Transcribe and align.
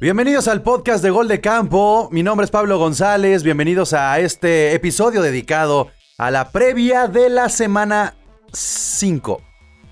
Bienvenidos 0.00 0.48
al 0.48 0.60
podcast 0.60 1.02
de 1.02 1.10
Gol 1.10 1.28
de 1.28 1.40
Campo. 1.40 2.08
Mi 2.10 2.22
nombre 2.22 2.44
es 2.44 2.50
Pablo 2.50 2.78
González. 2.78 3.42
Bienvenidos 3.42 3.92
a 3.92 4.18
este 4.18 4.74
episodio 4.74 5.22
dedicado 5.22 5.88
a 6.18 6.30
la 6.30 6.50
previa 6.50 7.06
de 7.06 7.30
la 7.30 7.48
semana 7.48 8.14
5. 8.52 9.40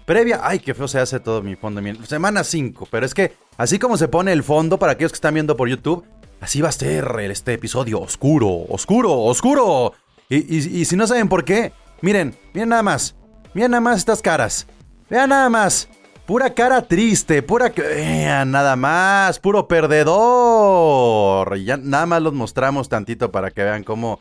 Previa, 0.04 0.40
ay, 0.42 0.58
qué 0.58 0.74
feo 0.74 0.88
se 0.88 0.98
hace 0.98 1.20
todo 1.20 1.40
mi 1.42 1.54
fondo. 1.54 1.80
Semana 2.04 2.42
5, 2.42 2.88
pero 2.90 3.06
es 3.06 3.14
que 3.14 3.32
así 3.56 3.78
como 3.78 3.96
se 3.96 4.08
pone 4.08 4.32
el 4.32 4.42
fondo 4.42 4.78
para 4.78 4.92
aquellos 4.92 5.12
que 5.12 5.16
están 5.16 5.34
viendo 5.34 5.56
por 5.56 5.68
YouTube, 5.68 6.04
así 6.40 6.60
va 6.60 6.68
a 6.68 6.72
ser 6.72 7.06
este 7.20 7.54
episodio 7.54 8.00
oscuro, 8.00 8.48
oscuro, 8.68 9.12
oscuro. 9.20 9.94
Y, 10.28 10.84
si 10.84 10.96
no 10.96 11.06
saben 11.06 11.28
por 11.28 11.44
qué, 11.44 11.72
miren, 12.00 12.34
miren 12.52 12.70
nada 12.70 12.82
más. 12.82 13.14
Miren 13.54 13.70
nada 13.70 13.80
más 13.80 13.98
estas 13.98 14.20
caras. 14.20 14.66
Vean 15.08 15.30
nada 15.30 15.48
más. 15.48 15.88
Pura 16.32 16.54
cara 16.54 16.80
triste, 16.80 17.42
pura... 17.42 17.68
Vean 17.76 18.52
nada 18.52 18.74
más, 18.74 19.38
puro 19.38 19.68
perdedor. 19.68 21.58
Ya 21.58 21.76
nada 21.76 22.06
más 22.06 22.22
los 22.22 22.32
mostramos 22.32 22.88
tantito 22.88 23.30
para 23.30 23.50
que 23.50 23.62
vean 23.62 23.84
cómo 23.84 24.18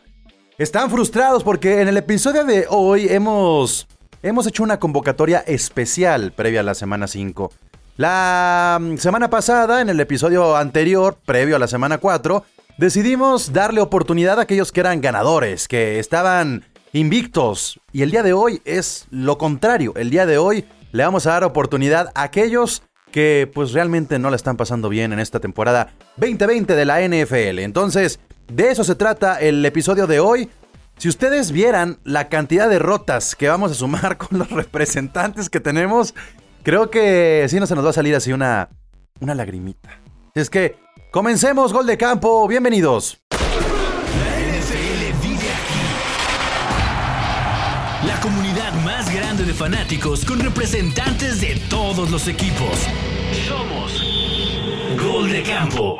están 0.58 0.92
frustrados 0.92 1.42
porque 1.42 1.80
en 1.80 1.88
el 1.88 1.96
episodio 1.96 2.44
de 2.44 2.66
hoy 2.68 3.08
hemos, 3.08 3.88
hemos 4.24 4.46
hecho 4.46 4.62
una 4.62 4.78
convocatoria 4.78 5.40
especial 5.48 6.34
previa 6.34 6.60
a 6.60 6.64
la 6.64 6.76
semana 6.76 7.08
5. 7.08 7.50
La 7.96 8.78
mm, 8.82 8.98
semana 8.98 9.30
pasada, 9.30 9.80
en 9.80 9.88
el 9.88 10.02
episodio 10.02 10.58
anterior, 10.58 11.18
previo 11.26 11.56
a 11.56 11.60
la 11.60 11.68
semana 11.70 12.00
4, 12.00 12.44
decidimos 12.78 13.54
darle 13.54 13.80
oportunidad 13.80 14.38
a 14.38 14.42
aquellos 14.42 14.74
que 14.74 14.82
eran 14.82 15.00
ganadores, 15.00 15.70
que 15.70 15.98
estaban 15.98 16.66
invictos. 16.92 17.80
Y 17.94 18.02
el 18.02 18.12
día 18.12 18.22
de 18.22 18.34
hoy 18.34 18.62
es 18.66 19.08
lo 19.12 19.38
contrario. 19.38 19.94
El 19.96 20.10
día 20.10 20.26
de 20.26 20.38
hoy 20.38 20.66
le 20.92 21.04
vamos 21.04 21.26
a 21.26 21.32
dar 21.32 21.44
oportunidad 21.44 22.12
a 22.16 22.24
aquellos 22.24 22.84
que 23.12 23.50
pues 23.54 23.74
realmente 23.74 24.20
no 24.20 24.30
la 24.30 24.36
están 24.36 24.58
pasando 24.58 24.90
bien 24.90 25.14
en 25.14 25.20
esta 25.20 25.40
temporada 25.40 25.94
2020 26.18 26.76
de 26.76 26.86
la 26.86 27.02
NFL. 27.02 27.60
Entonces, 27.60 28.20
de 28.48 28.72
eso 28.72 28.84
se 28.84 28.96
trata 28.96 29.40
el 29.40 29.66
episodio 29.66 30.08
de 30.08 30.20
hoy. 30.20 30.50
Si 30.98 31.10
ustedes 31.10 31.52
vieran 31.52 32.00
la 32.04 32.30
cantidad 32.30 32.70
de 32.70 32.80
rotas 32.80 33.36
que 33.36 33.50
vamos 33.50 33.72
a 33.72 33.76
sumar 33.76 34.18
con 34.20 34.40
los 34.40 34.50
representantes 34.50 35.50
que 35.50 35.60
tenemos, 35.60 36.14
creo 36.64 36.90
que 36.90 37.46
sí 37.50 37.60
no 37.60 37.68
se 37.68 37.76
nos 37.76 37.86
va 37.86 37.90
a 37.90 37.94
salir 37.94 38.16
así 38.16 38.32
una, 38.32 38.70
una 39.20 39.36
lagrimita. 39.36 39.90
Es 40.34 40.50
que, 40.50 40.78
comencemos, 41.12 41.74
gol 41.74 41.86
de 41.86 41.98
campo, 41.98 42.48
bienvenidos. 42.48 43.22
Fanáticos 49.54 50.26
con 50.26 50.40
representantes 50.40 51.42
de 51.42 51.60
todos 51.70 52.10
los 52.10 52.28
equipos. 52.28 52.88
Somos 53.48 54.04
Gol 55.02 55.32
de 55.32 55.44
Campo. 55.44 56.00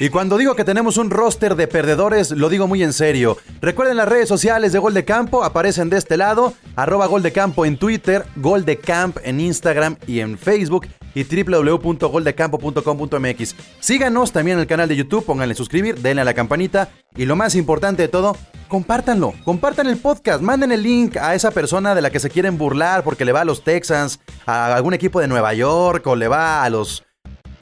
Y 0.00 0.08
cuando 0.08 0.36
digo 0.36 0.56
que 0.56 0.64
tenemos 0.64 0.96
un 0.96 1.10
roster 1.10 1.54
de 1.54 1.68
perdedores, 1.68 2.32
lo 2.32 2.48
digo 2.48 2.66
muy 2.66 2.82
en 2.82 2.92
serio. 2.92 3.38
Recuerden 3.60 3.96
las 3.96 4.08
redes 4.08 4.28
sociales 4.28 4.72
de 4.72 4.78
Gol 4.78 4.92
de 4.92 5.04
Campo, 5.04 5.44
aparecen 5.44 5.88
de 5.88 5.98
este 5.98 6.16
lado, 6.16 6.52
arroba 6.74 7.06
Gol 7.06 7.22
de 7.22 7.32
Campo 7.32 7.64
en 7.64 7.78
Twitter, 7.78 8.24
Gol 8.36 8.64
de 8.64 8.78
Camp 8.78 9.18
en 9.22 9.40
Instagram 9.40 9.96
y 10.06 10.20
en 10.20 10.36
Facebook 10.36 10.88
y 11.14 11.24
www.goldecampo.com.mx. 11.24 13.54
Síganos 13.80 14.32
también 14.32 14.58
en 14.58 14.62
el 14.62 14.66
canal 14.66 14.88
de 14.88 14.96
YouTube, 14.96 15.24
pónganle 15.24 15.54
suscribir, 15.54 16.00
denle 16.00 16.22
a 16.22 16.24
la 16.24 16.34
campanita 16.34 16.88
y 17.16 17.26
lo 17.26 17.36
más 17.36 17.54
importante 17.54 18.02
de 18.02 18.08
todo, 18.08 18.36
compártanlo, 18.68 19.34
compartan 19.44 19.86
el 19.86 19.98
podcast, 19.98 20.42
manden 20.42 20.72
el 20.72 20.82
link 20.82 21.16
a 21.16 21.34
esa 21.34 21.50
persona 21.50 21.94
de 21.94 22.02
la 22.02 22.10
que 22.10 22.20
se 22.20 22.30
quieren 22.30 22.58
burlar 22.58 23.04
porque 23.04 23.24
le 23.24 23.32
va 23.32 23.42
a 23.42 23.44
los 23.44 23.62
Texans, 23.62 24.20
a 24.46 24.74
algún 24.74 24.94
equipo 24.94 25.20
de 25.20 25.28
Nueva 25.28 25.54
York 25.54 26.06
o 26.06 26.16
le 26.16 26.28
va 26.28 26.64
a 26.64 26.70
los 26.70 27.04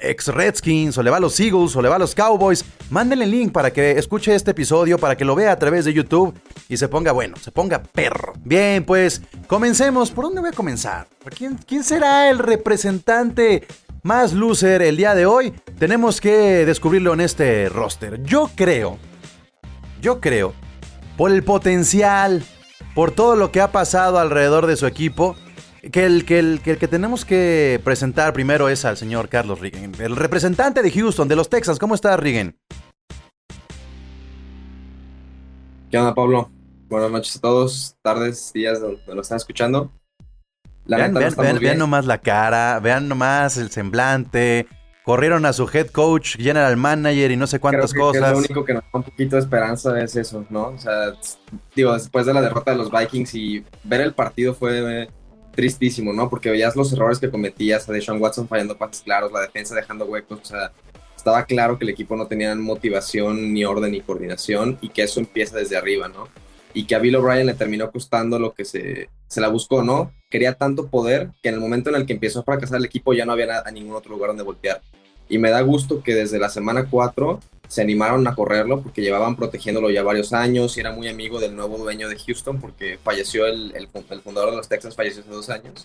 ex 0.03 0.29
Redskins, 0.29 0.99
o 0.99 1.03
le 1.03 1.11
va 1.11 1.19
a 1.19 1.21
los 1.21 1.39
Eagles, 1.39 1.75
o 1.77 1.83
le 1.83 1.89
va 1.89 1.97
a 1.97 1.99
los 1.99 2.15
Cowboys, 2.15 2.65
mándenle 2.91 3.25
el 3.25 3.31
link 3.31 3.53
para 3.53 3.73
que 3.73 3.93
escuche 3.93 4.35
este 4.35 4.51
episodio, 4.51 4.99
para 4.99 5.17
que 5.17 5.25
lo 5.25 5.35
vea 5.35 5.53
a 5.53 5.59
través 5.59 5.85
de 5.85 5.93
YouTube 5.93 6.35
y 6.69 6.77
se 6.77 6.89
ponga 6.89 7.13
bueno, 7.13 7.37
se 7.41 7.53
ponga 7.53 7.83
perro. 7.83 8.33
Bien, 8.45 8.85
pues 8.85 9.23
comencemos. 9.47 10.11
¿Por 10.11 10.25
dónde 10.25 10.41
voy 10.41 10.51
a 10.51 10.53
comenzar? 10.53 11.07
¿Quién, 11.37 11.59
quién 11.67 11.85
será 11.85 12.31
el 12.31 12.39
representante 12.39 13.67
más 14.03 14.33
loser 14.33 14.83
el 14.83 14.97
día 14.97 15.15
de 15.15 15.27
hoy? 15.27 15.53
Tenemos 15.79 16.21
que 16.21 16.67
descubrirlo 16.67 17.13
en 17.15 17.21
este 17.21 17.69
roster. 17.69 18.23
Yo 18.23 18.51
creo, 18.55 18.99
yo 20.01 20.21
creo, 20.21 20.55
por 21.17 21.31
el 21.31 21.45
potencial, 21.45 22.43
por 22.95 23.13
todo 23.13 23.37
lo 23.37 23.53
que 23.53 23.61
ha 23.61 23.73
pasado 23.73 24.19
alrededor 24.19 24.67
de 24.67 24.77
su 24.77 24.87
equipo, 24.87 25.37
que 25.91 26.07
el, 26.07 26.25
que, 26.25 26.39
el, 26.39 26.61
que 26.61 26.89
tenemos 26.89 27.25
que 27.25 27.81
presentar 27.83 28.33
primero 28.33 28.69
es 28.69 28.85
al 28.85 28.97
señor 28.97 29.29
Carlos 29.29 29.59
Rigen, 29.59 29.93
el 29.99 30.15
representante 30.15 30.81
de 30.81 30.91
Houston, 30.93 31.27
de 31.27 31.35
los 31.35 31.49
Texans. 31.49 31.81
¿Cómo 31.81 31.97
está, 31.97 32.17
Rigen? 32.17 32.57
¿Qué 35.91 35.99
onda, 35.99 36.15
Pablo? 36.15 36.51
Buenas 36.89 37.11
noches 37.11 37.37
a 37.37 37.41
todos, 37.41 37.97
tardes, 38.01 38.53
días 38.53 38.81
donde 38.81 39.03
lo 39.13 39.23
están 39.23 39.37
escuchando. 39.37 39.91
vean, 40.87 41.15
vean, 41.61 41.79
nomás 41.79 42.07
la 42.07 42.19
cara, 42.19 42.79
vean 42.79 43.09
nomás 43.09 43.57
el 43.57 43.71
semblante. 43.71 44.69
Corrieron 45.05 45.45
a 45.47 45.53
su 45.53 45.69
head 45.69 45.89
coach, 45.89 46.37
general 46.37 46.77
manager 46.77 47.33
y 47.33 47.37
no 47.37 47.49
sé 47.49 47.59
cuántas 47.59 47.93
cosas. 47.93 48.31
lo 48.31 48.39
único 48.39 48.65
que 48.65 48.75
nos 48.75 48.85
da 48.85 48.91
un 48.93 49.03
poquito 49.03 49.35
de 49.35 49.43
esperanza 49.43 50.01
es 50.01 50.15
eso, 50.15 50.47
¿no? 50.49 50.69
O 50.69 50.79
sea, 50.79 51.15
digo, 51.75 51.93
después 51.93 52.25
de 52.25 52.35
la 52.35 52.41
derrota 52.41 52.71
de 52.71 52.77
los 52.77 52.89
Vikings 52.89 53.35
y 53.35 53.65
ver 53.83 54.01
el 54.03 54.15
partido 54.15 54.55
fue 54.55 55.09
tristísimo, 55.53 56.13
¿no? 56.13 56.29
Porque 56.29 56.51
veías 56.51 56.77
los 56.77 56.93
errores 56.93 57.19
que 57.19 57.31
cometías, 57.31 57.89
a 57.89 57.93
Deshaun 57.93 58.21
Watson 58.21 58.49
fallando 58.49 58.77
pases 58.77 59.03
claros, 59.03 59.33
la 59.33 59.41
defensa 59.41 59.75
dejando 59.75 60.05
huecos, 60.07 60.41
o 60.43 60.45
sea, 60.45 60.73
estaba 61.17 61.45
claro 61.45 61.79
que 61.79 61.85
el 61.85 61.91
equipo 61.91 62.17
no 62.17 62.27
tenía 62.27 62.55
motivación, 62.55 63.53
ni 63.53 63.65
orden, 63.65 63.93
ni 63.93 64.01
coordinación, 64.01 64.79
y 64.81 64.89
que 64.89 65.03
eso 65.03 65.21
empieza 65.21 65.57
desde 65.57 65.77
arriba, 65.77 66.09
¿no? 66.09 66.29
Y 66.75 66.85
que 66.85 66.95
a 66.95 66.99
Bill 66.99 67.17
O'Brien 67.17 67.47
le 67.47 67.55
terminó 67.55 67.91
costando 67.91 68.39
lo 68.39 68.55
que 68.55 68.65
se, 68.65 69.09
se 69.29 69.41
la 69.41 69.49
buscó, 69.49 69.83
¿no? 69.83 70.13
Quería 70.31 70.55
tanto 70.55 70.89
poder 70.89 71.31
que 71.43 71.51
en 71.51 71.57
el 71.57 71.61
momento 71.61 71.91
en 71.91 71.97
el 71.97 72.07
que 72.07 72.15
empezó 72.15 72.41
a 72.41 72.45
fracasar 72.45 72.79
el 72.79 72.87
equipo 72.87 73.13
ya 73.13 73.25
no 73.25 73.33
había 73.33 73.61
a 73.61 73.71
ningún 73.71 73.95
otro 73.95 74.13
lugar 74.13 74.31
donde 74.31 74.43
voltear. 74.43 74.81
Y 75.29 75.39
me 75.39 75.51
da 75.51 75.61
gusto 75.61 76.03
que 76.03 76.15
desde 76.15 76.39
la 76.39 76.49
semana 76.49 76.87
4 76.91 77.41
se 77.73 77.81
animaron 77.81 78.29
a 78.29 78.35
correrlo 78.35 78.83
porque 78.83 79.01
llevaban 79.01 79.35
protegiéndolo 79.35 79.89
ya 79.89 80.03
varios 80.03 80.35
años 80.35 80.77
y 80.77 80.81
era 80.81 80.93
muy 80.93 81.09
amigo 81.09 81.41
del 81.41 81.57
nuevo 81.57 81.79
dueño 81.79 82.07
de 82.07 82.19
Houston 82.19 82.61
porque 82.61 82.99
falleció 83.03 83.47
el, 83.47 83.75
el, 83.75 83.89
fundador 84.21 84.51
de 84.51 84.59
los 84.59 84.69
Texans, 84.69 84.95
falleció 84.95 85.23
hace 85.23 85.31
dos 85.31 85.49
años. 85.49 85.83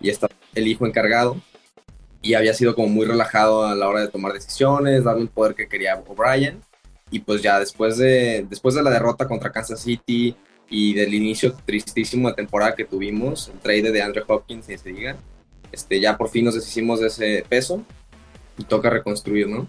Y 0.00 0.08
está 0.08 0.28
el 0.54 0.66
hijo 0.66 0.86
encargado 0.86 1.36
y 2.22 2.32
había 2.32 2.54
sido 2.54 2.74
como 2.74 2.88
muy 2.88 3.04
relajado 3.04 3.66
a 3.66 3.74
la 3.74 3.86
hora 3.86 4.00
de 4.00 4.08
tomar 4.08 4.32
decisiones, 4.32 5.04
darle 5.04 5.24
el 5.24 5.28
poder 5.28 5.54
que 5.54 5.68
quería 5.68 6.02
O'Brien. 6.06 6.62
Y 7.10 7.18
pues 7.18 7.42
ya 7.42 7.60
después 7.60 7.98
de, 7.98 8.46
después 8.48 8.74
de 8.74 8.82
la 8.82 8.88
derrota 8.88 9.28
contra 9.28 9.52
Kansas 9.52 9.82
City 9.82 10.34
y 10.70 10.94
del 10.94 11.12
inicio 11.12 11.52
tristísimo 11.66 12.30
de 12.30 12.34
temporada 12.34 12.74
que 12.74 12.86
tuvimos, 12.86 13.48
el 13.48 13.58
trade 13.58 13.92
de 13.92 14.00
Andrew 14.00 14.24
Hopkins, 14.26 14.70
y 14.70 14.78
se 14.78 14.88
diga, 14.88 15.16
este, 15.70 16.00
ya 16.00 16.16
por 16.16 16.30
fin 16.30 16.46
nos 16.46 16.54
deshicimos 16.54 17.00
de 17.00 17.08
ese 17.08 17.44
peso 17.46 17.84
y 18.56 18.64
toca 18.64 18.88
reconstruir, 18.88 19.46
¿no? 19.48 19.68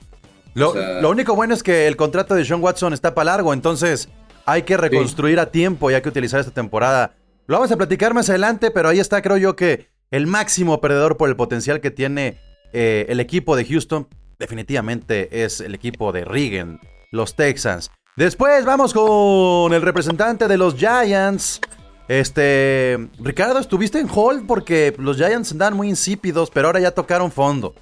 Lo, 0.58 1.10
único 1.10 1.36
bueno 1.36 1.54
es 1.54 1.62
que 1.62 1.88
el 1.88 1.96
contrato 1.96 2.34
de 2.34 2.44
Sean 2.44 2.64
Watson 2.64 2.92
está 2.92 3.14
para 3.14 3.32
largo, 3.32 3.54
entonces 3.54 4.10
hay 4.46 4.64
que 4.64 4.76
reconstruir 4.76 5.40
a 5.40 5.52
tiempo 5.52 5.92
y 5.92 5.94
hay 5.94 6.02
que 6.02 6.10
utilizar 6.10 6.40
esta 6.40 6.52
temporada. 6.52 7.16
Lo 7.46 7.58
vamos 7.58 7.72
a 7.72 7.78
platicar 7.78 8.16
más 8.16 8.30
adelante, 8.30 8.72
pero 8.72 8.90
ahí 8.90 9.00
está, 9.00 9.22
creo 9.22 9.38
yo, 9.38 9.56
que 9.56 9.90
el 10.10 10.26
máximo 10.26 10.82
perdedor 10.82 11.16
por 11.16 11.30
el 11.30 11.36
potencial 11.36 11.80
que 11.80 11.92
tiene 11.92 12.40
eh, 12.74 13.06
el 13.10 13.20
equipo 13.20 13.56
de 13.56 13.66
Houston 13.66 14.08
definitivamente 14.40 15.44
es 15.44 15.62
el 15.62 15.76
equipo 15.76 16.12
de 16.12 16.26
Regan, 16.26 16.80
los 17.12 17.36
Texans. 17.36 17.92
Después 18.16 18.66
vamos 18.66 18.94
con 18.94 19.74
el 19.74 19.82
representante 19.84 20.48
de 20.48 20.58
los 20.58 20.76
Giants. 20.76 21.62
Este, 22.08 22.98
Ricardo, 23.20 23.60
estuviste 23.60 24.00
en 24.00 24.10
Hall 24.10 24.46
porque 24.48 24.96
los 24.98 25.18
Giants 25.18 25.52
andan 25.52 25.76
muy 25.76 25.88
insípidos, 25.88 26.50
pero 26.50 26.68
ahora 26.68 26.80
ya 26.80 26.92
tocaron 26.92 27.32
fondo. 27.32 27.76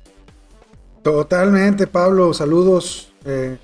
Totalmente, 1.06 1.86
Pablo, 1.86 2.34
saludos. 2.34 3.14
Eh, 3.26 3.60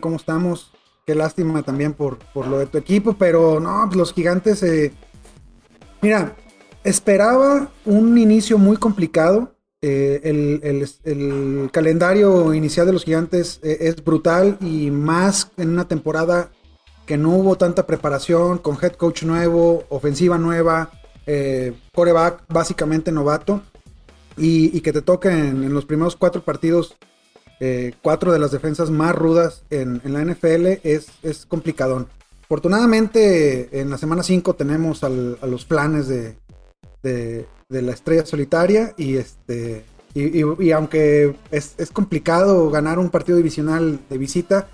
¿cómo 0.00 0.16
estamos? 0.16 0.72
Qué 1.06 1.14
lástima 1.14 1.62
también 1.62 1.92
por, 1.92 2.18
por 2.34 2.48
lo 2.48 2.58
de 2.58 2.66
tu 2.66 2.76
equipo, 2.76 3.12
pero 3.16 3.60
no, 3.60 3.84
pues 3.86 3.96
los 3.96 4.12
gigantes, 4.12 4.64
eh, 4.64 4.92
mira, 6.02 6.34
esperaba 6.82 7.70
un 7.84 8.18
inicio 8.18 8.58
muy 8.58 8.78
complicado. 8.78 9.54
Eh, 9.80 10.20
el, 10.24 11.70
calendario 11.70 12.52
inicial 12.52 12.84
de 12.86 12.94
los 12.94 13.04
gigantes 13.04 13.60
eh, 13.62 13.76
es 13.82 14.02
brutal 14.02 14.58
y 14.60 14.90
más 14.90 15.52
en 15.58 15.68
una 15.68 15.86
temporada 15.86 16.50
que 17.06 17.16
no 17.16 17.30
hubo 17.30 17.56
tanta 17.56 17.86
preparación, 17.86 18.58
con 18.58 18.76
head 18.82 18.94
coach 18.94 19.22
nuevo, 19.22 19.84
ofensiva 19.88 20.36
nueva, 20.36 20.90
coreback 21.94 22.42
básicamente 22.48 23.12
novato 23.12 23.62
y, 24.36 24.80
que 24.80 24.92
te 24.92 25.02
toquen 25.02 25.64
en, 25.64 25.72
los 25.74 25.84
primeros 25.86 26.16
cuatro 26.16 26.42
partidos 26.42 26.96
eh, 27.60 27.94
cuatro 28.02 28.32
de 28.32 28.38
las 28.38 28.50
defensas 28.50 28.90
más 28.90 29.14
rudas 29.14 29.62
en, 29.70 30.00
la 30.04 30.22
NFL 30.24 30.66
es, 30.84 31.06
es 31.22 31.46
complicadón. 31.46 32.06
Afortunadamente 32.44 33.80
en 33.80 33.90
la 33.90 33.98
semana 33.98 34.22
5 34.22 34.54
tenemos 34.54 35.02
a 35.04 35.08
los 35.08 35.64
planes 35.64 36.06
de, 36.08 36.36
de, 37.02 37.46
de 37.68 37.82
la 37.82 37.92
estrella 37.92 38.24
solitaria 38.26 38.92
y 38.96 39.16
este 39.16 39.84
y, 40.14 40.40
y- 40.40 40.44
y 40.60 40.72
aunque 40.72 41.34
es, 41.50 41.74
es 41.78 41.90
complicado 41.90 42.70
ganar 42.70 42.98
un 42.98 43.10
partido 43.10 43.36
divisional 43.36 43.98
de 44.08 44.16
visita, 44.18 44.66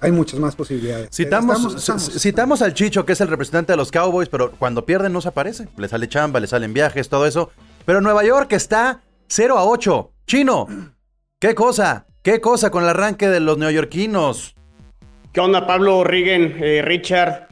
hay 0.00 0.12
muchas 0.12 0.38
más 0.38 0.54
posibilidades. 0.54 1.08
Citamos, 1.12 1.56
Estamos- 1.56 1.74
estamos- 1.76 2.04
c- 2.12 2.18
citamos 2.20 2.62
al 2.62 2.74
Chicho, 2.74 3.04
que 3.04 3.12
es 3.14 3.20
el 3.20 3.26
representante 3.28 3.72
de 3.72 3.76
los 3.76 3.90
Cowboys, 3.90 4.28
pero 4.28 4.52
cuando 4.52 4.84
pierden 4.86 5.12
no 5.12 5.20
se 5.20 5.28
aparece. 5.28 5.66
Le 5.76 5.88
sale 5.88 6.08
chamba, 6.08 6.38
le 6.38 6.46
salen 6.46 6.72
viajes, 6.72 7.08
todo 7.08 7.26
eso. 7.26 7.50
Pero 7.88 8.02
Nueva 8.02 8.22
York 8.22 8.52
está 8.52 9.00
0 9.28 9.56
a 9.56 9.64
8. 9.64 10.12
Chino, 10.26 10.66
¿qué 11.38 11.54
cosa? 11.54 12.06
¿Qué 12.22 12.38
cosa 12.38 12.70
con 12.70 12.82
el 12.82 12.90
arranque 12.90 13.28
de 13.28 13.40
los 13.40 13.56
neoyorquinos? 13.56 14.54
¿Qué 15.32 15.40
onda, 15.40 15.66
Pablo, 15.66 16.04
Rigen, 16.04 16.62
eh, 16.62 16.82
Richard? 16.84 17.48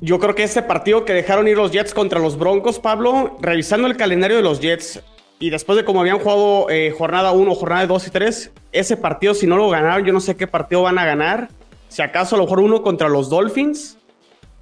Yo 0.00 0.20
creo 0.20 0.36
que 0.36 0.44
este 0.44 0.62
partido 0.62 1.04
que 1.04 1.14
dejaron 1.14 1.48
ir 1.48 1.56
los 1.56 1.72
Jets 1.72 1.94
contra 1.94 2.20
los 2.20 2.38
Broncos, 2.38 2.78
Pablo, 2.78 3.38
revisando 3.40 3.88
el 3.88 3.96
calendario 3.96 4.36
de 4.36 4.44
los 4.44 4.60
Jets 4.60 5.02
y 5.40 5.50
después 5.50 5.76
de 5.76 5.84
cómo 5.84 6.00
habían 6.00 6.20
jugado 6.20 6.70
eh, 6.70 6.94
jornada 6.96 7.32
1, 7.32 7.56
jornada 7.56 7.84
2 7.88 8.06
y 8.06 8.10
3, 8.12 8.52
ese 8.70 8.96
partido, 8.96 9.34
si 9.34 9.48
no 9.48 9.56
lo 9.56 9.68
ganaron, 9.68 10.06
yo 10.06 10.12
no 10.12 10.20
sé 10.20 10.36
qué 10.36 10.46
partido 10.46 10.82
van 10.82 11.00
a 11.00 11.04
ganar. 11.04 11.48
Si 11.88 12.02
acaso 12.02 12.36
a 12.36 12.38
lo 12.38 12.44
mejor 12.44 12.60
uno 12.60 12.84
contra 12.84 13.08
los 13.08 13.28
Dolphins. 13.28 13.98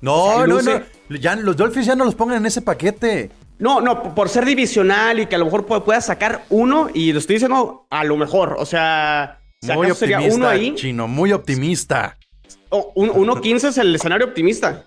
No, 0.01 0.47
no, 0.47 0.63
no. 0.63 0.81
Ya, 1.11 1.37
los 1.37 1.59
Dolphins 1.59 1.85
ya 1.85 1.95
no 1.95 2.07
los 2.07 2.15
pongan 2.15 2.39
en 2.39 2.47
ese 2.47 2.63
paquete. 2.63 3.31
No, 3.61 3.81
no, 3.81 4.15
por 4.15 4.29
ser 4.29 4.45
divisional 4.45 5.21
y 5.21 5.27
que 5.27 5.35
a 5.37 5.39
lo 5.39 5.45
mejor 5.45 5.67
pu- 5.67 5.85
pueda 5.85 6.01
sacar 6.01 6.45
uno 6.49 6.89
y 6.93 7.13
lo 7.13 7.19
estoy 7.19 7.37
diciendo 7.37 7.87
a 7.91 8.03
lo 8.05 8.17
mejor. 8.17 8.57
O 8.59 8.67
sea, 8.67 9.39
si 9.61 9.71
Muy 9.73 9.87
acaso 9.87 10.01
sería 10.01 10.17
uno 10.19 10.27
optimista, 10.27 10.51
ahí. 10.51 10.75
Chino, 10.75 11.07
muy 11.09 11.33
optimista. 11.33 12.17
o 12.71 12.93
un- 12.95 13.11
1-15 13.11 13.69
es 13.69 13.79
el 13.79 13.95
escenario 13.95 14.27
optimista. 14.29 14.85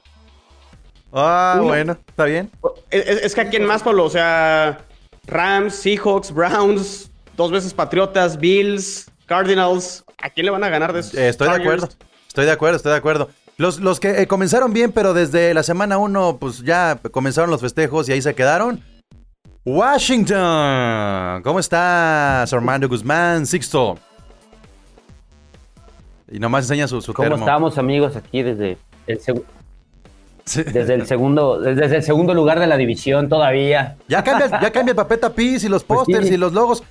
Ah, 1.11 1.53
Uno. 1.57 1.67
bueno, 1.67 1.97
está 2.07 2.25
bien. 2.25 2.49
Es, 2.89 3.07
es- 3.07 3.23
es 3.23 3.35
que 3.35 3.41
a 3.41 3.49
quién 3.49 3.65
más, 3.65 3.83
Pablo. 3.83 4.05
O 4.05 4.09
sea, 4.09 4.79
Rams, 5.27 5.75
Seahawks, 5.75 6.31
Browns, 6.33 7.11
dos 7.37 7.51
veces 7.51 7.73
Patriotas, 7.73 8.37
Bills, 8.39 9.11
Cardinals. 9.27 10.03
¿A 10.21 10.29
quién 10.29 10.45
le 10.45 10.51
van 10.51 10.63
a 10.63 10.69
ganar 10.69 10.93
de 10.93 11.01
esos? 11.01 11.13
Eh, 11.13 11.27
estoy 11.29 11.49
de 11.49 11.55
acuerdo. 11.55 11.89
Estoy 12.27 12.45
de 12.45 12.51
acuerdo, 12.51 12.77
estoy 12.77 12.91
de 12.93 12.97
acuerdo. 12.97 13.29
Los, 13.57 13.79
los 13.79 13.99
que 13.99 14.21
eh, 14.21 14.27
comenzaron 14.27 14.73
bien, 14.73 14.91
pero 14.91 15.13
desde 15.13 15.53
la 15.53 15.63
semana 15.63 15.97
1, 15.97 16.37
pues 16.39 16.59
ya 16.63 16.99
comenzaron 17.11 17.49
los 17.51 17.61
festejos 17.61 18.09
y 18.09 18.13
ahí 18.13 18.21
se 18.21 18.33
quedaron. 18.33 18.81
Washington. 19.65 21.41
¿Cómo 21.43 21.59
estás, 21.59 22.51
Armando 22.51 22.87
Guzmán? 22.89 23.45
Sixto. 23.45 23.97
Y 26.31 26.39
nomás 26.39 26.65
enseña 26.65 26.87
su, 26.87 27.01
su 27.01 27.13
¿Cómo 27.13 27.29
termo. 27.29 27.43
estamos, 27.45 27.77
amigos? 27.77 28.15
Aquí 28.15 28.41
desde 28.43 28.77
el, 29.07 29.19
Sí. 30.45 30.63
desde 30.63 30.95
el 30.95 31.07
segundo 31.07 31.59
desde 31.61 31.95
el 31.97 32.03
segundo 32.03 32.33
lugar 32.33 32.59
de 32.59 32.67
la 32.67 32.75
división 32.75 33.29
todavía. 33.29 33.95
Ya 34.09 34.23
cambia, 34.23 34.47
ya 34.61 34.71
cambia 34.71 34.91
el 34.91 34.95
papel 34.97 35.19
tapiz 35.19 35.63
y 35.63 35.69
los 35.69 35.83
Pues 35.83 35.99
pósters 35.99 36.27
sí. 36.27 36.33
y 36.33 36.37
los 36.37 36.53
logos. 36.53 36.83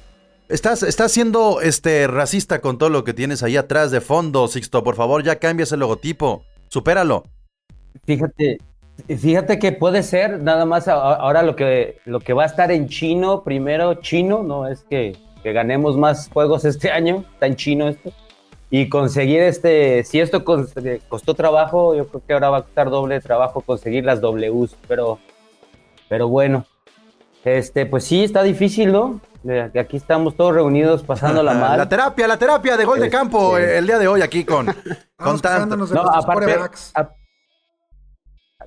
Estás, 0.49 0.83
estás 0.83 1.13
siendo 1.13 1.61
este 1.61 2.07
racista 2.07 2.61
con 2.61 2.79
todo 2.79 2.89
lo 2.89 3.05
que 3.05 3.15
tienes 3.15 3.43
ahí 3.43 3.57
atrás 3.57 3.91
de 3.91 4.01
fondo, 4.01 4.49
Sixto. 4.49 4.83
Por 4.85 4.95
favor, 4.97 5.23
ya 5.23 5.37
cambia 5.37 5.65
ese 5.65 5.77
logotipo. 5.77 6.45
Supéralo. 6.73 7.25
Fíjate, 8.07 8.57
fíjate 9.07 9.59
que 9.59 9.73
puede 9.73 10.03
ser 10.03 10.41
nada 10.41 10.65
más 10.65 10.89
ahora 10.89 11.43
lo 11.43 11.55
que 11.55 11.99
lo 12.07 12.19
que 12.21 12.33
va 12.33 12.45
a 12.45 12.47
estar 12.47 12.73
en 12.73 12.89
chino 12.89 13.45
primero 13.45 13.97
chino, 13.97 14.43
no 14.43 14.67
es 14.67 14.83
que, 14.89 15.15
que 15.43 15.53
ganemos 15.53 15.99
más 15.99 16.31
juegos 16.33 16.65
este 16.65 16.91
año, 16.99 17.25
está 17.35 17.45
en 17.47 17.57
chino 17.57 17.89
esto. 17.89 18.11
Y 18.71 18.89
conseguir 18.89 19.41
este, 19.43 20.03
si 20.03 20.19
esto 20.19 20.47
cos- 20.47 20.73
costó 21.11 21.35
trabajo, 21.35 21.95
yo 21.95 22.07
creo 22.09 22.23
que 22.27 22.33
ahora 22.33 22.49
va 22.49 22.57
a 22.59 22.63
costar 22.63 22.89
doble 22.89 23.21
trabajo 23.21 23.61
conseguir 23.61 24.07
las 24.07 24.23
Ws, 24.23 24.75
pero 24.89 25.19
pero 26.09 26.27
bueno. 26.29 26.65
Este, 27.45 27.87
pues 27.87 28.05
sí, 28.05 28.25
está 28.25 28.43
difícil, 28.43 28.93
¿no? 28.93 29.21
De 29.43 29.73
Aquí 29.81 29.97
estamos 29.97 30.37
todos 30.37 30.55
reunidos 30.55 31.03
pasándola 31.03 31.53
mal. 31.55 31.77
La 31.79 31.89
terapia, 31.89 32.29
la 32.29 32.37
terapia 32.37 32.77
de 32.77 32.85
gol 32.85 33.01
de 33.01 33.07
Este- 33.07 33.17
campo 33.19 33.59
eh, 33.59 33.79
el 33.79 33.87
día 33.87 33.99
de 33.99 34.07
hoy 34.09 34.23
aquí 34.23 34.45
con, 34.45 34.67
con 35.17 35.41
tanto. 35.41 35.77
No, 35.77 36.01
aparte, 36.03 36.55
a- 36.95 37.11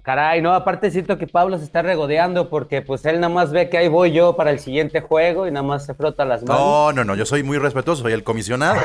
caray, 0.04 0.42
no, 0.42 0.54
aparte 0.54 0.92
siento 0.92 1.18
que 1.18 1.25
Pablo 1.27 1.57
se 1.57 1.63
está 1.63 1.81
regodeando 1.81 2.50
porque 2.50 2.81
pues 2.81 3.06
él 3.06 3.19
nada 3.22 3.33
más 3.33 3.51
ve 3.51 3.69
que 3.69 3.77
ahí 3.77 3.88
voy 3.88 4.12
yo 4.12 4.36
para 4.36 4.51
el 4.51 4.60
siguiente 4.60 5.00
juego 5.01 5.48
y 5.48 5.51
nada 5.51 5.66
más 5.66 5.86
se 5.86 5.94
frota 5.94 6.25
las 6.25 6.44
manos. 6.44 6.62
No, 6.62 6.92
no, 6.94 7.04
no, 7.06 7.16
yo 7.16 7.25
soy 7.25 7.44
muy 7.44 7.57
respetuoso, 7.57 8.01
soy 8.04 8.13
el 8.13 8.24
comisionado. 8.24 8.80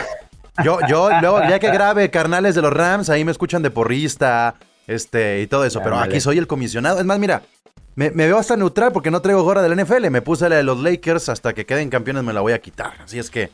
Yo, 0.65 0.79
yo, 0.89 1.11
luego, 1.21 1.41
ya 1.49 1.59
que 1.59 1.71
grabe 1.71 2.11
carnales 2.11 2.55
de 2.55 2.63
los 2.63 2.73
Rams, 2.73 3.09
ahí 3.11 3.25
me 3.25 3.33
escuchan 3.33 3.63
de 3.63 3.71
porrista, 3.71 4.55
este, 4.87 5.41
y 5.41 5.47
todo 5.47 5.65
eso, 5.65 5.81
pero 5.83 5.99
aquí 5.99 6.21
soy 6.21 6.39
el 6.39 6.47
comisionado. 6.47 6.99
Es 7.01 7.05
más, 7.05 7.19
mira, 7.19 7.43
me, 8.00 8.11
me 8.11 8.26
veo 8.26 8.38
hasta 8.38 8.56
neutral 8.56 8.93
porque 8.93 9.11
no 9.11 9.20
traigo 9.20 9.43
gorra 9.43 9.61
del 9.61 9.79
NFL, 9.79 10.08
me 10.08 10.23
puse 10.23 10.49
la 10.49 10.56
de 10.56 10.62
los 10.62 10.79
Lakers, 10.79 11.29
hasta 11.29 11.52
que 11.52 11.67
queden 11.67 11.91
campeones 11.91 12.25
me 12.25 12.32
la 12.32 12.41
voy 12.41 12.55
a 12.55 12.58
quitar. 12.58 12.94
Así 13.05 13.19
es 13.19 13.29
que, 13.29 13.50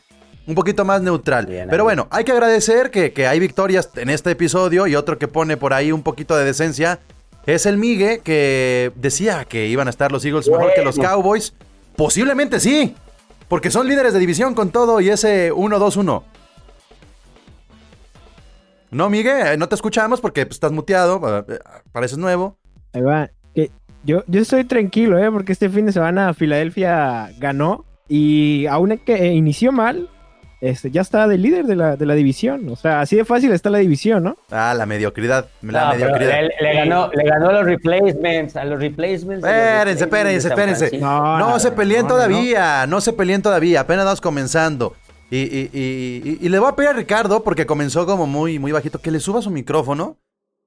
un 0.47 0.55
poquito 0.55 0.85
más 0.85 1.01
neutral. 1.01 1.47
Bien, 1.47 1.67
pero 1.69 1.83
bueno, 1.83 2.07
hay 2.11 2.23
que 2.23 2.31
agradecer 2.31 2.89
que, 2.89 3.11
que 3.11 3.27
hay 3.27 3.41
victorias 3.41 3.89
en 3.97 4.09
este 4.09 4.31
episodio 4.31 4.87
y 4.87 4.95
otro 4.95 5.17
que 5.17 5.27
pone 5.27 5.57
por 5.57 5.73
ahí 5.73 5.91
un 5.91 6.01
poquito 6.01 6.37
de 6.37 6.45
decencia. 6.45 6.99
Es 7.45 7.65
el 7.65 7.75
Migue 7.75 8.19
que 8.19 8.93
decía 8.95 9.43
que 9.43 9.67
iban 9.67 9.87
a 9.87 9.89
estar 9.89 10.13
los 10.13 10.23
Eagles 10.23 10.47
mejor 10.49 10.73
que 10.73 10.81
los. 10.81 10.95
Cowboys. 10.97 11.53
Posiblemente 11.97 12.61
sí, 12.61 12.95
porque 13.49 13.69
son 13.69 13.85
líderes 13.85 14.13
de 14.13 14.19
división 14.19 14.53
con 14.53 14.69
todo 14.69 15.01
y 15.01 15.09
ese 15.09 15.51
1-2-1. 15.51 16.23
No, 18.91 19.09
Miguel, 19.09 19.47
eh, 19.47 19.57
no 19.57 19.67
te 19.67 19.75
escuchamos 19.75 20.21
porque 20.21 20.45
pues, 20.45 20.55
estás 20.55 20.71
muteado, 20.71 21.39
eh, 21.39 21.43
eh, 21.49 21.59
pareces 21.91 22.17
nuevo. 22.17 22.57
Ahí 22.93 23.01
va. 23.01 23.29
Yo, 24.07 24.23
yo 24.27 24.41
estoy 24.41 24.63
tranquilo, 24.63 25.19
¿eh? 25.19 25.29
Porque 25.31 25.51
este 25.51 25.69
fin 25.69 25.85
de 25.85 25.91
semana 25.91 26.33
Filadelfia 26.33 27.29
ganó 27.37 27.85
y 28.07 28.65
aún 28.67 28.97
que 29.05 29.27
inició 29.33 29.71
mal, 29.73 30.09
este, 30.61 30.89
ya 30.89 31.01
está 31.01 31.27
de 31.27 31.37
líder 31.37 31.65
de 31.65 31.75
la, 31.75 31.97
de 31.97 32.05
la 32.05 32.15
división. 32.15 32.67
O 32.69 32.75
sea, 32.77 33.01
así 33.01 33.15
de 33.17 33.25
fácil 33.25 33.51
está 33.51 33.69
la 33.69 33.79
división, 33.79 34.23
¿no? 34.23 34.37
Ah, 34.49 34.73
la 34.75 34.85
mediocridad, 34.85 35.47
la 35.61 35.91
mediocridad. 35.93 36.39
le, 36.41 36.49
le 36.61 36.73
ganó, 36.75 37.09
le 37.13 37.23
ganó 37.25 37.49
a 37.49 37.53
los 37.53 37.65
replacements, 37.65 38.55
a 38.55 38.63
los 38.65 38.79
replacements. 38.79 39.43
los 39.43 39.51
Espérense, 39.51 40.05
replacements 40.05 40.45
espérense, 40.45 40.85
espérense. 40.85 40.97
No, 40.99 41.37
No, 41.37 41.59
se 41.59 41.71
peleen 41.73 42.03
no, 42.03 42.07
no, 42.07 42.13
todavía, 42.15 42.87
no. 42.87 43.01
se 43.01 43.13
peleen 43.13 43.41
todavía, 43.41 43.81
apenas 43.81 44.05
vamos 44.05 44.21
comenzando. 44.21 44.95
Y, 45.29 45.39
y- 45.39 45.69
y- 45.73 46.21
y- 46.23 46.37
y 46.45 46.49
le 46.49 46.57
voy 46.59 46.69
a 46.69 46.75
pedir 46.75 46.89
a 46.91 46.93
Ricardo, 46.93 47.43
porque 47.43 47.65
comenzó 47.65 48.05
como 48.05 48.25
muy, 48.25 48.57
muy 48.57 48.71
bajito, 48.71 48.99
que 48.99 49.11
le 49.11 49.19
suba 49.19 49.41
su 49.41 49.51
micrófono. 49.51 50.15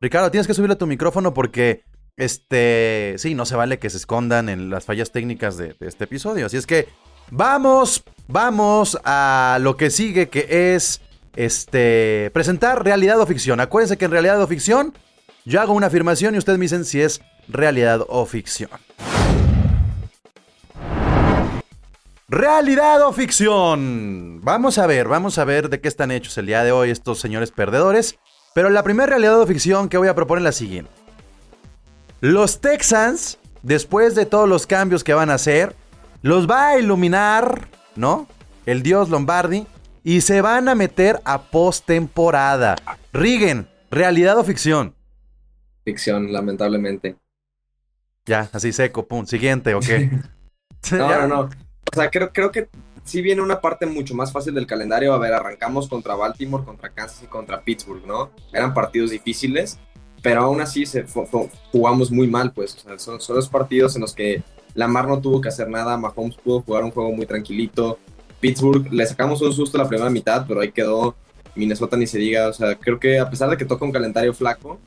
Ricardo, 0.02 0.30
tienes 0.30 0.46
que 0.46 0.52
subirle 0.54 0.76
tu 0.76 0.86
micrófono 0.86 1.32
porque, 1.34 1.82
este, 2.20 3.14
sí, 3.16 3.34
no 3.34 3.46
se 3.46 3.56
vale 3.56 3.78
que 3.78 3.88
se 3.88 3.96
escondan 3.96 4.50
en 4.50 4.68
las 4.68 4.84
fallas 4.84 5.10
técnicas 5.10 5.56
de, 5.56 5.74
este 5.80 6.04
episodio. 6.04 6.46
Así 6.46 6.58
es 6.58 6.66
que 6.66 6.86
vamos, 7.30 8.04
vamos 8.28 8.98
a 9.04 9.56
lo 9.62 9.78
que 9.78 9.88
sigue, 9.88 10.28
que 10.28 10.74
es, 10.74 11.00
este, 11.34 12.30
presentar 12.34 12.84
realidad 12.84 13.18
o 13.20 13.26
ficción. 13.26 13.58
Acuérdense 13.58 13.96
que 13.96 14.04
en 14.04 14.10
realidad 14.10 14.40
o 14.42 14.46
ficción, 14.46 14.92
yo 15.46 15.62
hago 15.62 15.72
una 15.72 15.86
afirmación 15.86 16.34
y 16.34 16.38
ustedes 16.38 16.58
me 16.58 16.66
dicen 16.66 16.84
si 16.84 17.00
es 17.00 17.22
realidad 17.48 18.04
o 18.06 18.26
ficción. 18.26 18.68
Realidad 22.28 23.00
o 23.06 23.12
ficción. 23.14 24.40
Vamos 24.42 24.76
a 24.76 24.86
ver, 24.86 25.08
vamos 25.08 25.38
a 25.38 25.44
ver 25.46 25.70
de 25.70 25.80
qué 25.80 25.88
están 25.88 26.10
hechos 26.10 26.36
el 26.36 26.44
día 26.46 26.62
de 26.64 26.70
hoy 26.70 26.90
estos 26.90 27.18
señores 27.18 27.50
perdedores. 27.50 28.18
Pero 28.54 28.68
la 28.68 28.82
primera 28.82 29.06
realidad 29.06 29.40
o 29.40 29.46
ficción 29.46 29.88
que 29.88 29.96
voy 29.96 30.08
a 30.08 30.14
proponer 30.14 30.42
es 30.42 30.44
la 30.44 30.52
siguiente. 30.52 31.00
Los 32.20 32.60
Texans, 32.60 33.38
después 33.62 34.14
de 34.14 34.26
todos 34.26 34.48
los 34.48 34.66
cambios 34.66 35.04
que 35.04 35.14
van 35.14 35.30
a 35.30 35.34
hacer, 35.34 35.74
los 36.22 36.48
va 36.48 36.68
a 36.68 36.78
iluminar, 36.78 37.68
¿no? 37.96 38.26
El 38.66 38.82
dios 38.82 39.08
Lombardi. 39.08 39.66
Y 40.02 40.22
se 40.22 40.40
van 40.40 40.68
a 40.68 40.74
meter 40.74 41.20
a 41.24 41.42
postemporada. 41.42 42.76
Rigen, 43.12 43.68
realidad 43.90 44.38
o 44.38 44.44
ficción. 44.44 44.94
Ficción, 45.84 46.32
lamentablemente. 46.32 47.16
Ya, 48.24 48.48
así 48.52 48.72
seco, 48.72 49.06
pum. 49.06 49.26
Siguiente, 49.26 49.74
ok. 49.74 49.84
No, 50.92 51.08
no, 51.08 51.28
no. 51.28 51.40
O 51.40 51.94
sea, 51.94 52.10
creo, 52.10 52.32
creo 52.32 52.50
que 52.50 52.68
sí 53.04 53.20
viene 53.20 53.42
una 53.42 53.60
parte 53.60 53.86
mucho 53.86 54.14
más 54.14 54.32
fácil 54.32 54.54
del 54.54 54.66
calendario. 54.66 55.12
A 55.12 55.18
ver, 55.18 55.32
arrancamos 55.32 55.88
contra 55.88 56.14
Baltimore, 56.14 56.64
contra 56.64 56.90
Kansas 56.90 57.22
y 57.22 57.26
contra 57.26 57.62
Pittsburgh, 57.62 58.06
¿no? 58.06 58.30
Eran 58.52 58.72
partidos 58.72 59.10
difíciles, 59.10 59.78
pero 60.22 60.42
aún 60.42 60.60
así 60.60 60.86
se 60.86 61.04
jugamos 61.72 62.10
muy 62.10 62.26
mal, 62.26 62.52
pues. 62.52 62.74
O 62.76 62.80
sea, 62.80 62.98
son, 62.98 63.20
son 63.20 63.36
los 63.36 63.48
partidos 63.48 63.94
en 63.96 64.02
los 64.02 64.14
que 64.14 64.42
Lamar 64.74 65.08
no 65.08 65.20
tuvo 65.20 65.40
que 65.40 65.48
hacer 65.48 65.68
nada, 65.68 65.96
Mahomes 65.96 66.36
pudo 66.36 66.62
jugar 66.62 66.84
un 66.84 66.90
juego 66.90 67.12
muy 67.12 67.26
tranquilito. 67.26 67.98
Pittsburgh 68.40 68.92
le 68.92 69.06
sacamos 69.06 69.42
un 69.42 69.52
susto 69.52 69.76
la 69.76 69.88
primera 69.88 70.10
mitad, 70.10 70.44
pero 70.46 70.60
ahí 70.60 70.72
quedó. 70.72 71.16
Minnesota 71.54 71.96
ni 71.96 72.06
se 72.06 72.18
diga. 72.18 72.48
O 72.48 72.52
sea, 72.52 72.76
creo 72.76 72.98
que 72.98 73.18
a 73.18 73.28
pesar 73.28 73.50
de 73.50 73.56
que 73.56 73.64
toca 73.64 73.84
un 73.84 73.92
calendario 73.92 74.32
flaco, 74.32 74.78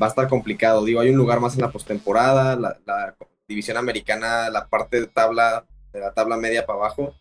va 0.00 0.06
a 0.06 0.08
estar 0.08 0.28
complicado. 0.28 0.84
Digo, 0.84 1.00
hay 1.00 1.10
un 1.10 1.16
lugar 1.16 1.40
más 1.40 1.54
en 1.54 1.60
la 1.60 1.70
postemporada, 1.70 2.56
la, 2.56 2.76
la 2.86 3.14
división 3.48 3.76
americana, 3.76 4.50
la 4.50 4.66
parte 4.68 5.00
de 5.00 5.06
tabla, 5.06 5.64
de 5.92 6.00
la 6.00 6.12
tabla 6.12 6.36
media 6.36 6.64
para 6.64 6.78
abajo, 6.78 7.14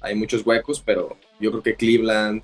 hay 0.00 0.14
muchos 0.14 0.46
huecos, 0.46 0.82
pero 0.84 1.16
yo 1.40 1.50
creo 1.50 1.62
que 1.62 1.76
Cleveland, 1.76 2.42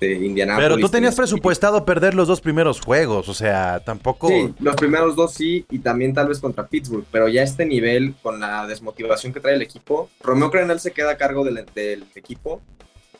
este, 0.00 0.24
Indianapolis. 0.24 0.68
Pero 0.68 0.80
tú 0.80 0.88
tenías 0.88 1.14
presupuestado 1.14 1.84
perder 1.84 2.14
los 2.14 2.26
dos 2.26 2.40
primeros 2.40 2.80
juegos, 2.80 3.28
o 3.28 3.34
sea, 3.34 3.80
tampoco... 3.80 4.28
Sí, 4.28 4.54
los 4.60 4.74
primeros 4.76 5.14
dos 5.14 5.34
sí, 5.34 5.66
y 5.70 5.80
también 5.80 6.14
tal 6.14 6.28
vez 6.28 6.38
contra 6.40 6.66
Pittsburgh, 6.66 7.04
pero 7.10 7.28
ya 7.28 7.42
este 7.42 7.66
nivel, 7.66 8.14
con 8.22 8.40
la 8.40 8.66
desmotivación 8.66 9.32
que 9.32 9.40
trae 9.40 9.54
el 9.54 9.62
equipo, 9.62 10.08
Romeo 10.22 10.50
Crenel 10.50 10.80
se 10.80 10.92
queda 10.92 11.12
a 11.12 11.16
cargo 11.16 11.44
del, 11.44 11.66
del 11.74 12.04
equipo 12.14 12.60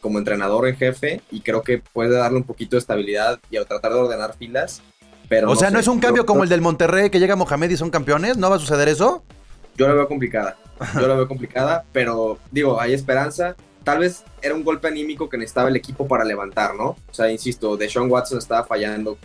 como 0.00 0.18
entrenador 0.18 0.66
en 0.66 0.76
jefe, 0.76 1.20
y 1.30 1.40
creo 1.42 1.60
que 1.62 1.82
puede 1.92 2.16
darle 2.16 2.38
un 2.38 2.44
poquito 2.44 2.76
de 2.76 2.80
estabilidad 2.80 3.38
y 3.50 3.58
a 3.58 3.64
tratar 3.66 3.92
de 3.92 3.98
ordenar 3.98 4.34
filas. 4.34 4.80
Pero 5.28 5.50
o 5.50 5.56
sea, 5.56 5.70
no 5.70 5.78
es 5.78 5.88
un 5.88 6.00
yo- 6.00 6.06
cambio 6.06 6.24
como 6.24 6.42
el 6.42 6.48
del 6.48 6.62
Monterrey 6.62 7.10
que 7.10 7.20
llega 7.20 7.36
Mohamed 7.36 7.68
y 7.70 7.76
son 7.76 7.90
campeones, 7.90 8.38
¿no 8.38 8.48
va 8.48 8.56
a 8.56 8.58
suceder 8.58 8.88
eso? 8.88 9.22
Yo 9.76 9.86
la 9.86 9.92
veo 9.94 10.08
complicada. 10.08 10.56
Yo 10.94 11.06
la 11.06 11.14
veo 11.16 11.28
complicada, 11.28 11.84
pero 11.92 12.38
digo, 12.50 12.80
hay 12.80 12.94
esperanza. 12.94 13.54
Tal 13.84 13.98
vez 13.98 14.24
era 14.42 14.54
un 14.54 14.62
golpe 14.62 14.88
anímico 14.88 15.28
que 15.28 15.38
necesitaba 15.38 15.68
el 15.68 15.76
equipo 15.76 16.06
para 16.06 16.24
levantar, 16.24 16.74
¿no? 16.74 16.90
O 16.90 17.14
sea, 17.14 17.30
insisto, 17.30 17.76
Deshaun 17.76 18.10
Watson 18.10 18.38
estaba 18.38 18.64
fallando 18.64 19.16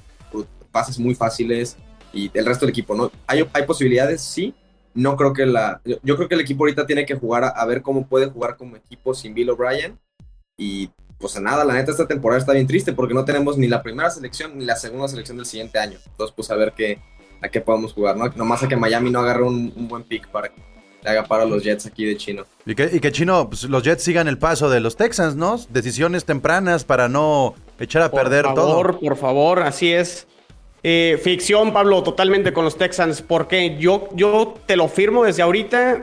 pases 0.76 1.00
muy 1.00 1.16
fáciles 1.16 1.78
y 2.12 2.30
el 2.34 2.46
resto 2.46 2.66
del 2.66 2.72
equipo, 2.72 2.96
¿no? 2.96 3.10
¿Hay, 3.28 3.48
hay 3.54 3.64
posibilidades? 3.64 4.22
Sí. 4.22 4.54
No 4.94 5.16
creo 5.16 5.34
que 5.34 5.46
la. 5.46 5.82
Yo, 6.04 6.16
creo 6.18 6.28
que 6.28 6.36
el 6.36 6.42
equipo 6.42 6.64
ahorita 6.64 6.86
tiene 6.86 7.06
que 7.06 7.16
jugar 7.16 7.54
a, 7.56 7.66
ver 7.66 7.82
cómo 7.82 8.08
puede 8.08 8.28
jugar 8.28 8.58
como 8.58 8.76
equipo 8.76 9.14
sin 9.14 9.34
Bill 9.34 9.50
O'Brien. 9.50 9.98
Y 10.58 10.90
pues 11.18 11.40
nada, 11.40 11.64
la 11.66 11.74
neta, 11.74 11.92
esta 11.92 12.08
temporada 12.08 12.40
está 12.40 12.54
bien 12.54 12.68
triste 12.68 12.94
porque 12.94 13.14
no 13.14 13.26
tenemos 13.26 13.58
ni 13.58 13.68
la 13.68 13.82
primera 13.82 14.10
selección 14.10 14.58
ni 14.58 14.66
la 14.66 14.76
segunda 14.76 15.08
selección 15.08 15.38
del 15.38 15.46
siguiente 15.46 15.80
año. 15.80 15.98
Entonces, 16.06 16.34
pues 16.36 16.50
a 16.52 16.56
ver 16.56 16.74
qué, 16.74 17.00
a 17.42 17.50
qué 17.50 17.60
podemos 17.62 17.94
jugar, 17.94 18.16
¿no? 18.16 18.28
Nomás 18.36 18.64
a 18.64 18.68
que 18.68 18.78
Miami 18.78 19.12
no 19.12 19.20
agarre 19.20 19.44
un, 19.44 19.74
un 19.76 19.88
buen 19.88 20.04
pick 20.04 20.28
para 20.30 20.50
le 21.06 21.12
haga 21.12 21.24
paro 21.26 21.44
a 21.44 21.46
los 21.46 21.64
Jets 21.64 21.86
aquí 21.86 22.04
de 22.04 22.18
chino. 22.18 22.46
Y 22.66 22.74
que, 22.74 22.90
y 22.92 23.00
que 23.00 23.12
Chino, 23.12 23.48
pues, 23.48 23.64
los 23.66 23.84
Jets 23.84 24.04
sigan 24.04 24.28
el 24.28 24.38
paso 24.40 24.70
de 24.70 24.80
los 24.80 24.96
Texans, 24.96 25.36
¿no? 25.36 25.60
Decisiones 25.70 26.26
tempranas 26.26 26.84
para 26.84 27.08
no 27.08 27.54
echar 27.80 28.02
a 28.02 28.10
Por 28.10 28.24
perder 28.24 28.46
favor, 28.46 28.92
todo. 28.94 29.00
por 29.00 29.16
favor, 29.16 29.60
así 29.62 29.94
es. 29.94 30.26
Eh, 30.82 31.20
ficción, 31.24 31.74
Pablo, 31.74 32.02
totalmente 32.04 32.54
con 32.54 32.66
los 32.66 32.78
Texans, 32.78 33.22
porque 33.22 33.78
yo, 33.80 34.10
yo 34.14 34.56
te 34.66 34.76
lo 34.76 34.88
firmo 34.88 35.24
desde 35.24 35.44
ahorita 35.44 36.02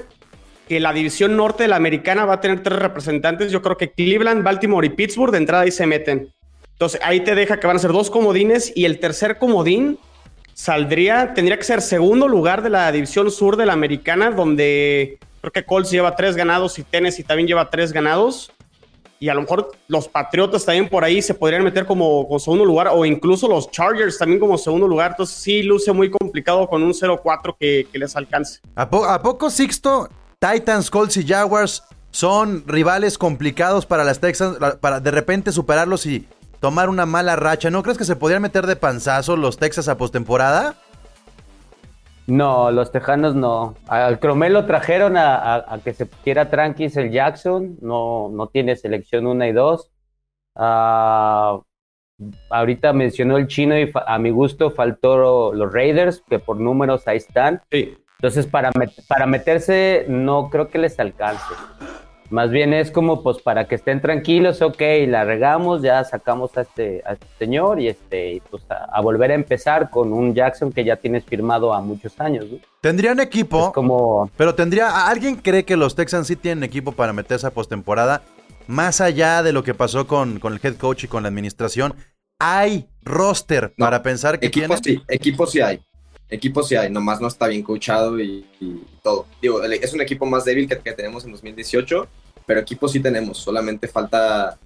que 0.68 0.78
la 0.78 0.92
división 0.92 1.36
norte 1.36 1.64
de 1.64 1.68
la 1.68 1.76
americana 1.76 2.24
va 2.24 2.34
a 2.34 2.40
tener 2.40 2.62
tres 2.62 2.78
representantes. 2.78 3.50
Yo 3.50 3.60
creo 3.60 3.76
que 3.76 3.90
Cleveland, 3.90 4.44
Baltimore 4.44 4.86
y 4.86 4.90
Pittsburgh 4.90 5.32
de 5.32 5.38
entrada 5.38 5.64
ahí 5.64 5.72
se 5.72 5.86
meten. 5.86 6.32
Entonces 6.72 7.00
ahí 7.02 7.20
te 7.20 7.34
deja 7.34 7.58
que 7.58 7.66
van 7.66 7.76
a 7.76 7.80
ser 7.80 7.92
dos 7.92 8.10
comodines 8.10 8.72
y 8.74 8.84
el 8.84 8.98
tercer 8.98 9.38
comodín 9.38 9.98
saldría, 10.62 11.34
tendría 11.34 11.58
que 11.58 11.64
ser 11.64 11.82
segundo 11.82 12.28
lugar 12.28 12.62
de 12.62 12.70
la 12.70 12.92
división 12.92 13.32
sur 13.32 13.56
de 13.56 13.66
la 13.66 13.72
americana, 13.72 14.30
donde 14.30 15.18
creo 15.40 15.50
que 15.52 15.64
Colts 15.64 15.90
lleva 15.90 16.14
tres 16.14 16.36
ganados 16.36 16.78
y 16.78 16.84
Tennessee 16.84 17.24
también 17.24 17.48
lleva 17.48 17.68
tres 17.68 17.92
ganados. 17.92 18.52
Y 19.18 19.28
a 19.28 19.34
lo 19.34 19.40
mejor 19.42 19.72
los 19.88 20.06
Patriotas 20.06 20.64
también 20.64 20.88
por 20.88 21.02
ahí 21.02 21.20
se 21.20 21.34
podrían 21.34 21.64
meter 21.64 21.84
como, 21.84 22.28
segundo 22.38 22.64
lugar, 22.64 22.88
o 22.92 23.04
incluso 23.04 23.48
los 23.48 23.72
Chargers 23.72 24.18
también 24.18 24.38
como 24.38 24.56
segundo 24.56 24.86
lugar. 24.86 25.12
Entonces 25.12 25.36
sí 25.36 25.64
luce 25.64 25.92
muy 25.92 26.10
complicado 26.10 26.68
con 26.68 26.82
un 26.84 26.92
0-4 26.92 27.56
que, 27.58 27.86
les 27.92 28.14
alcance. 28.14 28.60
¿A, 28.76 28.88
po- 28.88 29.04
a 29.04 29.20
poco 29.20 29.50
Sixto, 29.50 30.08
Titans, 30.38 30.90
Colts 30.90 31.16
y 31.16 31.26
Jaguars 31.26 31.82
son 32.12 32.62
rivales 32.68 33.18
complicados 33.18 33.84
para 33.84 34.04
las 34.04 34.20
Texans, 34.20 34.58
para 34.80 35.00
de 35.00 35.10
repente 35.10 35.50
superarlos 35.50 36.06
y 36.06 36.26
tomar 36.62 36.88
una 36.88 37.04
mala 37.04 37.36
racha? 37.36 37.68
¿No 37.70 37.82
crees 37.82 37.98
que 37.98 38.04
se 38.06 38.16
podrían 38.16 38.40
meter 38.40 38.66
de 38.66 38.76
panzazo 38.76 39.36
los 39.36 39.58
Texas 39.58 39.88
a 39.88 39.98
postemporada? 39.98 40.76
No, 42.28 42.70
los 42.70 42.92
Tejanos 42.92 43.34
no. 43.34 43.74
Al 43.88 44.20
Cromel 44.20 44.52
lo 44.52 44.64
trajeron 44.64 45.16
a, 45.16 45.34
a- 45.36 45.74
a 45.74 45.78
que 45.80 45.92
se 45.92 46.08
quiera 46.08 46.48
tranquis 46.50 46.96
el 46.96 47.10
Jackson. 47.10 47.76
No, 47.82 48.30
no 48.32 48.46
tiene 48.46 48.76
selección 48.76 49.26
1 49.26 49.44
y 49.46 49.52
2. 49.52 49.90
ahorita 52.50 52.92
mencionó 52.92 53.36
el 53.38 53.48
chino 53.48 53.76
y 53.78 53.90
a 54.06 54.18
mi 54.18 54.30
gusto 54.30 54.70
faltó 54.70 55.52
los 55.52 55.72
Raiders, 55.72 56.22
que 56.30 56.38
por 56.38 56.58
números 56.60 57.06
ahí 57.08 57.16
están. 57.16 57.60
Sí. 57.72 57.98
Entonces, 58.20 58.46
para, 58.46 58.70
met- 58.72 59.04
para 59.08 59.26
meterse, 59.26 60.04
no 60.08 60.48
creo 60.48 60.68
que 60.68 60.78
les 60.78 60.98
alcance. 61.00 61.42
Más 62.32 62.50
bien 62.50 62.72
es 62.72 62.90
como, 62.90 63.22
pues, 63.22 63.42
para 63.42 63.68
que 63.68 63.74
estén 63.74 64.00
tranquilos, 64.00 64.62
ok, 64.62 64.80
la 65.06 65.24
regamos, 65.24 65.82
ya 65.82 66.02
sacamos 66.02 66.56
a 66.56 66.62
este, 66.62 67.02
a 67.04 67.12
este 67.12 67.26
señor 67.38 67.78
y 67.78 67.88
este, 67.88 68.40
pues, 68.50 68.62
a, 68.70 68.86
a 68.86 69.00
volver 69.02 69.30
a 69.30 69.34
empezar 69.34 69.90
con 69.90 70.14
un 70.14 70.34
Jackson 70.34 70.72
que 70.72 70.82
ya 70.82 70.96
tienes 70.96 71.24
firmado 71.24 71.74
a 71.74 71.82
muchos 71.82 72.18
años, 72.18 72.46
¿no? 72.50 72.58
Tendrían 72.80 73.20
equipo, 73.20 73.66
Es 73.66 73.74
como, 73.74 74.30
pero 74.36 74.54
tendría. 74.54 75.06
¿Alguien 75.08 75.36
cree 75.36 75.64
que 75.64 75.76
los 75.76 75.94
Texans 75.94 76.26
sí 76.26 76.34
tienen 76.34 76.64
equipo 76.64 76.92
para 76.92 77.12
meterse 77.12 77.46
a 77.46 77.50
postemporada? 77.50 78.22
Más 78.66 79.02
allá 79.02 79.42
de 79.42 79.52
lo 79.52 79.62
que 79.62 79.74
pasó 79.74 80.06
con, 80.06 80.38
con 80.40 80.54
el 80.54 80.60
head 80.62 80.76
coach 80.76 81.04
y 81.04 81.08
con 81.08 81.24
la 81.24 81.28
administración, 81.28 81.94
¿hay 82.38 82.88
roster 83.02 83.74
No, 83.76 83.84
para 83.84 84.02
pensar 84.02 84.40
que 84.40 84.46
Equipos 84.46 84.80
tienen? 84.80 85.00
sí, 85.00 85.14
equipos 85.14 85.50
sí 85.52 85.60
hay. 85.60 85.80
Equipos 86.30 86.66
sí 86.66 86.76
hay, 86.76 86.90
nomás 86.90 87.20
no 87.20 87.28
está 87.28 87.46
bien 87.46 87.62
coachado 87.62 88.18
y, 88.18 88.46
y 88.58 88.82
todo. 89.02 89.26
Digo, 89.42 89.62
es 89.62 89.92
un 89.92 90.00
equipo 90.00 90.24
más 90.24 90.46
débil 90.46 90.66
que, 90.66 90.78
que 90.78 90.92
tenemos 90.92 91.26
en 91.26 91.32
2018, 91.32 92.08
pero 92.46 92.60
equipos 92.60 92.92
sí 92.92 93.00
tenemos. 93.00 93.38
Solamente 93.38 93.88
falta. 93.88 94.56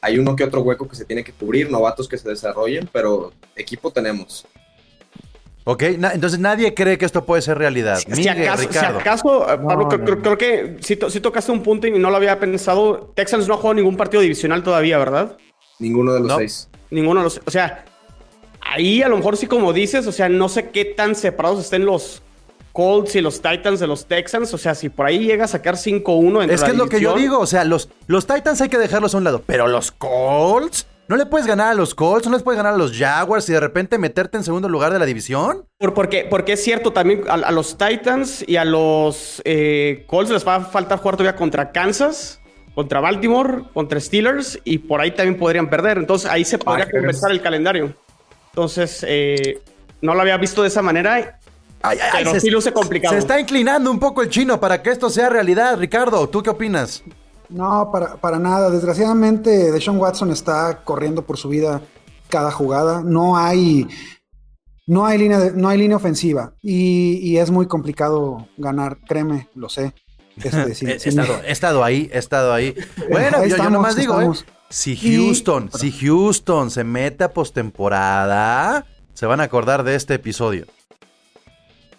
Hay 0.00 0.18
uno 0.18 0.36
que 0.36 0.44
otro 0.44 0.60
hueco 0.62 0.88
que 0.88 0.96
se 0.96 1.04
tiene 1.04 1.24
que 1.24 1.32
cubrir, 1.32 1.70
novatos 1.70 2.08
que 2.08 2.16
se 2.18 2.28
desarrollen, 2.28 2.88
pero 2.92 3.32
equipo 3.56 3.90
tenemos. 3.90 4.46
Ok, 5.64 5.82
na- 5.98 6.12
entonces 6.12 6.38
nadie 6.38 6.72
cree 6.72 6.96
que 6.96 7.04
esto 7.04 7.26
puede 7.26 7.42
ser 7.42 7.58
realidad. 7.58 7.98
Si 7.98 8.10
Miguel, 8.10 8.42
acaso, 8.48 8.62
si 8.62 8.68
Ricardo. 8.68 8.98
acaso, 9.00 9.42
eh, 9.52 9.58
Pablo, 9.58 9.82
No, 9.82 9.88
creo, 9.88 9.98
no, 9.98 10.04
creo- 10.04 10.16
no. 10.16 10.22
creo 10.22 10.38
que 10.38 10.76
sí, 10.80 10.96
to- 10.96 11.10
tocaste 11.20 11.52
un 11.52 11.62
punto 11.62 11.86
y 11.86 11.90
no 11.98 12.10
lo 12.10 12.16
había 12.16 12.38
pensado. 12.40 13.12
Texans 13.14 13.46
no 13.48 13.54
ha 13.54 13.56
jugado 13.58 13.74
ningún 13.74 13.96
partido 13.96 14.22
divisional 14.22 14.62
todavía, 14.62 14.96
¿verdad? 14.98 15.36
Ninguno 15.78 16.14
de 16.14 16.20
los 16.20 16.28
No. 16.28 16.36
seis. 16.38 16.70
Ninguno 16.90 17.20
de 17.20 17.24
los. 17.24 17.40
O 17.44 17.50
sea, 17.50 17.84
ahí 18.62 19.02
a 19.02 19.08
lo 19.08 19.16
mejor 19.18 19.36
sí, 19.36 19.46
como 19.46 19.74
dices, 19.74 20.06
o 20.06 20.12
sea, 20.12 20.28
no 20.30 20.48
sé 20.48 20.70
qué 20.70 20.86
tan 20.86 21.14
separados 21.14 21.60
estén 21.60 21.84
los 21.84 22.22
Colts 22.78 23.16
y 23.16 23.20
los 23.20 23.42
Titans 23.42 23.80
de 23.80 23.88
los 23.88 24.06
Texans. 24.06 24.54
O 24.54 24.58
sea, 24.58 24.76
si 24.76 24.88
por 24.88 25.04
ahí 25.06 25.18
llega 25.18 25.46
a 25.46 25.48
sacar 25.48 25.74
5-1 25.74 26.42
entre 26.42 26.54
Es 26.54 26.62
que 26.62 26.70
es 26.70 26.76
lo 26.76 26.88
que 26.88 27.00
yo 27.00 27.14
digo, 27.14 27.40
o 27.40 27.46
sea, 27.46 27.64
los, 27.64 27.88
los 28.06 28.24
Titans 28.28 28.60
hay 28.60 28.68
que 28.68 28.78
dejarlos 28.78 29.14
a 29.14 29.18
un 29.18 29.24
lado, 29.24 29.42
pero 29.44 29.66
los 29.66 29.90
Colts, 29.90 30.86
¿no 31.08 31.16
le 31.16 31.26
puedes 31.26 31.48
ganar 31.48 31.72
a 31.72 31.74
los 31.74 31.96
Colts? 31.96 32.28
¿No 32.28 32.34
les 32.34 32.44
puedes 32.44 32.56
ganar 32.56 32.74
a 32.74 32.76
los 32.76 32.96
Jaguars 32.96 33.48
y 33.48 33.52
de 33.52 33.58
repente 33.58 33.98
meterte 33.98 34.36
en 34.36 34.44
segundo 34.44 34.68
lugar 34.68 34.92
de 34.92 35.00
la 35.00 35.06
división? 35.06 35.64
Por- 35.76 35.92
porque, 35.92 36.24
porque 36.30 36.52
es 36.52 36.62
cierto, 36.62 36.92
también 36.92 37.24
a, 37.28 37.34
a 37.34 37.50
los 37.50 37.76
Titans 37.76 38.44
y 38.46 38.54
a 38.54 38.64
los 38.64 39.42
eh, 39.44 40.04
Colts 40.06 40.30
les 40.30 40.46
va 40.46 40.54
a 40.54 40.60
faltar 40.60 41.00
jugar 41.00 41.16
todavía 41.16 41.36
contra 41.36 41.72
Kansas, 41.72 42.40
contra 42.76 43.00
Baltimore, 43.00 43.64
contra 43.74 43.98
Steelers 43.98 44.60
y 44.62 44.78
por 44.78 45.00
ahí 45.00 45.10
también 45.10 45.36
podrían 45.36 45.68
perder. 45.68 45.98
Entonces 45.98 46.30
ahí 46.30 46.44
se 46.44 46.58
podría 46.58 46.88
compensar 46.88 47.32
el 47.32 47.42
calendario. 47.42 47.92
Entonces, 48.50 49.04
eh, 49.08 49.60
no 50.00 50.14
lo 50.14 50.20
había 50.20 50.36
visto 50.36 50.62
de 50.62 50.68
esa 50.68 50.80
manera. 50.80 51.40
Ay, 51.82 51.98
ay, 52.02 52.10
ay, 52.12 52.24
Pero 52.24 52.40
sí 52.40 52.50
luce 52.50 52.72
complicado. 52.72 53.12
Se 53.14 53.18
está 53.20 53.38
inclinando 53.38 53.90
un 53.90 53.98
poco 54.00 54.22
el 54.22 54.28
chino 54.30 54.58
para 54.60 54.82
que 54.82 54.90
esto 54.90 55.10
sea 55.10 55.28
realidad. 55.28 55.78
Ricardo, 55.78 56.28
¿tú 56.28 56.42
qué 56.42 56.50
opinas? 56.50 57.02
No, 57.48 57.90
para, 57.92 58.16
para 58.16 58.38
nada. 58.38 58.70
Desgraciadamente, 58.70 59.70
Deshaun 59.72 59.98
Watson 59.98 60.30
está 60.30 60.82
corriendo 60.84 61.22
por 61.24 61.38
su 61.38 61.48
vida 61.48 61.80
cada 62.28 62.50
jugada. 62.50 63.02
No 63.04 63.36
hay, 63.38 63.86
no 64.86 65.06
hay, 65.06 65.18
línea, 65.18 65.38
de- 65.38 65.52
no 65.52 65.68
hay 65.68 65.78
línea 65.78 65.96
ofensiva 65.96 66.52
y, 66.62 67.18
y 67.22 67.38
es 67.38 67.50
muy 67.50 67.66
complicado 67.66 68.48
ganar, 68.56 68.98
créeme, 69.08 69.48
lo 69.54 69.68
sé. 69.68 69.94
Este, 70.38 70.86
he, 70.92 70.94
estado, 71.08 71.40
he 71.44 71.50
estado 71.50 71.82
ahí, 71.84 72.08
he 72.12 72.18
estado 72.18 72.52
ahí. 72.52 72.74
Bueno, 73.10 73.38
Ahí 73.38 73.42
yo, 73.44 73.56
yo 73.56 73.56
estamos, 73.56 73.72
nomás 73.72 73.96
digo, 73.96 74.20
¿eh? 74.20 74.30
Si 74.68 74.92
Y- 74.92 75.16
Houston, 75.26 75.70
si 75.72 75.90
Houston 75.90 76.70
se 76.70 76.84
mete 76.84 77.24
a 77.24 77.32
postemporada, 77.32 78.84
se 79.14 79.26
van 79.26 79.40
a 79.40 79.44
acordar 79.44 79.82
de 79.82 79.94
este 79.94 80.14
episodio. 80.14 80.66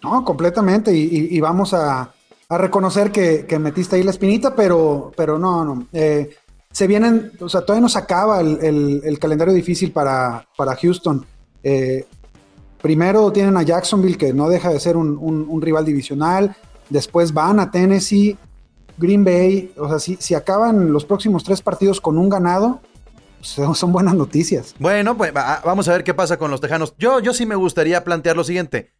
No, 0.02 0.24
completamente. 0.24 0.94
Y, 0.94 1.40
vamos 1.40 1.74
a, 1.74 2.12
reconocer 2.48 3.12
que, 3.12 3.58
metiste 3.58 3.96
ahí 3.96 4.02
la 4.02 4.10
espinita, 4.10 4.54
pero, 4.54 5.12
pero 5.16 5.38
no, 5.38 5.64
no. 5.64 5.86
Eh, 5.92 6.30
se 6.72 6.86
vienen, 6.86 7.32
o 7.40 7.48
sea, 7.48 7.62
todavía 7.62 7.82
no 7.82 7.88
se 7.88 7.98
acaba 7.98 8.40
el, 8.40 9.18
calendario 9.20 9.52
difícil 9.52 9.92
para, 9.92 10.46
para 10.56 10.76
Houston. 10.76 11.24
Eh, 11.62 12.06
primero 12.80 13.30
tienen 13.32 13.56
a 13.56 13.62
Jacksonville, 13.62 14.16
que 14.16 14.32
no 14.32 14.48
deja 14.48 14.70
de 14.70 14.80
ser 14.80 14.96
un, 14.96 15.60
rival 15.62 15.84
divisional. 15.84 16.56
Después 16.88 17.32
van 17.32 17.60
a 17.60 17.70
Tennessee, 17.70 18.36
Green 18.96 19.24
Bay. 19.24 19.72
O 19.76 19.88
sea, 19.88 19.98
si, 19.98 20.16
si 20.16 20.34
acaban 20.34 20.92
los 20.92 21.04
próximos 21.04 21.44
tres 21.44 21.60
partidos 21.62 22.00
con 22.00 22.18
un 22.18 22.28
ganado, 22.28 22.80
son, 23.40 23.92
buenas 23.92 24.14
noticias. 24.14 24.74
Bueno, 24.78 25.16
pues 25.16 25.34
va- 25.34 25.62
vamos 25.64 25.88
a 25.88 25.92
ver 25.92 26.04
qué 26.04 26.14
pasa 26.14 26.36
con 26.36 26.50
los 26.50 26.60
Tejanos. 26.60 26.94
Yo, 26.98 27.20
yo 27.20 27.32
sí 27.32 27.46
me 27.46 27.54
gustaría 27.54 28.04
plantear 28.04 28.36
lo 28.36 28.44
siguiente. 28.44 28.92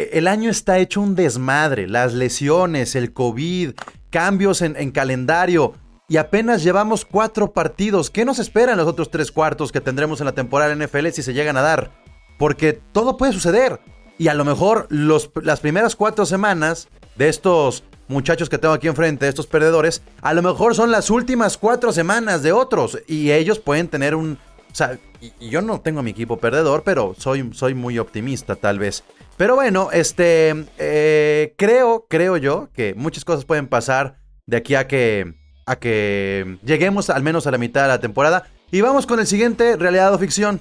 E- 0.00 0.10
El 0.18 0.26
año 0.28 0.50
está 0.50 0.78
hecho 0.78 1.00
un 1.00 1.14
desmadre. 1.14 1.86
Las 1.88 2.14
lesiones, 2.14 2.94
el 2.96 3.12
COVID, 3.12 3.72
cambios 4.10 4.62
en, 4.62 4.76
en 4.76 4.90
calendario. 4.90 5.74
Y 6.08 6.16
apenas 6.16 6.62
llevamos 6.64 7.04
cuatro 7.04 7.52
partidos. 7.52 8.10
¿Qué 8.10 8.24
nos 8.24 8.38
espera 8.38 8.72
en 8.72 8.78
los 8.78 8.88
otros 8.88 9.10
tres 9.10 9.30
cuartos 9.30 9.70
que 9.70 9.80
tendremos 9.80 10.20
en 10.20 10.26
la 10.26 10.32
temporada 10.32 10.74
NFL 10.74 11.08
si 11.10 11.22
se 11.22 11.34
llegan 11.34 11.56
a 11.56 11.62
dar? 11.62 11.92
Porque 12.38 12.72
todo 12.72 13.16
puede 13.16 13.32
suceder. 13.32 13.80
Y 14.18 14.28
a 14.28 14.34
lo 14.34 14.44
mejor 14.44 14.88
las 14.90 15.60
primeras 15.60 15.94
cuatro 15.96 16.26
semanas 16.26 16.88
de 17.16 17.28
estos 17.28 17.84
muchachos 18.08 18.48
que 18.48 18.58
tengo 18.58 18.74
aquí 18.74 18.88
enfrente, 18.88 19.28
estos 19.28 19.46
perdedores, 19.46 20.02
a 20.20 20.34
lo 20.34 20.42
mejor 20.42 20.74
son 20.74 20.90
las 20.90 21.10
últimas 21.10 21.56
cuatro 21.56 21.92
semanas 21.92 22.42
de 22.42 22.52
otros. 22.52 22.98
Y 23.06 23.30
ellos 23.30 23.60
pueden 23.60 23.86
tener 23.88 24.14
un, 24.16 24.36
O 24.70 24.74
sea, 24.74 24.98
y 25.20 25.48
yo 25.48 25.62
no 25.62 25.80
tengo 25.80 26.02
mi 26.02 26.10
equipo 26.10 26.38
perdedor, 26.38 26.82
pero 26.82 27.14
soy, 27.16 27.50
soy 27.52 27.74
muy 27.74 27.98
optimista 28.00 28.56
tal 28.56 28.78
vez. 28.80 29.04
Pero 29.40 29.54
bueno, 29.54 29.88
este, 29.90 30.66
eh, 30.76 31.54
creo, 31.56 32.04
creo 32.10 32.36
yo 32.36 32.68
que 32.74 32.92
muchas 32.94 33.24
cosas 33.24 33.46
pueden 33.46 33.68
pasar 33.68 34.18
de 34.44 34.58
aquí 34.58 34.74
a 34.74 34.86
que, 34.86 35.32
a 35.64 35.76
que 35.76 36.58
lleguemos 36.62 37.08
al 37.08 37.22
menos 37.22 37.46
a 37.46 37.50
la 37.50 37.56
mitad 37.56 37.80
de 37.80 37.88
la 37.88 38.00
temporada. 38.00 38.48
Y 38.70 38.82
vamos 38.82 39.06
con 39.06 39.18
el 39.18 39.26
siguiente, 39.26 39.76
realidad 39.76 40.12
o 40.12 40.18
ficción. 40.18 40.60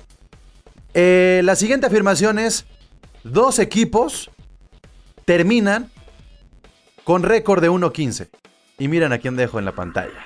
Eh, 0.93 1.41
la 1.43 1.57
siguiente 1.57 1.87
afirmación 1.87 2.39
es, 2.39 2.67
dos 3.25 3.59
equipos 3.59 4.31
terminan 5.25 5.91
con 7.03 7.23
récord 7.23 7.61
de 7.61 7.69
1-15. 7.69 8.29
Y 8.77 8.87
miren 8.87 9.11
a 9.11 9.17
quién 9.17 9.35
dejo 9.35 9.59
en 9.59 9.65
la 9.65 9.73
pantalla. 9.75 10.23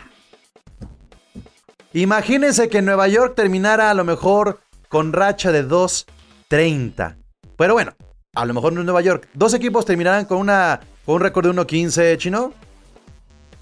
Imagínense 1.91 2.69
que 2.69 2.83
Nueva 2.83 3.07
York 3.07 3.33
terminara 3.35 3.89
a 3.89 3.95
lo 3.95 4.03
mejor 4.03 4.59
con 4.89 5.11
racha 5.11 5.51
de 5.51 5.67
2-30. 5.67 7.15
Pero 7.57 7.73
bueno, 7.73 7.95
a 8.35 8.45
lo 8.45 8.53
mejor 8.53 8.73
es 8.73 8.79
Nueva 8.83 9.01
York. 9.01 9.27
Dos 9.33 9.53
equipos 9.53 9.85
terminarán 9.85 10.25
con, 10.25 10.49
un 11.05 11.19
récord 11.19 11.45
de 11.45 11.51
1-15, 11.51 12.17
chino. 12.17 12.53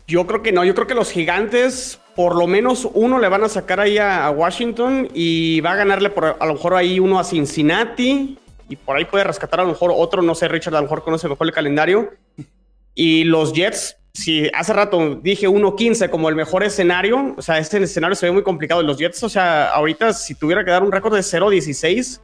Yo 0.08 0.26
creo 0.28 0.42
que 0.42 0.52
no, 0.52 0.64
yo 0.64 0.74
creo 0.74 0.88
que 0.88 0.96
los 0.96 1.12
gigantes, 1.12 2.00
por 2.16 2.36
lo 2.36 2.48
menos 2.48 2.88
uno 2.94 3.20
le 3.20 3.28
van 3.28 3.44
a 3.44 3.50
sacar 3.50 3.80
ahí 3.80 3.98
a, 3.98 4.26
a 4.26 4.32
Washington 4.32 5.10
y 5.14 5.62
va 5.62 5.74
a 5.74 5.76
ganarle 5.76 6.10
por, 6.10 6.38
a 6.40 6.46
lo 6.46 6.54
mejor 6.54 6.76
ahí 6.76 7.00
uno 7.00 7.20
a 7.20 7.24
Cincinnati 7.24 8.38
y 8.70 8.76
por 8.78 8.96
ahí 8.96 9.06
puede 9.06 9.26
rescatar 9.26 9.60
a 9.60 9.64
lo 9.64 9.70
mejor 9.70 9.92
otro, 9.94 10.22
no 10.22 10.36
sé, 10.36 10.48
Richard 10.48 10.76
a 10.76 10.78
lo 10.78 10.84
mejor 10.84 11.04
conoce 11.04 11.28
mejor 11.28 11.48
el 11.48 11.54
calendario. 11.54 12.12
Y 12.96 13.26
los 13.26 13.54
Jets, 13.54 13.98
si 14.14 14.50
hace 14.54 14.74
rato 14.74 15.16
dije 15.16 15.48
1-15 15.48 16.10
como 16.10 16.30
el 16.30 16.36
mejor 16.36 16.64
escenario, 16.64 17.36
o 17.38 17.42
sea, 17.42 17.58
este 17.58 17.82
escenario 17.84 18.16
se 18.16 18.26
ve 18.26 18.32
muy 18.32 18.44
complicado. 18.44 18.82
Los 18.84 18.98
Jets, 18.98 19.24
o 19.24 19.30
sea, 19.30 19.70
ahorita 19.72 20.14
si 20.14 20.36
tuviera 20.36 20.64
que 20.64 20.72
dar 20.72 20.84
un 20.84 20.92
récord 20.92 21.14
de 21.14 21.22
0-16, 21.22 22.22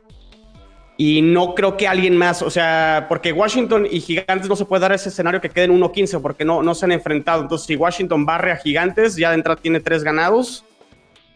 y 0.99 1.21
no 1.21 1.53
creo 1.53 1.77
que 1.77 1.87
alguien 1.87 2.17
más, 2.17 2.41
o 2.41 2.49
sea, 2.49 3.05
porque 3.07 3.31
Washington 3.31 3.87
y 3.89 4.01
Gigantes 4.01 4.49
no 4.49 4.55
se 4.55 4.65
puede 4.65 4.81
dar 4.81 4.91
ese 4.93 5.09
escenario 5.09 5.39
que 5.39 5.49
queden 5.49 5.79
1-15 5.79 6.19
porque 6.21 6.43
no, 6.43 6.63
no 6.63 6.73
se 6.73 6.85
han 6.85 6.91
enfrentado. 6.91 7.43
Entonces, 7.43 7.67
si 7.67 7.75
Washington 7.75 8.25
barre 8.25 8.51
a 8.51 8.57
Gigantes, 8.57 9.15
ya 9.15 9.29
de 9.29 9.35
entrada 9.35 9.61
tiene 9.61 9.79
tres 9.79 10.03
ganados. 10.03 10.65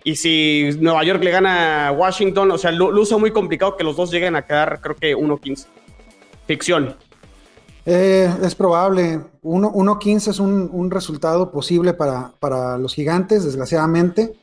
Y 0.04 0.16
si 0.16 0.72
Nueva 0.80 1.04
York 1.04 1.24
le 1.24 1.30
gana 1.30 1.90
a 1.90 1.92
Washington, 1.92 2.50
o 2.50 2.58
sea, 2.58 2.72
lo, 2.72 2.88
uso 2.88 3.20
muy 3.20 3.30
complicado 3.30 3.78
que 3.78 3.84
los 3.84 3.96
dos 3.96 4.10
lleguen 4.10 4.36
a 4.36 4.44
quedar, 4.44 4.82
creo 4.82 4.96
que 4.96 5.16
1-15. 5.16 5.68
Ficción. 6.48 6.96
Eh, 7.86 8.34
es 8.42 8.56
probable. 8.56 9.20
1-15 9.44 10.28
es 10.28 10.40
un, 10.40 10.72
un, 10.74 10.90
resultado 10.90 11.52
posible 11.52 11.94
para, 11.94 12.34
para, 12.40 12.80
los 12.80 12.96
gigantes, 12.96 13.44
desgraciadamente. 13.44 14.34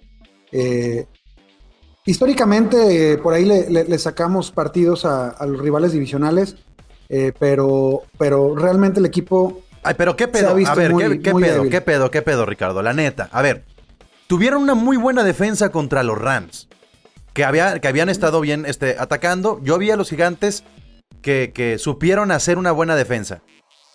Eh, 0.53 1.07
históricamente, 2.09 3.12
eh, 3.12 3.19
por 3.19 3.35
ahí 3.35 3.45
le, 3.45 3.69
le, 3.69 3.85
le, 3.85 3.99
sacamos 3.99 4.50
partidos 4.50 5.05
a, 5.05 5.29
a 5.29 5.47
los 5.47 5.61
rivales 5.61 5.93
divisionales, 5.93 6.57
eh, 7.11 7.33
pero, 7.38 8.03
pero 8.17 8.57
realmente 8.57 8.99
el 8.99 9.07
equipo. 9.07 9.61
Ay, 9.83 9.95
pero 9.97 10.17
qué 10.17 10.27
pedo. 10.27 10.50
A 10.50 10.75
ver, 10.75 10.91
muy, 10.91 11.03
¿qué, 11.03 11.21
qué 11.21 11.35
pedo? 11.35 11.55
Débil. 11.57 11.71
¿Qué 11.71 11.81
pedo? 11.83 12.11
¿Qué 12.11 12.23
pedo, 12.23 12.47
Ricardo? 12.47 12.83
La 12.83 12.95
neta. 12.95 13.29
A 13.31 13.43
ver, 13.43 13.67
tuvieron 14.27 14.62
una 14.62 14.75
muy 14.75 14.97
buena 14.97 15.23
defensa 15.23 15.69
contra 15.69 16.03
los 16.03 16.17
Rams. 16.17 16.69
Que, 17.35 17.45
había, 17.45 17.79
que 17.79 17.88
habían 17.88 18.09
estado 18.09 18.41
bien 18.41 18.65
este, 18.65 18.97
atacando. 18.99 19.61
Yo 19.62 19.77
vi 19.77 19.91
a 19.91 19.97
los 19.97 20.09
gigantes 20.09 20.65
que, 21.21 21.53
que, 21.55 21.79
supieron 21.79 22.33
hacer 22.33 22.57
una 22.57 22.73
buena 22.73 22.97
defensa. 22.97 23.43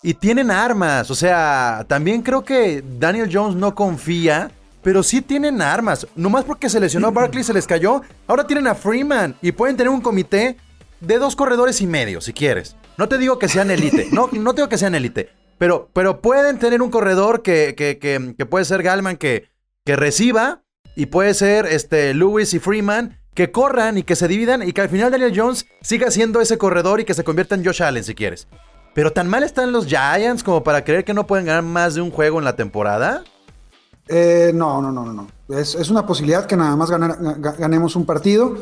Y 0.03 0.13
tienen 0.13 0.51
armas, 0.51 1.09
o 1.09 1.15
sea, 1.15 1.85
también 1.87 2.21
creo 2.21 2.43
que 2.43 2.83
Daniel 2.99 3.29
Jones 3.31 3.55
no 3.55 3.73
confía, 3.73 4.51
pero 4.83 5.01
sí 5.01 5.21
tienen 5.21 5.61
armas. 5.61 6.05
Nomás 6.15 6.43
porque 6.43 6.69
se 6.69 6.79
lesionó 6.79 7.07
a 7.07 7.11
Barkley, 7.11 7.43
se 7.43 7.53
les 7.53 7.65
cayó. 7.65 8.01
Ahora 8.27 8.45
tienen 8.45 8.67
a 8.67 8.75
Freeman 8.75 9.35
y 9.41 9.53
pueden 9.53 9.77
tener 9.77 9.89
un 9.89 10.01
comité 10.01 10.57
de 10.99 11.17
dos 11.17 11.35
corredores 11.35 11.81
y 11.81 11.87
medio, 11.87 12.21
si 12.21 12.33
quieres. 12.33 12.75
No 12.97 13.09
te 13.09 13.17
digo 13.17 13.39
que 13.39 13.47
sean 13.47 13.71
élite, 13.71 14.09
no, 14.11 14.29
no 14.31 14.53
te 14.53 14.61
digo 14.61 14.69
que 14.69 14.77
sean 14.77 14.95
élite, 14.95 15.29
pero, 15.57 15.89
pero 15.93 16.21
pueden 16.21 16.59
tener 16.59 16.81
un 16.81 16.91
corredor 16.91 17.41
que, 17.41 17.73
que, 17.75 17.97
que, 17.97 18.35
que 18.37 18.45
puede 18.45 18.65
ser 18.65 18.83
Galman 18.83 19.17
que, 19.17 19.49
que 19.85 19.95
reciba 19.95 20.63
y 20.95 21.07
puede 21.07 21.33
ser 21.33 21.65
este, 21.65 22.13
Lewis 22.13 22.53
y 22.53 22.59
Freeman 22.59 23.19
que 23.33 23.51
corran 23.51 23.97
y 23.97 24.03
que 24.03 24.15
se 24.15 24.27
dividan 24.27 24.67
y 24.67 24.73
que 24.73 24.81
al 24.81 24.89
final 24.89 25.11
Daniel 25.11 25.33
Jones 25.35 25.65
siga 25.81 26.11
siendo 26.11 26.39
ese 26.39 26.57
corredor 26.57 26.99
y 26.99 27.05
que 27.05 27.15
se 27.15 27.23
convierta 27.23 27.55
en 27.55 27.65
Josh 27.65 27.81
Allen 27.81 28.03
si 28.03 28.13
quieres. 28.13 28.47
Pero 28.93 29.11
tan 29.11 29.27
mal 29.27 29.43
están 29.43 29.71
los 29.71 29.87
Giants 29.87 30.43
como 30.43 30.63
para 30.63 30.83
creer 30.83 31.03
que 31.03 31.15
no 31.15 31.25
pueden 31.25 31.47
ganar 31.47 31.63
más 31.63 31.95
de 31.95 32.01
un 32.01 32.11
juego 32.11 32.37
en 32.37 32.45
la 32.45 32.55
temporada. 32.55 33.23
Eh, 34.15 34.51
no, 34.53 34.79
no, 34.79 34.91
no, 34.91 35.11
no. 35.11 35.27
Es, 35.49 35.73
es, 35.73 35.89
una 35.89 36.05
posibilidad 36.05 36.45
que 36.45 36.55
nada 36.55 36.75
más 36.75 36.91
ganemos 36.91 37.95
un 37.95 38.05
partido. 38.05 38.55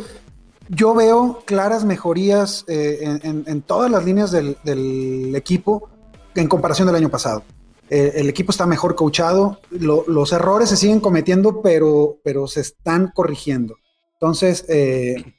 Yo 0.70 0.94
veo 0.96 1.44
claras 1.46 1.84
mejorías 1.84 2.64
eh, 2.70 3.20
en, 3.22 3.62
todas 3.62 3.92
las 3.92 4.06
líneas 4.06 4.32
del, 4.32 5.36
equipo 5.36 5.90
en 6.36 6.48
comparación 6.48 6.88
del 6.88 6.96
año 6.96 7.10
pasado. 7.10 7.44
Eh, 7.90 8.14
el 8.16 8.30
equipo 8.30 8.52
está 8.52 8.66
mejor 8.66 8.96
coachado, 8.96 9.60
lo, 9.72 10.06
los 10.08 10.32
errores 10.32 10.70
se 10.70 10.78
siguen 10.78 11.02
cometiendo, 11.02 11.62
pero, 11.62 12.20
pero 12.24 12.48
se 12.48 12.62
están 12.62 13.12
corrigiendo. 13.14 13.76
Entonces, 14.14 14.64
eh, 14.70 15.34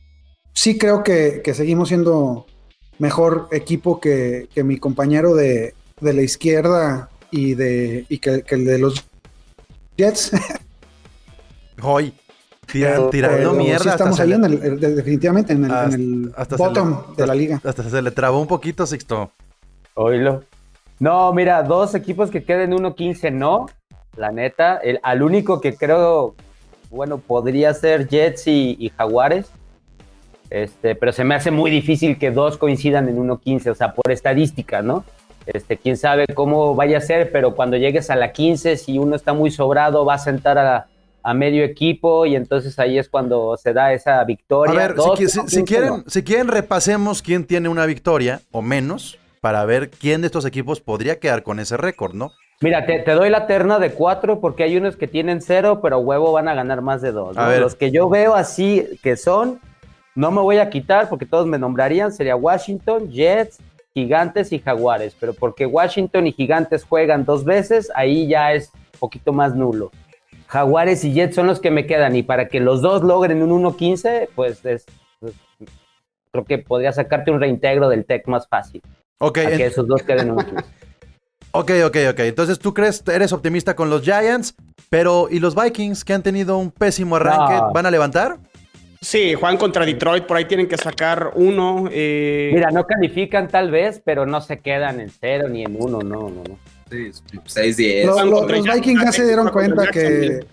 sí 0.52 0.76
creo 0.76 1.02
que, 1.02 1.40
seguimos 1.54 1.88
siendo 1.88 2.44
mejor 2.98 3.48
equipo 3.50 3.98
que, 3.98 4.50
que 4.54 4.62
mi 4.62 4.76
compañero 4.76 5.34
de, 5.34 5.72
de, 6.02 6.12
la 6.12 6.20
izquierda 6.20 7.08
y, 7.30 7.54
de, 7.54 8.04
y 8.10 8.18
que 8.18 8.44
el 8.46 8.66
de 8.66 8.78
los 8.78 9.02
Jets. 9.96 10.32
Hoy. 11.82 12.14
Tiran, 12.66 13.10
tirando 13.10 13.36
pero 13.36 13.52
mierda. 13.54 13.82
Sí 13.82 13.88
estamos 13.88 14.20
ahí, 14.20 14.32
en 14.32 14.44
el, 14.44 14.80
definitivamente, 14.80 15.52
en 15.52 15.64
el, 15.64 15.70
hasta, 15.70 15.94
en 15.94 16.00
el 16.00 16.56
bottom 16.56 17.02
le, 17.10 17.16
de 17.16 17.26
la 17.26 17.34
liga. 17.34 17.60
Hasta 17.64 17.82
se 17.82 18.00
le 18.00 18.10
trabó 18.12 18.40
un 18.40 18.46
poquito, 18.46 18.86
Sixto. 18.86 19.30
Oílo. 19.94 20.44
No, 20.98 21.32
mira, 21.32 21.62
dos 21.64 21.94
equipos 21.94 22.30
que 22.30 22.44
queden 22.44 22.70
1-15, 22.72 23.32
no. 23.32 23.66
La 24.16 24.30
neta, 24.30 24.76
el, 24.76 25.00
al 25.02 25.22
único 25.22 25.60
que 25.60 25.74
creo, 25.74 26.34
bueno, 26.90 27.18
podría 27.18 27.74
ser 27.74 28.08
Jets 28.08 28.46
y, 28.46 28.76
y 28.78 28.90
Jaguares. 28.90 29.50
Este, 30.48 30.94
pero 30.94 31.12
se 31.12 31.24
me 31.24 31.34
hace 31.34 31.50
muy 31.50 31.70
difícil 31.70 32.18
que 32.18 32.30
dos 32.30 32.58
coincidan 32.58 33.08
en 33.08 33.16
1-15, 33.16 33.70
o 33.70 33.74
sea, 33.74 33.94
por 33.94 34.12
estadística, 34.12 34.82
¿no? 34.82 35.04
Este, 35.46 35.76
quién 35.76 35.96
sabe 35.96 36.26
cómo 36.34 36.74
vaya 36.74 36.98
a 36.98 37.00
ser, 37.00 37.32
pero 37.32 37.54
cuando 37.54 37.76
llegues 37.76 38.10
a 38.10 38.16
la 38.16 38.32
15, 38.32 38.76
si 38.76 38.98
uno 38.98 39.16
está 39.16 39.32
muy 39.32 39.50
sobrado, 39.50 40.04
va 40.04 40.14
a 40.14 40.18
sentar 40.18 40.58
a, 40.58 40.86
a 41.22 41.34
medio 41.34 41.64
equipo 41.64 42.26
y 42.26 42.36
entonces 42.36 42.78
ahí 42.78 42.98
es 42.98 43.08
cuando 43.08 43.56
se 43.56 43.72
da 43.72 43.92
esa 43.92 44.22
victoria. 44.24 44.74
A 44.74 44.88
ver, 44.88 44.94
Dos, 44.94 45.18
si, 45.18 45.28
si, 45.28 45.40
si, 45.46 45.64
quieren, 45.64 46.04
si 46.06 46.22
quieren 46.22 46.48
repasemos 46.48 47.22
quién 47.22 47.44
tiene 47.44 47.68
una 47.68 47.86
victoria 47.86 48.40
o 48.50 48.62
menos 48.62 49.18
para 49.40 49.64
ver 49.64 49.90
quién 49.90 50.20
de 50.20 50.26
estos 50.26 50.44
equipos 50.44 50.80
podría 50.80 51.18
quedar 51.18 51.42
con 51.42 51.58
ese 51.58 51.76
récord, 51.76 52.14
¿no? 52.14 52.32
Mira, 52.60 52.86
te, 52.86 53.00
te, 53.00 53.10
doy 53.12 53.28
la 53.28 53.48
terna 53.48 53.80
de 53.80 53.90
cuatro 53.90 54.40
porque 54.40 54.62
hay 54.62 54.76
unos 54.76 54.96
que 54.96 55.08
tienen 55.08 55.42
cero, 55.42 55.80
pero 55.82 55.98
huevo 55.98 56.30
van 56.30 56.46
a 56.46 56.54
ganar 56.54 56.80
más 56.80 57.02
de 57.02 57.10
dos. 57.10 57.34
¿no? 57.34 57.58
Los 57.58 57.74
que 57.74 57.90
yo 57.90 58.08
veo 58.08 58.36
así 58.36 58.86
que 59.02 59.16
son, 59.16 59.58
no 60.14 60.30
me 60.30 60.40
voy 60.40 60.58
a 60.58 60.70
quitar 60.70 61.08
porque 61.08 61.26
todos 61.26 61.46
me 61.46 61.58
nombrarían, 61.58 62.12
sería 62.12 62.36
Washington, 62.36 63.10
Jets, 63.10 63.58
Gigantes 63.94 64.52
y 64.52 64.58
Jaguares, 64.58 65.16
pero 65.18 65.34
porque 65.34 65.66
Washington 65.66 66.26
y 66.26 66.32
Gigantes 66.32 66.84
juegan 66.84 67.24
dos 67.24 67.44
veces, 67.44 67.90
ahí 67.94 68.26
ya 68.26 68.52
es 68.52 68.70
un 68.74 69.00
poquito 69.00 69.32
más 69.32 69.54
nulo. 69.54 69.90
Jaguares 70.46 71.04
y 71.04 71.12
Jets 71.12 71.34
son 71.34 71.46
los 71.46 71.60
que 71.60 71.70
me 71.70 71.86
quedan 71.86 72.14
y 72.14 72.22
para 72.22 72.48
que 72.48 72.60
los 72.60 72.82
dos 72.82 73.02
logren 73.02 73.42
un 73.42 73.64
1-15, 73.64 74.28
pues 74.34 74.64
es, 74.64 74.84
pues, 75.18 75.34
creo 76.30 76.44
que 76.44 76.58
podría 76.58 76.92
sacarte 76.92 77.30
un 77.30 77.40
reintegro 77.40 77.88
del 77.88 78.04
TEC 78.04 78.26
más 78.28 78.46
fácil. 78.48 78.82
Ok. 79.18 79.38
Para 79.42 79.56
que 79.56 79.66
esos 79.66 79.86
dos 79.86 80.02
queden 80.02 80.34
1-15. 80.34 80.64
Ok, 81.54 81.70
ok, 81.84 81.96
ok. 82.12 82.20
Entonces 82.20 82.58
tú 82.58 82.72
crees, 82.72 83.06
eres 83.06 83.30
optimista 83.30 83.76
con 83.76 83.90
los 83.90 84.00
Giants, 84.00 84.54
pero 84.88 85.28
¿y 85.30 85.38
los 85.38 85.54
Vikings 85.54 86.02
que 86.02 86.14
han 86.14 86.22
tenido 86.22 86.56
un 86.56 86.70
pésimo 86.70 87.16
arranque, 87.16 87.52
no. 87.52 87.72
van 87.74 87.84
a 87.84 87.90
levantar? 87.90 88.38
Sí, 89.02 89.34
juegan 89.34 89.56
contra 89.56 89.84
Detroit, 89.84 90.26
por 90.26 90.36
ahí 90.36 90.44
tienen 90.44 90.68
que 90.68 90.76
sacar 90.76 91.32
uno. 91.34 91.88
Eh... 91.90 92.52
Mira, 92.54 92.70
no 92.70 92.86
califican 92.86 93.48
tal 93.48 93.72
vez, 93.72 94.00
pero 94.04 94.26
no 94.26 94.40
se 94.40 94.60
quedan 94.60 95.00
en 95.00 95.10
cero 95.10 95.48
ni 95.48 95.64
en 95.64 95.76
uno, 95.76 95.98
no, 96.02 96.30
no, 96.30 96.44
no. 96.48 96.58
Sí, 96.88 97.10
6-10. 97.32 98.04
Los, 98.06 98.24
los, 98.24 98.48
los, 98.48 98.74
Vikings 98.74 99.02
ya 99.02 99.10
se 99.10 99.26
dieron 99.26 99.48
cuenta 99.48 99.88
que, 99.88 100.46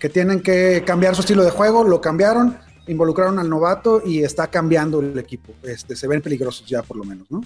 que 0.00 0.08
tienen 0.08 0.40
que 0.40 0.82
cambiar 0.84 1.14
su 1.14 1.20
estilo 1.20 1.44
de 1.44 1.50
juego, 1.50 1.84
lo 1.84 2.00
cambiaron, 2.00 2.58
involucraron 2.88 3.38
al 3.38 3.48
novato 3.48 4.02
y 4.04 4.24
está 4.24 4.48
cambiando 4.48 4.98
el 4.98 5.16
equipo. 5.16 5.52
Este, 5.62 5.94
se 5.94 6.08
ven 6.08 6.22
peligrosos 6.22 6.66
ya 6.66 6.82
por 6.82 6.96
lo 6.96 7.04
menos, 7.04 7.30
¿no? 7.30 7.40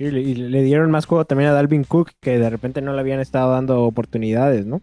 Y 0.00 0.10
le, 0.10 0.20
y 0.20 0.34
le, 0.34 0.62
dieron 0.62 0.90
más 0.90 1.06
juego 1.06 1.24
también 1.24 1.50
a 1.50 1.52
Dalvin 1.52 1.84
Cook, 1.84 2.10
que 2.20 2.40
de 2.40 2.50
repente 2.50 2.82
no 2.82 2.92
le 2.92 2.98
habían 2.98 3.20
estado 3.20 3.52
dando 3.52 3.84
oportunidades, 3.84 4.66
¿no? 4.66 4.82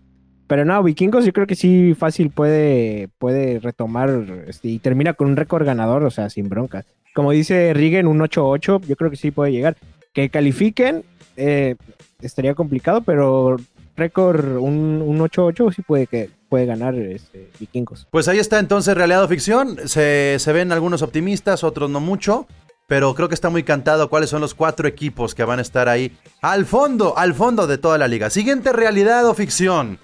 Pero 0.51 0.65
no, 0.65 0.83
Vikingos 0.83 1.23
yo 1.23 1.31
creo 1.31 1.47
que 1.47 1.55
sí 1.55 1.95
fácil 1.97 2.29
puede, 2.29 3.07
puede 3.19 3.59
retomar 3.59 4.09
este, 4.47 4.67
y 4.67 4.79
termina 4.79 5.13
con 5.13 5.29
un 5.29 5.37
récord 5.37 5.65
ganador, 5.65 6.03
o 6.03 6.11
sea, 6.11 6.29
sin 6.29 6.49
broncas. 6.49 6.83
Como 7.15 7.31
dice 7.31 7.73
Rigen, 7.73 8.05
un 8.05 8.19
8-8, 8.19 8.85
yo 8.85 8.95
creo 8.97 9.09
que 9.09 9.15
sí 9.15 9.31
puede 9.31 9.53
llegar. 9.53 9.77
Que 10.11 10.29
califiquen, 10.29 11.05
eh, 11.37 11.77
estaría 12.21 12.53
complicado, 12.53 12.99
pero 12.99 13.55
récord 13.95 14.57
un, 14.57 15.01
un 15.01 15.19
8-8, 15.19 15.73
sí 15.73 15.83
puede 15.83 16.05
que 16.05 16.29
puede 16.49 16.65
ganar 16.65 16.95
este, 16.95 17.49
Vikingos. 17.57 18.09
Pues 18.11 18.27
ahí 18.27 18.39
está 18.39 18.59
entonces 18.59 18.93
realidad 18.93 19.23
o 19.23 19.29
ficción. 19.29 19.77
Se, 19.87 20.35
se 20.37 20.51
ven 20.51 20.73
algunos 20.73 21.01
optimistas, 21.01 21.63
otros 21.63 21.89
no 21.89 22.01
mucho. 22.01 22.45
Pero 22.87 23.15
creo 23.15 23.29
que 23.29 23.35
está 23.35 23.49
muy 23.49 23.63
cantado 23.63 24.09
cuáles 24.09 24.29
son 24.29 24.41
los 24.41 24.53
cuatro 24.53 24.85
equipos 24.85 25.33
que 25.33 25.45
van 25.45 25.59
a 25.59 25.61
estar 25.61 25.87
ahí 25.87 26.11
al 26.41 26.65
fondo, 26.65 27.17
al 27.17 27.33
fondo 27.35 27.67
de 27.67 27.77
toda 27.77 27.97
la 27.97 28.09
liga. 28.09 28.29
Siguiente 28.29 28.73
realidad 28.73 29.25
o 29.27 29.33
ficción. 29.33 29.97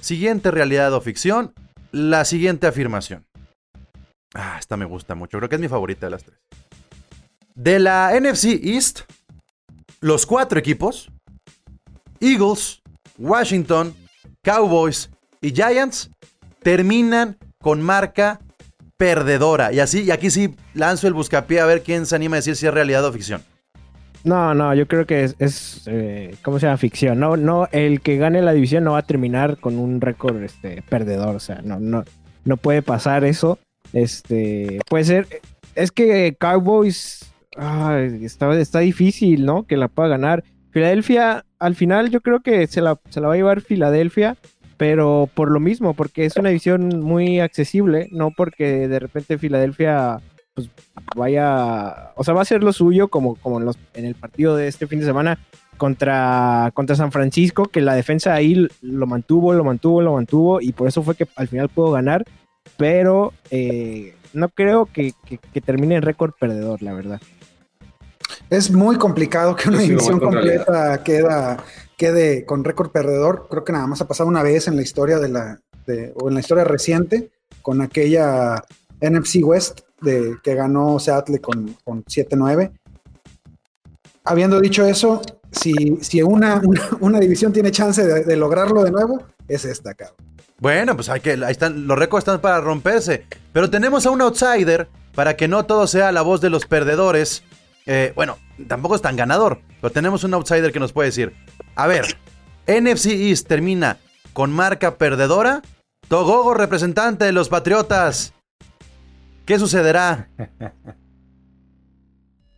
Siguiente 0.00 0.50
realidad 0.50 0.92
o 0.94 1.00
ficción. 1.00 1.52
La 1.90 2.24
siguiente 2.24 2.66
afirmación. 2.66 3.26
Ah, 4.34 4.56
esta 4.58 4.76
me 4.76 4.84
gusta 4.84 5.14
mucho. 5.14 5.38
Creo 5.38 5.48
que 5.48 5.56
es 5.56 5.60
mi 5.60 5.68
favorita 5.68 6.06
de 6.06 6.10
las 6.10 6.24
tres. 6.24 6.38
De 7.54 7.78
la 7.78 8.12
NFC 8.18 8.60
East, 8.62 9.00
los 10.00 10.26
cuatro 10.26 10.58
equipos, 10.58 11.10
Eagles, 12.20 12.82
Washington, 13.16 13.94
Cowboys 14.42 15.10
y 15.40 15.50
Giants, 15.50 16.10
terminan 16.62 17.36
con 17.60 17.82
marca 17.82 18.40
perdedora. 18.96 19.72
Y 19.72 19.80
así, 19.80 20.02
y 20.02 20.10
aquí 20.10 20.30
sí 20.30 20.54
lanzo 20.74 21.06
el 21.06 21.14
buscapié 21.14 21.60
a 21.60 21.66
ver 21.66 21.82
quién 21.82 22.06
se 22.06 22.14
anima 22.14 22.36
a 22.36 22.38
decir 22.38 22.56
si 22.56 22.66
es 22.66 22.74
realidad 22.74 23.04
o 23.04 23.12
ficción. 23.12 23.42
No, 24.24 24.54
no, 24.54 24.74
yo 24.74 24.86
creo 24.88 25.06
que 25.06 25.24
es, 25.24 25.36
es 25.38 25.82
eh, 25.86 26.34
¿cómo 26.42 26.58
se 26.58 26.66
llama? 26.66 26.78
Ficción. 26.78 27.20
No, 27.20 27.36
no, 27.36 27.68
el 27.72 28.00
que 28.00 28.16
gane 28.16 28.42
la 28.42 28.52
división 28.52 28.84
no 28.84 28.92
va 28.92 28.98
a 28.98 29.06
terminar 29.06 29.58
con 29.58 29.78
un 29.78 30.00
récord 30.00 30.42
este, 30.42 30.82
perdedor. 30.88 31.36
O 31.36 31.40
sea, 31.40 31.60
no, 31.62 31.78
no, 31.78 32.04
no 32.44 32.56
puede 32.56 32.82
pasar 32.82 33.24
eso. 33.24 33.58
Este, 33.92 34.80
puede 34.88 35.04
ser. 35.04 35.26
Es 35.74 35.92
que 35.92 36.36
Cowboys 36.38 37.32
está, 38.22 38.58
está 38.58 38.80
difícil, 38.80 39.44
¿no? 39.44 39.64
Que 39.64 39.76
la 39.76 39.88
pueda 39.88 40.08
ganar. 40.08 40.44
Filadelfia, 40.70 41.44
al 41.58 41.74
final, 41.74 42.10
yo 42.10 42.20
creo 42.20 42.40
que 42.40 42.66
se 42.66 42.80
la, 42.80 42.98
se 43.08 43.20
la 43.20 43.28
va 43.28 43.34
a 43.34 43.36
llevar 43.36 43.62
Filadelfia, 43.62 44.36
pero 44.76 45.28
por 45.32 45.50
lo 45.50 45.60
mismo, 45.60 45.94
porque 45.94 46.24
es 46.24 46.36
una 46.36 46.50
división 46.50 47.00
muy 47.00 47.40
accesible, 47.40 48.08
no 48.12 48.30
porque 48.30 48.86
de 48.86 48.98
repente 48.98 49.38
Filadelfia 49.38 50.20
pues 50.58 50.70
vaya, 51.14 52.10
o 52.16 52.24
sea, 52.24 52.34
va 52.34 52.42
a 52.42 52.44
ser 52.44 52.64
lo 52.64 52.72
suyo 52.72 53.06
como, 53.06 53.36
como 53.36 53.60
en, 53.60 53.64
los, 53.66 53.78
en 53.94 54.04
el 54.06 54.16
partido 54.16 54.56
de 54.56 54.66
este 54.66 54.88
fin 54.88 54.98
de 54.98 55.06
semana 55.06 55.38
contra, 55.76 56.72
contra 56.74 56.96
San 56.96 57.12
Francisco, 57.12 57.66
que 57.66 57.80
la 57.80 57.94
defensa 57.94 58.34
ahí 58.34 58.66
lo 58.82 59.06
mantuvo, 59.06 59.52
lo 59.52 59.62
mantuvo, 59.62 60.02
lo 60.02 60.14
mantuvo, 60.14 60.60
y 60.60 60.72
por 60.72 60.88
eso 60.88 61.04
fue 61.04 61.14
que 61.14 61.28
al 61.36 61.46
final 61.46 61.68
pudo 61.68 61.92
ganar, 61.92 62.24
pero 62.76 63.32
eh, 63.52 64.16
no 64.32 64.48
creo 64.48 64.86
que, 64.86 65.12
que, 65.24 65.38
que 65.38 65.60
termine 65.60 65.94
en 65.94 66.02
récord 66.02 66.32
perdedor, 66.40 66.82
la 66.82 66.92
verdad. 66.94 67.20
Es 68.50 68.72
muy 68.72 68.96
complicado 68.96 69.54
que 69.54 69.68
una 69.68 69.78
división 69.78 70.18
completa 70.18 71.04
queda, 71.04 71.62
quede 71.96 72.44
con 72.44 72.64
récord 72.64 72.90
perdedor. 72.90 73.46
Creo 73.48 73.62
que 73.62 73.72
nada 73.72 73.86
más 73.86 74.00
ha 74.00 74.08
pasado 74.08 74.28
una 74.28 74.42
vez 74.42 74.66
en 74.66 74.74
la 74.74 74.82
historia 74.82 75.18
de 75.20 75.28
la, 75.28 75.60
de- 75.86 76.12
o 76.16 76.28
en 76.28 76.34
la 76.34 76.40
historia 76.40 76.64
reciente, 76.64 77.30
con 77.62 77.80
aquella 77.80 78.64
NFC 79.00 79.36
West 79.44 79.82
de, 80.00 80.36
que 80.42 80.54
ganó 80.54 80.98
Seattle 80.98 81.40
con, 81.40 81.76
con 81.84 82.04
7-9. 82.04 82.70
Habiendo 84.24 84.60
dicho 84.60 84.84
eso, 84.84 85.22
si, 85.50 85.98
si 86.00 86.22
una, 86.22 86.60
una, 86.64 86.82
una 87.00 87.20
división 87.20 87.52
tiene 87.52 87.70
chance 87.70 88.04
de, 88.04 88.36
lograrlo 88.36 88.84
de 88.84 88.90
nuevo, 88.90 89.24
es 89.46 89.64
esta, 89.64 89.94
cabrón. 89.94 90.16
Bueno, 90.60 90.96
pues 90.96 91.08
hay 91.08 91.20
que, 91.20 91.32
ahí 91.32 91.52
están, 91.52 91.86
los 91.86 91.98
récords 91.98 92.22
están 92.22 92.40
para 92.40 92.60
romperse. 92.60 93.24
Pero 93.52 93.70
tenemos 93.70 94.06
a 94.06 94.10
un 94.10 94.20
outsider 94.20 94.88
para 95.14 95.36
que 95.36 95.48
no 95.48 95.64
todo 95.64 95.86
sea 95.86 96.12
la 96.12 96.22
voz 96.22 96.40
de 96.40 96.50
los 96.50 96.66
perdedores. 96.66 97.42
Eh, 97.86 98.12
bueno, 98.14 98.38
tampoco 98.66 98.96
es 98.96 99.02
tan 99.02 99.16
ganador, 99.16 99.60
pero 99.80 99.92
tenemos 99.92 100.24
un 100.24 100.34
outsider 100.34 100.72
que 100.72 100.80
nos 100.80 100.92
puede 100.92 101.08
decir, 101.08 101.32
a 101.74 101.86
ver, 101.86 102.04
NFC 102.66 103.06
East 103.06 103.46
termina 103.46 103.98
con 104.32 104.52
marca 104.52 104.96
perdedora. 104.96 105.62
Togogo, 106.08 106.54
representante 106.54 107.24
de 107.24 107.32
los 107.32 107.48
Patriotas. 107.48 108.34
¿Qué 109.48 109.58
sucederá? 109.58 110.28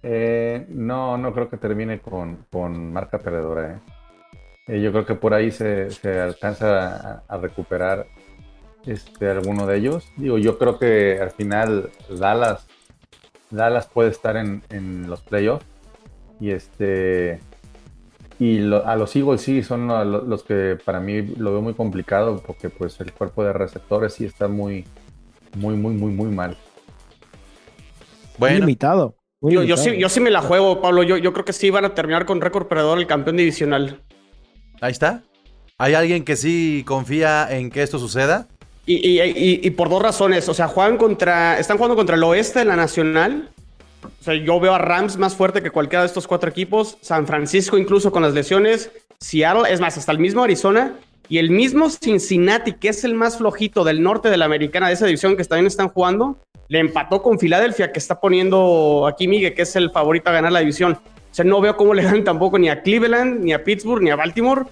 Eh, 0.03 0.64
no, 0.70 1.18
no 1.18 1.35
creo 1.35 1.50
que 1.50 1.59
termine 1.59 2.00
con, 2.00 2.46
con 2.50 2.90
marca 2.90 3.18
perdedora. 3.18 3.74
¿eh? 3.74 3.79
Eh, 4.66 4.81
yo 4.81 4.92
creo 4.92 5.05
que 5.05 5.14
por 5.14 5.35
ahí 5.35 5.50
se, 5.50 5.88
alcanza 6.22 7.22
a, 7.29 7.37
recuperar 7.37 8.07
este, 8.87 9.29
alguno 9.29 9.66
de 9.66 9.76
ellos. 9.76 10.11
Digo, 10.16 10.38
yo 10.38 10.57
creo 10.57 10.79
que 10.79 11.18
al 11.20 11.33
final 11.33 11.90
Dallas, 12.18 12.66
Dallas 13.50 13.88
puede 13.88 14.09
estar 14.09 14.38
en, 14.38 14.62
en 14.70 15.11
los 15.11 15.20
playoffs. 15.20 15.66
Y 16.40 16.50
este 16.50 17.38
y 18.38 18.72
a 18.72 18.96
los 18.96 19.14
Eagles 19.14 19.42
sí 19.42 19.62
son 19.62 19.87
lo- 19.87 20.03
lo- 20.03 20.22
los 20.22 20.42
que 20.44 20.79
para 20.83 20.98
mí 20.98 21.20
lo 21.37 21.53
veo 21.53 21.61
muy 21.61 21.74
complicado 21.74 22.42
porque 22.44 22.70
pues 22.70 22.98
el 23.03 23.12
cuerpo 23.12 23.44
de 23.44 23.53
receptores 23.53 24.14
sí 24.14 24.24
está 24.24 24.48
muy, 24.48 24.87
muy, 25.59 25.76
muy, 25.76 25.92
muy, 25.92 26.11
muy 26.11 26.29
mal. 26.35 26.57
Muy 28.40 28.48
Bueno, 28.50 28.66
limitado. 28.66 29.16
muy 29.40 29.53
Yo, 29.55 29.62
yo, 29.62 29.76
sí, 29.76 29.98
yo 29.98 30.09
sí 30.09 30.20
me 30.20 30.31
la 30.31 30.40
juego, 30.42 30.81
Pablo. 30.81 31.03
Yo, 31.03 31.16
yo 31.16 31.33
creo 31.33 31.44
que 31.44 31.53
sí 31.53 31.70
van 31.70 31.85
a 31.85 31.94
terminar 31.94 32.24
con 32.26 32.40
récord 32.40 32.66
perdedor 32.66 32.98
el 32.98 33.07
campeón 33.07 33.37
divisional. 33.37 34.00
ahí 34.81 34.92
está. 34.92 35.22
¿Hay 35.79 35.94
alguien 35.94 36.24
que 36.24 36.37
sí 36.37 36.83
confía 36.87 37.46
en 37.50 37.70
que 37.70 37.83
esto 37.83 37.98
suceda? 37.98 38.48
Y, 38.87 38.96
y- 38.96 39.20
y- 39.22 39.61
y 39.62 39.70
por 39.70 39.88
dos 39.88 40.03
razones. 40.03 40.48
O 40.48 40.55
sea, 40.55 40.68
juegan 40.68 40.96
contra. 40.98 41.59
Están 41.59 41.76
jugando 41.76 41.96
contra 41.96 42.16
el 42.16 42.22
oeste 42.24 42.61
de 42.61 42.64
la 42.66 42.76
nacional. 42.76 43.50
O 44.03 44.22
sea, 44.24 44.35
yo 44.35 44.59
veo 44.61 44.74
a 44.74 44.79
Rams 44.79 45.16
más 45.18 45.35
fuerte 45.37 45.62
que 45.62 45.70
cualquiera 45.70 46.03
de 46.03 46.07
estos 46.09 46.26
cuatro 46.26 46.48
equipos. 46.50 46.96
San 47.03 47.26
Francisco, 47.26 47.76
incluso 47.79 48.11
con 48.12 48.22
las 48.22 48.33
lesiones. 48.35 48.90
Seattle, 49.18 49.70
es 49.72 49.81
más, 49.81 49.96
hasta 49.98 50.12
el 50.12 50.18
mismo 50.18 50.42
Arizona. 50.42 50.94
Y 51.31 51.38
el 51.38 51.49
mismo 51.51 51.88
Cincinnati, 51.88 52.73
que 52.73 52.88
es 52.88 53.05
el 53.05 53.14
más 53.14 53.38
flojito 53.38 53.85
del 53.85 54.03
norte 54.03 54.29
de 54.29 54.37
la 54.37 54.45
americana 54.45 54.88
de 54.88 54.95
esa 54.95 55.07
división 55.07 55.37
que 55.37 55.45
también 55.45 55.66
están 55.69 55.88
jugando, 55.88 56.37
le 56.69 56.81
empató 56.81 57.23
con 57.23 57.38
Filadelfia, 57.38 57.93
que 57.93 57.99
está 58.01 58.21
poniendo 58.21 59.07
aquí 59.07 59.27
Miguel, 59.29 59.55
que 59.55 59.62
es 59.62 59.75
el 59.77 59.90
favorito 59.90 60.29
a 60.29 60.33
ganar 60.35 60.53
la 60.53 60.59
división. 60.61 60.93
O 60.95 61.35
sea, 61.35 61.45
no 61.45 61.61
veo 61.61 61.77
cómo 61.77 61.95
le 61.95 62.03
ganan 62.03 62.25
tampoco 62.25 62.59
ni 62.59 62.69
a 62.69 62.83
Cleveland, 62.83 63.45
ni 63.45 63.53
a 63.53 63.62
Pittsburgh, 63.64 64.03
ni 64.03 64.11
a 64.11 64.16
Baltimore. 64.16 64.62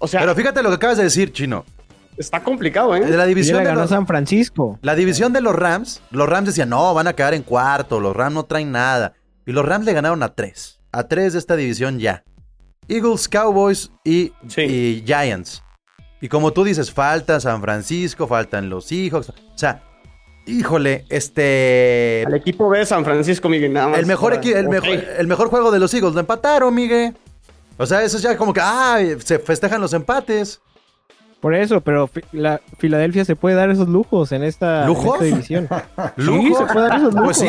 O 0.00 0.06
sea, 0.08 0.20
Pero 0.20 0.34
fíjate 0.34 0.62
lo 0.62 0.68
que 0.70 0.74
acabas 0.74 0.96
de 0.98 1.04
decir, 1.04 1.32
Chino. 1.32 1.64
está 2.16 2.42
complicado, 2.42 2.94
¿eh? 2.96 3.00
De 3.00 3.16
la 3.16 3.24
división 3.26 3.62
le 3.62 3.70
de 3.70 3.74
los, 3.76 3.88
San 3.90 4.06
Francisco. 4.06 4.78
la 4.82 4.94
división 4.96 5.32
de 5.32 5.40
los 5.40 5.54
Rams, 5.54 6.02
los 6.10 6.28
Rams 6.28 6.46
decían, 6.48 6.68
no, 6.70 6.92
van 6.92 7.06
a 7.06 7.12
quedar 7.14 7.34
en 7.34 7.42
cuarto, 7.44 8.00
los 8.00 8.14
Rams 8.14 8.34
no 8.34 8.42
traen 8.44 8.72
nada. 8.72 9.14
Y 9.46 9.52
los 9.52 9.64
Rams 9.64 9.86
le 9.86 9.92
ganaron 9.92 10.22
a 10.24 10.34
tres. 10.34 10.80
A 10.92 11.06
tres 11.06 11.32
de 11.34 11.38
esta 11.38 11.54
división 11.56 11.98
ya. 12.00 12.24
Eagles, 12.88 13.28
Cowboys 13.28 13.90
y, 14.04 14.32
Sí. 14.48 14.62
y 14.62 15.04
Giants. 15.06 15.62
Y 16.24 16.28
como 16.30 16.54
tú 16.54 16.64
dices, 16.64 16.90
falta 16.90 17.38
San 17.38 17.60
Francisco, 17.60 18.26
faltan 18.26 18.70
los 18.70 18.86
Seahawks. 18.86 19.28
O 19.28 19.58
sea, 19.58 19.82
híjole, 20.46 21.04
este... 21.10 22.24
Al 22.26 22.32
equipo 22.32 22.66
B 22.70 22.78
de 22.78 22.86
San 22.86 23.04
Francisco, 23.04 23.50
Miguel, 23.50 23.74
nada 23.74 23.88
más. 23.88 23.98
El 23.98 24.06
mejor, 24.06 24.32
para- 24.40 24.58
el, 24.58 24.70
mejor, 24.70 24.88
el 25.18 25.26
mejor 25.26 25.48
juego 25.50 25.70
de 25.70 25.78
los 25.78 25.92
Eagles 25.92 26.14
lo 26.14 26.20
empataron, 26.20 26.74
Miguel. 26.74 27.14
O 27.76 27.84
sea, 27.84 28.02
eso 28.02 28.16
es 28.16 28.22
ya 28.22 28.38
como 28.38 28.54
que, 28.54 28.60
ah, 28.62 29.00
se 29.22 29.38
festejan 29.38 29.82
los 29.82 29.92
empates. 29.92 30.62
Por 31.44 31.54
eso, 31.54 31.82
pero 31.82 32.08
la 32.32 32.58
Filadelfia 32.78 33.22
se 33.26 33.36
puede 33.36 33.54
dar 33.54 33.68
esos 33.68 33.86
lujos 33.86 34.32
en 34.32 34.42
esta, 34.42 34.80
en 34.80 34.86
¿Lujos? 34.88 35.12
esta 35.16 35.24
división. 35.26 35.68
¿Lujo? 36.16 36.40
Sí, 36.42 36.54
se 36.54 36.64
puede 36.72 36.88
dar 36.88 36.96
esos 36.98 37.12
lujos. 37.12 37.24
Pues 37.26 37.36
sí, 37.36 37.48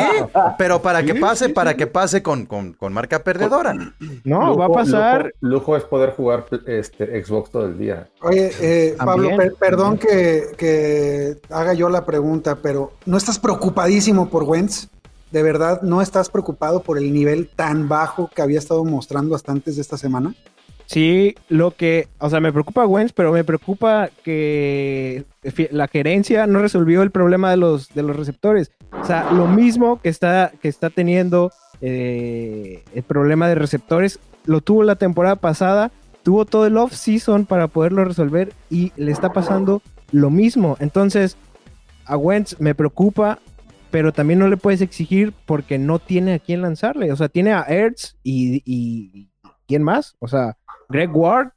pero 0.58 0.82
para 0.82 1.02
que 1.02 1.14
pase, 1.14 1.48
para 1.48 1.74
que 1.78 1.86
pase 1.86 2.22
con, 2.22 2.44
con, 2.44 2.74
con 2.74 2.92
marca 2.92 3.20
perdedora. 3.24 3.74
No, 4.24 4.48
Lujo- 4.48 4.58
va 4.58 4.66
a 4.66 4.68
pasar. 4.68 5.32
Lujo, 5.40 5.54
lujo 5.70 5.76
es 5.78 5.84
poder 5.84 6.10
jugar 6.10 6.44
este, 6.66 7.24
Xbox 7.24 7.50
todo 7.50 7.64
el 7.64 7.78
día. 7.78 8.06
Oye, 8.20 8.50
eh, 8.60 8.96
Pablo, 8.98 9.30
per- 9.34 9.54
perdón 9.54 9.96
que, 9.96 10.42
que 10.58 11.38
haga 11.48 11.72
yo 11.72 11.88
la 11.88 12.04
pregunta, 12.04 12.56
pero 12.56 12.92
¿no 13.06 13.16
estás 13.16 13.38
preocupadísimo 13.38 14.28
por 14.28 14.42
Wentz? 14.42 14.88
¿De 15.30 15.42
verdad 15.42 15.80
no 15.80 16.02
estás 16.02 16.28
preocupado 16.28 16.82
por 16.82 16.98
el 16.98 17.14
nivel 17.14 17.48
tan 17.48 17.88
bajo 17.88 18.28
que 18.34 18.42
había 18.42 18.58
estado 18.58 18.84
mostrando 18.84 19.34
hasta 19.34 19.52
antes 19.52 19.76
de 19.76 19.80
esta 19.82 19.96
semana? 19.96 20.34
Sí, 20.86 21.34
lo 21.48 21.72
que, 21.72 22.08
o 22.18 22.30
sea, 22.30 22.40
me 22.40 22.52
preocupa 22.52 22.86
Wentz, 22.86 23.12
pero 23.12 23.32
me 23.32 23.42
preocupa 23.42 24.08
que 24.22 25.24
la 25.70 25.88
gerencia 25.88 26.46
no 26.46 26.60
resolvió 26.60 27.02
el 27.02 27.10
problema 27.10 27.50
de 27.50 27.56
los, 27.56 27.92
de 27.92 28.02
los 28.02 28.16
receptores. 28.16 28.70
O 28.92 29.04
sea, 29.04 29.30
lo 29.32 29.48
mismo 29.48 30.00
que 30.00 30.08
está, 30.08 30.52
que 30.62 30.68
está 30.68 30.90
teniendo 30.90 31.50
eh, 31.80 32.84
el 32.94 33.02
problema 33.02 33.48
de 33.48 33.56
receptores, 33.56 34.20
lo 34.44 34.60
tuvo 34.60 34.84
la 34.84 34.94
temporada 34.94 35.36
pasada, 35.36 35.90
tuvo 36.22 36.44
todo 36.44 36.66
el 36.66 36.76
off-season 36.76 37.46
para 37.46 37.66
poderlo 37.66 38.04
resolver 38.04 38.52
y 38.70 38.92
le 38.96 39.10
está 39.10 39.32
pasando 39.32 39.82
lo 40.12 40.30
mismo. 40.30 40.76
Entonces, 40.78 41.36
a 42.04 42.16
Wentz 42.16 42.60
me 42.60 42.76
preocupa, 42.76 43.40
pero 43.90 44.12
también 44.12 44.38
no 44.38 44.46
le 44.46 44.56
puedes 44.56 44.80
exigir 44.80 45.32
porque 45.46 45.78
no 45.78 45.98
tiene 45.98 46.34
a 46.34 46.38
quién 46.38 46.62
lanzarle. 46.62 47.10
O 47.10 47.16
sea, 47.16 47.28
tiene 47.28 47.52
a 47.52 47.62
Ertz 47.62 48.16
y, 48.22 48.62
y 48.64 49.30
¿quién 49.66 49.82
más? 49.82 50.14
O 50.20 50.28
sea, 50.28 50.56
Greg 50.88 51.10
Ward. 51.16 51.48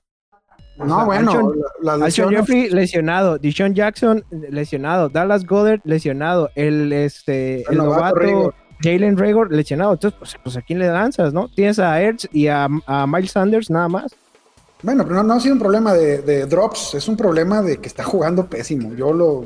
o 0.77 0.85
No, 0.85 0.95
sea, 0.97 1.03
bueno, 1.05 1.31
Alshon, 1.31 1.53
la- 1.81 1.93
Alshon 2.05 2.29
Jeffrey 2.33 2.69
lesionado, 2.69 3.37
Dishon 3.37 3.73
Jackson 3.75 4.23
lesionado, 4.31 5.09
Dallas 5.09 5.45
Goddard 5.45 5.81
lesionado, 5.83 6.49
el 6.55 6.91
este 6.93 7.61
el, 7.63 7.65
El 7.71 7.77
novato. 7.77 8.53
Jalen 8.81 9.17
Rager 9.17 9.51
lesionado. 9.51 9.91
Entonces, 9.93 10.17
pues, 10.17 10.37
pues, 10.41 10.55
a 10.55 10.61
quién 10.61 10.79
le 10.79 10.87
lanzas, 10.87 11.33
¿no? 11.33 11.49
Tienes 11.49 11.79
a 11.79 12.01
Ertz 12.01 12.29
y 12.31 12.47
a, 12.47 12.69
a 12.85 13.05
Miles 13.07 13.31
Sanders 13.31 13.69
nada 13.69 13.89
más. 13.89 14.15
Bueno, 14.81 15.03
pero 15.03 15.15
no, 15.17 15.23
no 15.23 15.33
ha 15.33 15.39
sido 15.41 15.53
un 15.55 15.59
problema 15.59 15.93
de, 15.93 16.19
de 16.21 16.45
drops, 16.45 16.93
es 16.95 17.09
un 17.09 17.17
problema 17.17 17.61
de 17.61 17.75
que 17.81 17.89
está 17.89 18.05
jugando 18.05 18.45
pésimo. 18.47 18.93
Yo 18.95 19.11
lo. 19.11 19.45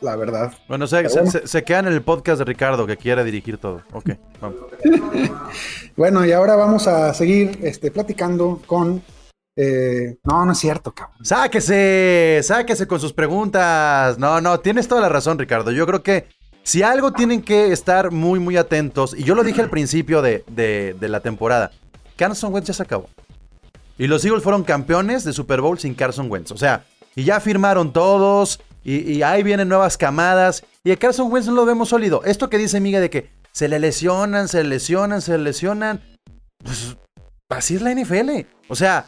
La 0.00 0.16
verdad. 0.16 0.52
Bueno, 0.68 0.86
se, 0.86 1.02
bueno. 1.08 1.30
se- 1.30 1.46
se 1.46 1.64
quedan 1.64 1.86
en 1.86 1.94
el 1.94 2.02
podcast 2.02 2.38
de 2.38 2.44
Ricardo 2.44 2.86
que 2.86 2.96
quiere 2.96 3.24
dirigir 3.24 3.58
todo. 3.58 3.82
Ok, 3.92 4.10
vamos. 4.40 4.58
Bueno, 5.96 6.24
y 6.26 6.32
ahora 6.32 6.56
vamos 6.56 6.88
a 6.88 7.14
seguir 7.14 7.60
este, 7.62 7.90
platicando 7.92 8.60
con. 8.66 9.00
eh, 9.56 10.16
no, 10.24 10.44
no 10.44 10.50
es 10.52 10.58
cierto, 10.58 10.92
cabrón. 10.92 11.24
Sáquese, 11.24 12.40
sáquese 12.42 12.86
con 12.88 12.98
sus 12.98 13.12
preguntas. 13.12 14.18
No, 14.18 14.40
no, 14.40 14.58
tienes 14.58 14.88
toda 14.88 15.00
la 15.00 15.08
razón, 15.08 15.38
Ricardo. 15.38 15.70
Yo 15.70 15.86
creo 15.86 16.02
que 16.02 16.26
si 16.64 16.82
algo 16.82 17.12
tienen 17.12 17.42
que 17.42 17.70
estar 17.72 18.10
muy, 18.10 18.40
muy 18.40 18.56
atentos, 18.56 19.14
y 19.16 19.22
yo 19.22 19.36
lo 19.36 19.44
dije 19.44 19.60
al 19.62 19.70
principio 19.70 20.20
de, 20.20 20.42
de- 20.48 20.96
de 20.98 21.08
la 21.08 21.20
temporada, 21.20 21.70
Carson 22.16 22.52
Wentz 22.52 22.66
ya 22.68 22.74
se 22.74 22.82
acabó. 22.82 23.08
Y 23.96 24.08
los 24.08 24.24
Eagles 24.24 24.42
fueron 24.42 24.64
campeones 24.64 25.22
de 25.22 25.32
Super 25.32 25.60
Bowl 25.60 25.78
sin 25.78 25.94
Carson 25.94 26.28
Wentz. 26.28 26.50
O 26.50 26.56
sea, 26.56 26.84
y 27.14 27.22
ya 27.22 27.38
firmaron 27.38 27.92
todos, 27.92 28.58
y, 28.84 29.12
y 29.12 29.22
ahí 29.22 29.42
vienen 29.42 29.68
nuevas 29.68 29.96
camadas, 29.98 30.62
y 30.84 30.90
a 30.92 30.96
Carson 30.96 31.32
Wentz 31.32 31.48
no 31.48 31.54
lo 31.54 31.64
vemos 31.66 31.88
sólido. 31.88 32.22
Esto 32.24 32.48
que 32.50 32.58
dice 32.58 32.78
Miga 32.80 33.00
de 33.00 33.10
que 33.10 33.30
se 33.52 33.66
le 33.68 33.78
lesionan, 33.80 34.46
se 34.48 34.62
le 34.62 34.68
lesionan, 34.68 35.22
se 35.22 35.32
le 35.38 35.44
lesionan, 35.44 36.00
pues 36.62 36.96
así 37.48 37.76
es 37.76 37.82
la 37.82 37.92
NFL. 37.94 38.46
O 38.68 38.74
sea, 38.76 39.06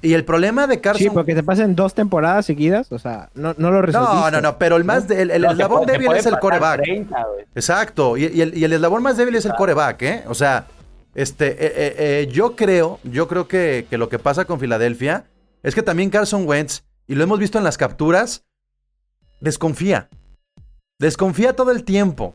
y 0.00 0.14
el 0.14 0.24
problema 0.24 0.66
de 0.66 0.80
Carson 0.80 1.02
Sí, 1.02 1.10
porque 1.10 1.34
te 1.34 1.42
pasen 1.42 1.74
dos 1.74 1.92
temporadas 1.94 2.46
seguidas, 2.46 2.92
o 2.92 2.98
sea, 2.98 3.30
no, 3.34 3.54
no 3.58 3.70
lo 3.70 3.82
resolviste. 3.82 4.14
no, 4.14 4.30
no, 4.30 4.40
no, 4.40 4.58
pero 4.58 4.76
el 4.76 4.84
más 4.84 5.08
de- 5.08 5.22
el, 5.22 5.30
el 5.32 5.42
No, 5.42 5.50
eslabón 5.50 5.84
puede- 5.84 5.98
débil 5.98 6.12
es 6.16 6.26
el 6.26 6.38
coreback. 6.38 6.82
30, 6.82 7.24
güey. 7.24 7.44
Exacto, 7.54 8.16
y, 8.16 8.26
y 8.26 8.40
el, 8.40 8.56
y 8.56 8.64
el 8.64 8.72
eslabón 8.74 9.02
más 9.02 9.16
débil 9.16 9.34
es 9.34 9.44
el 9.44 9.54
coreback, 9.54 10.02
¿eh? 10.02 10.24
O 10.28 10.34
sea, 10.34 10.66
este, 11.14 11.48
eh, 11.48 11.56
eh, 11.60 11.94
eh, 11.98 12.28
yo 12.30 12.54
creo, 12.54 13.00
yo 13.02 13.26
creo 13.26 13.48
que, 13.48 13.86
que 13.90 13.98
lo 13.98 14.08
que 14.08 14.20
pasa 14.20 14.44
con 14.44 14.60
Filadelfia 14.60 15.24
es 15.64 15.74
que 15.74 15.82
también 15.82 16.10
Carson 16.10 16.46
Wentz, 16.46 16.84
y 17.08 17.16
lo 17.16 17.24
hemos 17.24 17.40
visto 17.40 17.58
en 17.58 17.64
las 17.64 17.76
capturas, 17.76 18.44
desconfía. 19.40 20.08
Desconfía 20.98 21.54
todo 21.54 21.70
el 21.70 21.84
tiempo. 21.84 22.34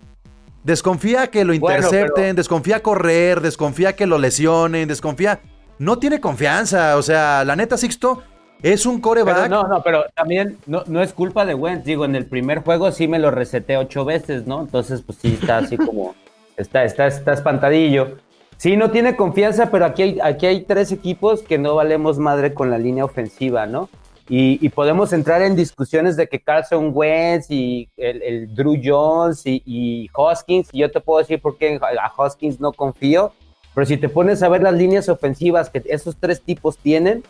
Desconfía 0.64 1.28
que 1.28 1.44
lo 1.44 1.58
Bueno, 1.60 1.78
intercepten, 1.78 2.14
pero- 2.16 2.34
desconfía 2.36 2.82
correr, 2.82 3.42
desconfía 3.42 3.96
que 3.96 4.06
lo 4.06 4.18
lesionen, 4.18 4.88
desconfía. 4.88 5.42
No 5.80 6.00
tiene 6.00 6.22
confianza. 6.22 6.96
O 6.98 7.02
sea, 7.02 7.44
la 7.44 7.56
neta, 7.58 7.76
Sixto, 7.76 8.24
es 8.62 8.86
un 8.86 9.02
coreback. 9.02 9.50
No, 9.50 9.68
no, 9.68 9.84
pero 9.84 10.06
también 10.16 10.58
no, 10.66 10.84
no 10.88 11.02
es 11.02 11.12
culpa 11.12 11.46
de 11.46 11.54
Wentz. 11.54 11.84
Digo, 11.84 12.06
en 12.06 12.16
el 12.16 12.26
primer 12.26 12.60
juego 12.64 12.92
sí 12.94 13.10
me 13.10 13.20
lo 13.20 13.32
reseté 13.32 13.76
ocho 13.76 14.06
veces, 14.06 14.48
¿no? 14.48 14.62
Entonces, 14.62 15.02
pues 15.02 15.18
sí 15.22 15.38
está 15.42 15.58
así 15.58 15.78
como. 15.78 16.16
Está, 16.56 16.84
está, 16.84 17.08
está 17.08 17.34
espantadillo. 17.34 18.18
Sí, 18.58 18.78
no 18.78 18.92
tiene 18.92 19.16
confianza, 19.16 19.72
pero 19.72 19.86
aquí 19.86 20.04
hay, 20.04 20.20
aquí 20.22 20.46
hay 20.46 20.62
tres 20.62 20.92
equipos 20.92 21.42
que 21.42 21.58
no 21.58 21.74
valemos 21.74 22.20
madre 22.20 22.54
con 22.54 22.70
la 22.70 22.78
línea 22.78 23.04
ofensiva, 23.04 23.66
¿no? 23.66 23.90
Y, 24.30 24.70
podemos 24.70 25.12
entrar 25.12 25.42
en 25.42 25.56
discusiones 25.56 26.16
de 26.16 26.28
que 26.28 26.40
Carson 26.40 26.92
Wentz 26.94 27.48
y 27.50 27.90
el, 27.98 28.54
Drew 28.56 28.80
Jones 28.82 29.42
y, 29.46 30.10
Hoskins, 30.14 30.70
y 30.72 30.80
yo 30.80 30.92
te 30.92 31.02
puedo 31.02 31.20
decir 31.20 31.42
por 31.42 31.58
qué 31.58 31.78
a 31.82 32.12
Hoskins 32.16 32.60
no 32.60 32.72
confío, 32.72 33.34
pero 33.74 33.86
si 33.86 33.98
te 33.98 34.08
pones 34.08 34.42
a 34.42 34.50
ver 34.50 34.64
las 34.64 34.74
líneas 34.74 35.10
ofensivas 35.10 35.70
que 35.70 35.84
esos 35.86 36.16
tres 36.18 36.42
tipos 36.42 36.78
tienen, 36.78 37.24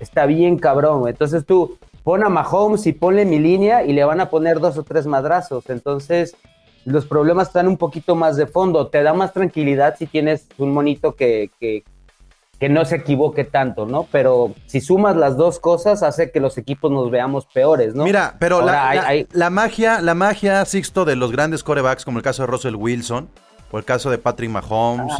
está 0.00 0.26
bien 0.26 0.58
cabrón. 0.58 1.08
Entonces 1.08 1.46
tú 1.46 1.78
pon 2.02 2.24
a 2.24 2.28
Mahomes 2.28 2.86
y 2.86 2.92
ponle 2.92 3.24
mi 3.24 3.38
línea 3.38 3.84
y 3.84 3.92
le 3.92 4.04
van 4.04 4.20
a 4.20 4.28
poner 4.28 4.60
dos 4.60 4.76
o 4.76 4.82
tres 4.82 5.06
madrazos. 5.06 5.68
Entonces 5.70 6.36
los 6.84 7.06
problemas 7.06 7.48
están 7.48 7.68
un 7.68 7.78
poquito 7.78 8.14
más 8.14 8.36
de 8.36 8.46
fondo. 8.46 8.88
Te 8.88 9.02
da 9.02 9.14
más 9.14 9.32
tranquilidad 9.32 9.96
si 9.98 10.06
tienes 10.06 10.46
un 10.58 10.72
monito 10.72 11.14
que, 11.14 11.50
que 12.60 12.68
no 12.68 12.84
se 12.84 12.96
equivoque 12.96 13.44
tanto, 13.44 13.84
¿no? 13.86 14.06
Pero 14.12 14.54
si 14.66 14.80
sumas 14.80 15.16
las 15.16 15.36
dos 15.36 15.58
cosas 15.58 16.02
hace 16.02 16.30
que 16.30 16.40
los 16.40 16.56
equipos 16.56 16.90
nos 16.90 17.10
veamos 17.10 17.46
peores, 17.46 17.94
¿no? 17.94 18.04
Mira, 18.04 18.36
pero 18.38 18.60
Ahora 18.60 18.72
la, 18.72 18.88
hay- 18.90 18.96
la- 18.98 19.06
hay- 19.08 19.28
la 19.32 19.50
magia, 19.50 20.00
la 20.00 20.14
magia, 20.14 20.64
Sixto, 20.64 21.04
de 21.04 21.16
los 21.16 21.32
grandes 21.32 21.62
corebacks, 21.64 22.04
como 22.04 22.18
el 22.18 22.24
caso 22.24 22.42
de 22.42 22.46
Russell 22.46 22.76
Wilson 22.76 23.28
o 23.70 23.78
el 23.78 23.84
caso 23.84 24.10
de 24.10 24.18
Patrick 24.18 24.50
Mahomes, 24.50 25.12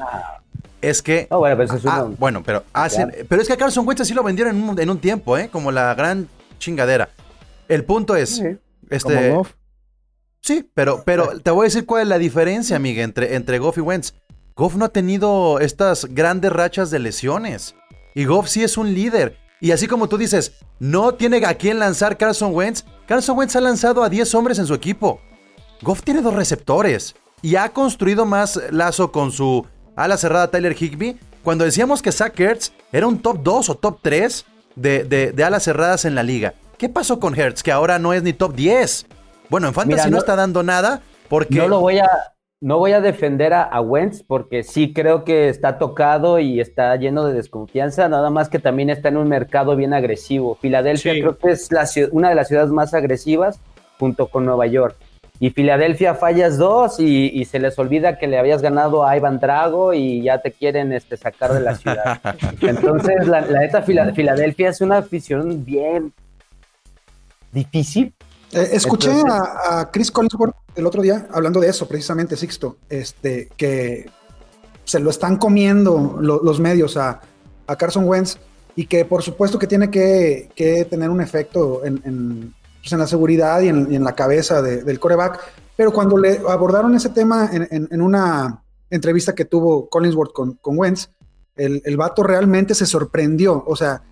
es 0.81 1.03
que. 1.03 1.27
No, 1.31 1.39
bueno, 1.39 1.57
pero 1.57 1.75
es 1.75 1.87
Ah, 1.87 2.05
uno- 2.05 2.17
bueno, 2.19 2.43
pero 2.45 2.63
hacen, 2.73 3.13
pero 3.29 3.43
es 3.43 3.49
que 3.49 3.55
a 3.55 3.57
Carson 3.57 3.87
Wentz 3.87 4.07
sí 4.07 4.15
lo 4.15 4.23
vendieron 4.23 4.57
en 4.57 4.69
un, 4.69 4.81
en 4.81 4.91
un 4.91 4.99
tiempo, 4.99 5.37
¿eh? 5.37 5.49
Como 5.51 5.73
la 5.73 5.95
gran 5.95 6.29
chingadera. 6.59 7.09
El 7.69 7.85
punto 7.85 8.15
es, 8.17 8.37
Sí, 8.37 8.45
este, 8.91 9.15
Como 9.15 9.37
Goff. 9.39 9.53
sí, 10.41 10.71
pero, 10.75 11.03
pero 11.05 11.41
te 11.41 11.51
voy 11.51 11.65
a 11.65 11.69
decir 11.69 11.85
cuál 11.87 12.03
es 12.03 12.09
la 12.09 12.19
diferencia, 12.19 12.77
amiga, 12.77 13.03
entre, 13.03 13.35
entre 13.35 13.59
Goff 13.59 13.79
y 13.79 13.81
Wentz. 13.81 14.15
Goff 14.57 14.77
no 14.77 14.85
ha 14.85 14.89
tenido 14.91 15.59
estas 15.59 16.05
grandes 16.07 16.53
rachas 16.53 16.91
de 16.91 16.99
lesiones. 17.01 17.75
Y 18.15 18.25
Goff 18.25 18.49
sí 18.49 18.63
es 18.63 18.77
un 18.79 18.95
líder. 18.95 19.37
Y 19.61 19.73
así 19.73 19.87
como 19.89 20.09
tú 20.09 20.17
dices, 20.19 20.53
no 20.79 21.15
tiene 21.15 21.45
a 21.45 21.55
quién 21.55 21.79
lanzar 21.79 22.17
Carson 22.17 22.55
Wentz. 22.55 22.85
Carson 23.07 23.37
Wentz 23.37 23.57
ha 23.57 23.61
lanzado 23.61 24.03
a 24.05 24.09
10 24.09 24.33
hombres 24.35 24.59
en 24.59 24.67
su 24.67 24.75
equipo. 24.75 25.21
Goff 25.83 26.03
tiene 26.03 26.23
dos 26.23 26.35
receptores. 26.35 27.17
Y 27.43 27.57
ha 27.57 27.71
construido 27.71 28.25
más 28.27 28.61
lazo 28.71 29.11
con 29.11 29.33
su 29.33 29.67
ala 29.97 30.17
cerrada 30.17 30.51
Tyler 30.51 30.77
Higby. 30.81 31.19
Cuando 31.43 31.65
decíamos 31.65 32.01
que 32.01 32.13
Zach 32.13 32.39
Ertz 32.39 32.73
era 32.93 33.07
un 33.07 33.19
top 33.21 33.39
2 33.43 33.69
o 33.71 33.75
top 33.75 33.99
3 34.03 34.47
de, 34.77 35.05
de- 35.05 35.33
de 35.33 35.45
alas 35.45 35.65
cerradas 35.65 36.05
en 36.05 36.15
la 36.15 36.23
liga. 36.23 36.55
¿Qué 36.79 36.89
pasó 36.89 37.19
con 37.21 37.39
Hertz? 37.39 37.63
Que 37.63 37.73
ahora 37.73 37.99
no 37.99 38.13
es 38.13 38.23
ni 38.23 38.33
top 38.33 38.55
10. 38.55 39.07
Bueno, 39.51 39.67
en 39.69 39.75
Fantasy 39.75 39.95
Mira, 39.97 40.05
no, 40.07 40.11
no- 40.13 40.19
está 40.19 40.37
dando 40.37 40.63
nada 40.63 41.03
porque... 41.29 41.57
No 41.57 41.69
lo 41.69 41.81
voy 41.81 41.99
a, 41.99 42.09
no 42.65 42.79
voy 42.79 42.93
a 42.93 43.01
defender 43.03 43.53
a, 43.53 43.63
a 43.63 43.81
Wentz 43.83 44.23
porque 44.27 44.63
sí 44.63 44.95
creo 44.95 45.23
que 45.23 45.51
está 45.51 45.77
tocado 45.77 46.39
y 46.39 46.61
está 46.61 46.97
lleno 46.97 47.27
de 47.27 47.35
desconfianza, 47.35 48.09
nada 48.09 48.31
más 48.31 48.49
que 48.49 48.59
también 48.59 48.89
está 48.89 49.09
en 49.11 49.19
un 49.19 49.29
mercado 49.29 49.77
bien 49.77 49.93
agresivo. 49.93 50.55
Filadelfia 50.55 51.13
Sí. 51.13 51.21
creo 51.21 51.37
que 51.37 51.51
es 51.51 51.71
la 51.71 51.85
una 52.13 52.31
de 52.31 52.35
las 52.35 52.49
ciudades 52.49 52.71
más 52.71 52.95
agresivas 52.95 53.61
junto 53.99 54.29
con 54.29 54.47
Nueva 54.47 54.67
York. 54.67 54.97
Y 55.41 55.51
Filadelfia 55.51 56.15
fallas 56.15 56.57
dos 56.57 57.01
y, 57.01 57.27
y 57.29 57.45
se 57.45 57.59
les 57.59 57.79
olvida 57.79 58.19
que 58.19 58.29
le 58.29 58.39
habías 58.39 58.63
ganado 58.63 59.05
a 59.05 59.15
Ivan 59.17 59.41
Drago 59.41 59.93
y 59.93 60.23
ya 60.23 60.39
te 60.39 60.53
quieren 60.53 60.93
este, 60.93 61.17
sacar 61.19 61.53
de 61.53 61.61
la 61.61 61.75
ciudad. 61.75 62.21
Entonces, 62.63 63.27
la, 63.27 63.41
la 63.43 63.61
neta, 63.61 63.83
Fila- 63.83 64.13
Filadelfia 64.15 64.71
es 64.71 64.81
una 64.81 64.99
afición 64.99 65.65
bien 65.65 66.13
difícil. 67.53 68.15
Eh, 68.55 68.69
escuché 68.73 69.11
Entonces- 69.11 69.33
a, 69.69 69.81
a 69.81 69.91
Chris 69.91 70.11
Collinsworth 70.11 70.55
el 70.77 70.87
otro 70.87 71.03
día 71.03 71.27
hablando 71.33 71.61
de 71.61 71.69
eso, 71.69 71.87
precisamente, 71.89 72.37
Sixto, 72.37 72.77
este, 72.89 73.49
que 73.57 74.11
se 74.85 74.99
lo 75.01 75.11
están 75.11 75.37
comiendo 75.37 76.17
lo- 76.21 76.43
los 76.43 76.61
medios 76.61 76.97
a, 76.97 77.21
a 77.67 77.77
Carson 77.77 78.07
Wentz 78.09 78.37
y 78.77 78.87
que 78.87 79.05
por 79.05 79.23
supuesto 79.23 79.59
que 79.59 79.67
tiene 79.67 79.91
que, 79.91 80.51
que 80.55 80.85
tener 80.85 81.11
un 81.11 81.21
efecto 81.21 81.85
en, 81.85 82.01
en, 82.05 82.55
pues, 82.81 82.93
en 82.93 82.99
la 82.99 83.07
seguridad 83.07 83.61
y 83.61 83.69
en, 83.69 83.91
y 83.91 83.97
en 83.97 84.05
la 84.05 84.15
cabeza 84.15 84.61
de- 84.63 84.83
del 84.83 84.99
coreback, 85.01 85.41
pero 85.77 85.93
cuando 85.93 86.17
le 86.19 86.41
abordaron 86.49 86.95
ese 86.95 87.09
tema 87.11 87.51
en 87.53 88.03
una 88.03 88.63
entrevista 88.91 89.35
que 89.35 89.45
tuvo 89.45 89.89
Collinsworth 89.89 90.33
con, 90.33 90.53
con 90.55 90.79
Wentz, 90.79 91.09
el, 91.57 91.83
el 91.85 91.97
vato 91.97 92.23
realmente 92.23 92.75
se 92.75 92.85
sorprendió, 92.87 93.65
o 93.67 93.75
sea, 93.77 94.03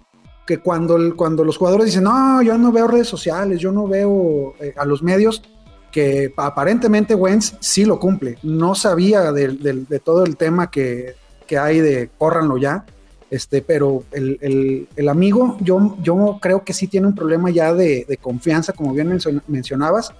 que 0.46 0.59
cuando, 0.59 0.96
el- 0.96 1.14
cuando 1.14 1.44
los 1.44 1.57
jugadores 1.57 1.87
dicen, 1.87 2.05
no, 2.05 2.42
yo 2.42 2.57
no 2.59 2.72
veo 2.72 2.88
redes 2.88 3.09
sociales, 3.09 3.61
yo 3.61 3.70
no 3.72 3.87
veo 3.87 4.55
eh, 4.61 4.74
a 4.76 4.85
los 4.85 5.02
medios, 5.02 5.42
que 5.90 6.33
aparentemente 6.37 7.14
Wentz 7.14 7.55
sí 7.61 7.85
lo 7.85 7.98
cumple. 8.00 8.38
No 8.42 8.74
sabía 8.74 9.31
del- 9.33 9.62
del- 9.62 9.87
de, 9.87 9.98
todo 10.00 10.24
el 10.24 10.37
tema 10.37 10.70
que, 10.70 11.14
que 11.46 11.59
hay 11.59 11.81
de 11.81 12.11
córranlo 12.18 12.57
ya, 12.57 12.85
este, 13.31 13.62
pero 13.62 14.05
el, 14.12 14.38
el- 14.40 14.88
el 14.96 15.09
amigo, 15.09 15.57
yo, 15.61 15.96
yo 16.02 16.38
creo 16.40 16.64
que 16.64 16.72
sí 16.72 16.87
tiene 16.88 17.07
un 17.07 17.14
problema 17.14 17.50
ya 17.50 17.72
de, 17.72 18.05
de 18.09 18.16
confianza, 18.16 18.72
como 18.72 18.92
bien 18.94 19.09
mencio- 19.09 19.40
mencionabas, 19.46 20.12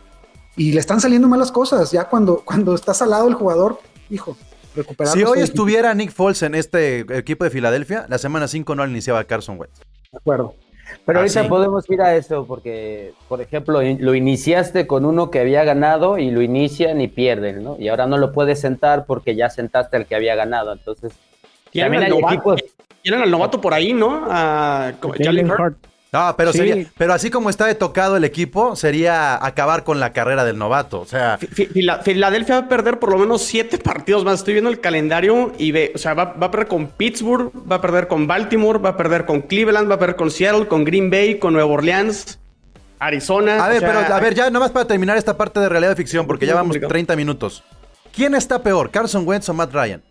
y 0.57 0.73
le 0.73 0.81
están 0.81 1.01
saliendo 1.01 1.29
malas 1.29 1.51
cosas. 1.51 1.91
Ya 1.91 2.05
cuando, 2.05 2.43
cuando 2.45 2.75
estás 2.75 3.01
al 3.03 3.11
lado 3.11 3.25
del 3.25 3.35
jugador, 3.35 3.79
hijo, 4.11 4.37
recuperar. 4.77 5.13
Si 5.15 5.25
hoy 5.25 5.41
estuviera 5.41 5.93
Nick 5.95 6.13
Foles 6.13 6.43
en 6.43 6.55
este 6.55 7.01
equipo 7.19 7.45
de 7.45 7.51
Filadelfia, 7.51 8.07
la 8.09 8.19
semana 8.19 8.47
5 8.49 8.75
no 8.75 8.87
iniciaba 8.87 9.25
Carson 9.25 9.59
Wentz. 9.59 9.81
De 10.13 10.19
acuerdo. 10.19 10.55
Pero 11.07 11.19
¿Ah, 11.19 11.23
ahorita 11.23 11.43
sí? 11.45 11.49
podemos 11.49 11.89
ir 11.91 12.03
a 12.03 12.15
eso, 12.17 12.45
porque, 12.47 13.15
por 13.29 13.41
ejemplo, 13.41 13.81
lo 13.81 14.15
iniciaste 14.15 14.87
con 14.87 15.07
uno 15.07 15.31
que 15.31 15.41
había 15.41 15.65
ganado 15.65 16.19
y 16.19 16.31
lo 16.31 16.43
inician 16.43 17.01
y 17.01 17.09
pierden, 17.09 17.65
¿no? 17.65 17.77
Y 17.79 17.89
ahora 17.89 18.07
no 18.07 18.19
lo 18.19 18.33
puedes 18.33 18.61
sentar 18.61 19.07
porque 19.07 19.35
ya 19.35 19.49
sentaste 19.49 19.97
al 19.97 20.07
que 20.07 20.15
había 20.15 20.35
ganado. 20.35 20.73
Entonces, 20.73 21.13
Tienen 21.71 21.93
también 21.93 22.03
al, 22.13 22.13
hay 22.13 22.21
novato, 22.21 22.35
equipos. 22.55 22.75
tienen 23.01 23.23
al 23.23 23.31
novato 23.31 23.61
por 23.61 23.73
ahí, 23.73 23.95
¿no? 23.95 24.27
A, 24.29 24.93
como 25.01 25.15
Jalen 25.15 25.49
Jalen 25.49 25.51
Hurts. 25.51 25.79
No, 26.13 26.35
pero 26.37 26.53
Sí. 26.53 26.59
sería, 26.59 26.87
pero 26.99 27.15
así 27.15 27.31
como 27.31 27.49
está 27.49 27.65
de 27.65 27.75
tocado 27.75 28.19
el 28.19 28.25
equipo, 28.25 28.77
sería 28.77 29.43
acabar 29.43 29.83
con 29.83 29.99
la 29.99 30.13
carrera 30.13 30.45
del 30.45 30.59
novato. 30.59 31.01
O 31.01 31.07
sea, 31.07 31.39
Fi- 31.39 31.47
Fi- 31.47 31.67
Fila- 31.67 32.01
Filadelfia 32.03 32.61
va 32.61 32.67
a 32.67 32.69
perder 32.69 32.99
por 32.99 33.11
lo 33.13 33.17
menos 33.19 33.41
siete 33.43 33.79
partidos 33.79 34.23
más. 34.23 34.41
Estoy 34.41 34.53
viendo 34.53 34.69
el 34.69 34.79
calendario 34.81 35.53
y 35.57 35.73
ve, 35.73 35.91
o 35.95 35.99
sea, 35.99 36.13
va, 36.13 36.25
va 36.35 36.49
a 36.49 36.51
perder 36.51 36.69
con 36.69 36.89
Pittsburgh, 36.89 37.51
va 37.71 37.77
a 37.77 37.81
perder 37.81 38.09
con 38.09 38.27
Baltimore, 38.27 38.79
va 38.79 38.91
a 38.91 38.97
perder 38.99 39.25
con 39.25 39.41
Cleveland, 39.41 39.91
va 39.91 39.95
a 39.95 39.99
perder 39.99 40.17
con 40.17 40.31
Seattle, 40.31 40.67
con 40.69 40.85
Green 40.85 41.09
Bay, 41.11 41.39
con 41.39 41.55
Nueva 41.55 41.71
Orleans, 41.73 42.39
Arizona. 42.99 43.65
a 43.65 43.69
o 43.69 43.71
ver, 43.71 43.81
sea, 43.81 43.89
pero 44.03 44.15
a 44.15 44.21
ver, 44.21 44.35
ya 44.35 44.51
nomás 44.51 44.71
para 44.71 44.87
terminar 44.87 45.17
esta 45.17 45.37
parte 45.39 45.61
de 45.61 45.69
realidad 45.71 45.93
de 45.93 45.97
ficción, 45.97 46.27
porque 46.27 46.45
ya 46.47 46.53
vamos 46.55 46.67
complicado. 46.75 46.91
30 46.91 47.17
minutos. 47.17 47.65
¿Quién 48.15 48.35
está 48.35 48.63
peor, 48.63 48.91
Carson 48.91 49.27
Wentz 49.27 49.49
o 49.49 49.55
Matt 49.55 49.73
Ryan? 49.73 50.03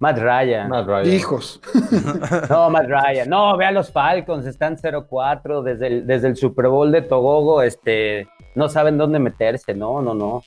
Matt 0.00 0.18
Ryan. 0.18 0.68
Matt 0.68 0.86
Ryan. 0.86 1.06
Hijos. 1.14 1.60
No, 2.50 2.70
Matt 2.70 2.86
Ryan. 2.88 3.28
No, 3.28 3.56
vean 3.56 3.74
los 3.74 3.92
Falcons, 3.92 4.46
están 4.46 4.76
0-4 4.76 5.62
desde 5.62 5.86
el, 5.86 6.06
desde 6.06 6.28
el 6.28 6.36
Super 6.36 6.68
Bowl 6.68 6.90
de 6.90 7.02
Togogo, 7.02 7.62
este, 7.62 8.26
no 8.54 8.68
saben 8.68 8.96
dónde 8.98 9.18
meterse, 9.18 9.74
no, 9.74 10.00
no, 10.02 10.14
no. 10.14 10.42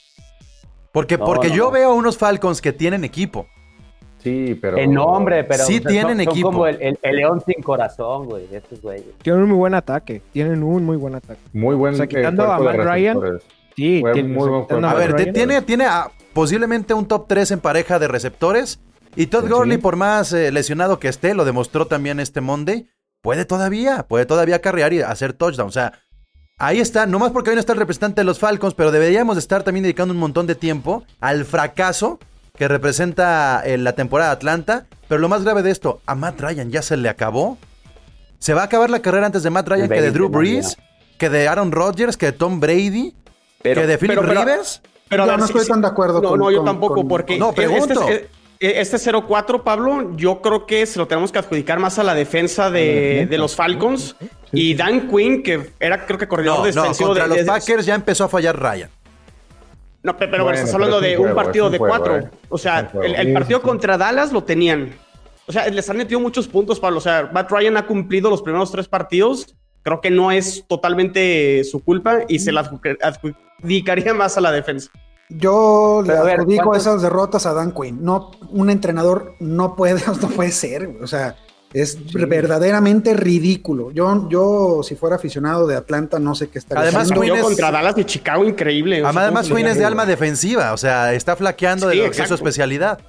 Porque, 0.92 1.18
No, 1.18 1.26
porque 1.26 1.50
no, 1.50 1.56
yo 1.56 1.64
no. 1.66 1.72
veo 1.72 1.94
unos 1.94 2.18
Falcons 2.18 2.62
que 2.62 2.74
tienen 2.74 3.04
equipo. 3.04 3.48
Sí, 4.20 4.58
pero. 4.62 4.78
En 4.78 4.94
nombre, 4.94 5.44
pero 5.44 5.66
Sí 5.66 5.78
o 5.78 5.82
sea, 5.82 5.90
tienen 5.90 6.18
son, 6.18 6.24
son 6.26 6.32
equipo. 6.34 6.52
como 6.52 6.68
el, 6.68 6.82
el- 6.82 7.00
el 7.02 7.16
león 7.18 7.42
sin 7.46 7.62
corazón, 7.62 8.26
güey, 8.26 8.48
estos 8.52 8.82
güeyes. 8.82 9.06
Tienen 9.22 9.42
un 9.44 9.50
muy 9.50 9.58
buen 9.58 9.74
ataque. 9.74 10.22
Tienen 10.32 10.64
un 10.64 10.86
muy 10.86 10.96
buen 10.98 11.16
ataque. 11.16 11.42
Muy 11.52 11.76
buen 11.76 11.94
O 11.96 11.98
sea, 11.98 12.08
quitando 12.08 12.44
eh, 12.44 12.48
cuerpo 12.48 12.70
a 12.70 12.74
Matt 12.74 12.86
Ryan. 12.86 13.20
Sí, 13.76 14.00
Fue 14.02 14.14
tienen- 14.14 14.34
muy 14.34 14.50
buen 14.50 14.62
quitando 14.64 14.88
A 14.88 14.94
ver, 14.94 15.12
Ryan. 15.12 15.34
tiene, 15.34 15.62
tiene 15.62 15.86
a- 15.86 16.10
posiblemente 16.34 16.94
un 16.94 17.06
top 17.06 17.26
3 17.28 17.52
en 17.52 17.60
pareja 17.60 18.00
de 18.00 18.08
receptores. 18.08 18.80
Y 19.16 19.28
Todd. 19.28 19.48
Gurley, 19.50 19.78
por 19.78 19.96
más 19.96 20.34
eh, 20.34 20.52
lesionado 20.52 21.00
que 21.00 21.08
esté, 21.08 21.34
lo 21.34 21.46
demostró 21.46 21.86
también 21.88 22.20
este 22.20 22.42
Monday, 22.42 22.88
puede 23.22 23.46
todavía, 23.46 24.04
puede 24.08 24.26
todavía 24.26 24.60
carrear 24.62 24.94
y 24.94 25.02
hacer 25.02 25.34
touchdown. 25.34 25.68
O 25.68 25.72
sea, 25.72 26.00
ahí 26.58 26.80
está, 26.80 27.06
no 27.06 27.20
más 27.20 27.32
porque 27.32 27.52
hoy 27.52 27.56
no 27.56 27.60
está 27.60 27.74
el 27.74 27.80
representante 27.80 28.22
de 28.22 28.26
los 28.26 28.40
Falcons, 28.40 28.74
pero 28.74 28.92
deberíamos 28.92 29.36
de 29.36 29.40
estar 29.40 29.64
también 29.64 29.84
dedicando 29.84 30.14
un 30.14 30.20
montón 30.20 30.48
de 30.48 30.56
tiempo 30.56 31.04
al 31.20 31.46
fracaso 31.46 32.20
que 32.58 32.68
representa 32.68 33.62
eh, 33.66 33.78
la 33.78 33.94
temporada 33.94 34.32
de 34.32 34.36
Atlanta. 34.38 34.86
Pero 35.08 35.22
lo 35.22 35.30
más 35.30 35.44
grave 35.44 35.64
de 35.64 35.72
esto, 35.72 36.02
a 36.06 36.16
Matt 36.16 36.40
Ryan 36.42 36.72
ya 36.72 36.82
se 36.82 36.98
le 36.98 37.10
acabó. 37.10 37.58
Se 38.40 38.54
va 38.54 38.62
a 38.62 38.66
acabar 38.66 38.90
la 38.90 39.00
carrera 39.02 39.28
antes 39.28 39.44
de 39.44 39.50
Matt 39.52 39.68
Ryan 39.68 39.90
que 39.90 40.02
de 40.02 40.12
Drew 40.12 40.30
20, 40.30 40.38
Brees, 40.38 40.78
que 41.18 41.30
de 41.30 41.48
Aaron 41.48 41.72
Rodgers, 41.72 42.18
que 42.18 42.28
de 42.28 42.32
Tom 42.34 42.60
Brady, 42.60 43.16
que 43.62 43.74
de 43.76 43.98
Philip 43.98 44.16
pero- 44.18 44.28
pero- 44.28 44.42
Rivers. 44.42 44.82
Pero 45.08 45.24
a 45.24 45.26
Yo 45.28 45.32
ver, 45.34 45.40
no 45.40 45.46
sí, 45.48 45.52
estoy 45.52 45.66
sí. 45.66 45.72
tan 45.72 45.82
de 45.82 45.88
acuerdo 45.88 46.22
No, 46.22 46.30
con- 46.30 46.40
no, 46.40 46.50
yo 46.52 46.58
con- 46.58 46.66
tampoco, 46.66 46.96
con- 46.96 47.08
porque 47.08 47.38
No, 47.38 47.54
pregunto. 47.54 48.02
este, 48.10 48.30
este 48.82 48.98
0-4, 48.98 49.64
Pablo, 49.64 50.16
yo 50.16 50.42
creo 50.42 50.66
que 50.66 50.86
se 50.86 50.98
lo 51.00 51.08
tenemos 51.08 51.32
que 51.32 51.40
adjudicar 51.40 51.80
más 51.80 52.00
a 52.00 52.04
la 52.04 52.14
defensa 52.16 52.70
de, 52.72 53.28
de 53.30 53.38
los 53.38 53.56
Falcons. 53.56 54.16
Y 54.52 54.76
Dan 54.76 55.10
Quinn, 55.10 55.42
que 55.44 55.72
era 55.80 56.06
creo 56.06 56.18
que 56.20 56.28
corredor 56.28 56.60
No, 56.60 56.60
no, 56.60 56.66
defensivo 56.66 57.10
contra 57.10 57.24
de, 57.24 57.30
los 57.30 57.38
de- 57.40 57.46
Packers 57.46 57.86
ya 57.86 57.96
empezó 57.96 58.24
a 58.26 58.30
fallar 58.30 58.60
Ryan. 58.60 58.90
No, 60.04 60.18
pe- 60.18 60.28
pero 60.28 60.44
bueno, 60.44 60.46
Bueno, 60.46 60.60
estás 60.60 60.72
pero 60.72 60.84
hablando 60.86 60.98
es 60.98 61.04
un 61.04 61.10
de 61.12 61.18
un 61.18 61.24
juego, 61.24 61.36
partido 61.36 61.66
un 61.68 61.72
de 61.72 61.78
juego, 61.78 61.96
cuatro. 61.96 62.18
eh. 62.20 62.30
O 62.50 62.58
sea, 62.58 62.92
el, 63.02 63.16
el 63.16 63.34
partido 63.34 63.60
sí, 63.60 63.64
sí. 63.64 63.68
contra 63.70 63.98
Dallas 63.98 64.32
lo 64.34 64.44
tenían. 64.44 64.94
O 65.48 65.52
sea, 65.52 65.68
les 65.68 65.90
han 65.90 65.98
metido 65.98 66.20
muchos 66.20 66.48
puntos, 66.48 66.80
Pablo. 66.80 66.98
O 66.98 67.02
sea, 67.02 67.30
Matt 67.34 67.50
Ryan 67.52 67.78
ha 67.78 67.86
cumplido 67.88 68.30
los 68.30 68.42
primeros 68.42 68.72
tres 68.72 68.88
partidos. 68.88 69.56
Creo 69.82 70.00
que 70.02 70.10
no 70.12 70.32
es 70.32 70.66
totalmente 70.68 71.64
su 71.64 71.84
culpa 71.84 72.20
y 72.30 72.40
se 72.40 72.52
la 72.52 72.64
adju- 72.64 72.98
adjudicaría 73.02 74.14
más 74.14 74.38
a 74.38 74.42
la 74.42 74.52
defensa. 74.52 74.90
Yo 75.38 76.04
le 76.06 76.14
adjudico 76.14 76.64
¿cuántos- 76.66 76.88
esas 76.88 77.02
derrotas 77.02 77.46
a 77.46 77.54
Dan 77.54 77.72
Quinn. 77.72 78.00
No, 78.04 78.32
un 78.52 78.70
entrenador 78.70 79.36
no 79.40 79.76
puede, 79.76 80.02
no 80.22 80.28
puede 80.30 80.52
ser. 80.52 80.88
güey. 80.88 81.04
O 81.04 81.08
sea, 81.08 81.36
es 81.74 81.98
verdaderamente 82.14 83.16
ridículo. 83.16 83.90
Yo, 83.92 84.30
yo, 84.30 84.82
si 84.84 84.96
fuera 84.96 85.16
aficionado 85.16 85.66
de 85.66 85.76
Atlanta, 85.76 86.20
no 86.20 86.36
sé 86.36 86.50
qué 86.50 86.60
estaría 86.60 86.84
Además, 86.84 87.12
haciendo. 87.12 87.36
Es- 87.36 87.42
contra 87.42 87.72
Dallas 87.72 87.98
y 87.98 88.06
Chicago, 88.06 88.44
increíble. 88.46 89.02
Además, 89.04 89.30
¿cómo 89.30 89.44
se 89.44 89.56
Quinn 89.56 89.68
es 89.68 89.78
de 89.78 89.86
alma 89.86 90.06
defensiva, 90.06 90.72
o 90.74 90.78
sea, 90.78 91.14
está 91.14 91.36
flaqueando 91.36 91.88
de 91.88 91.96
lo 91.96 92.12
que 92.12 92.22
es 92.22 92.28
su 92.28 92.36
especialidad. 92.36 93.00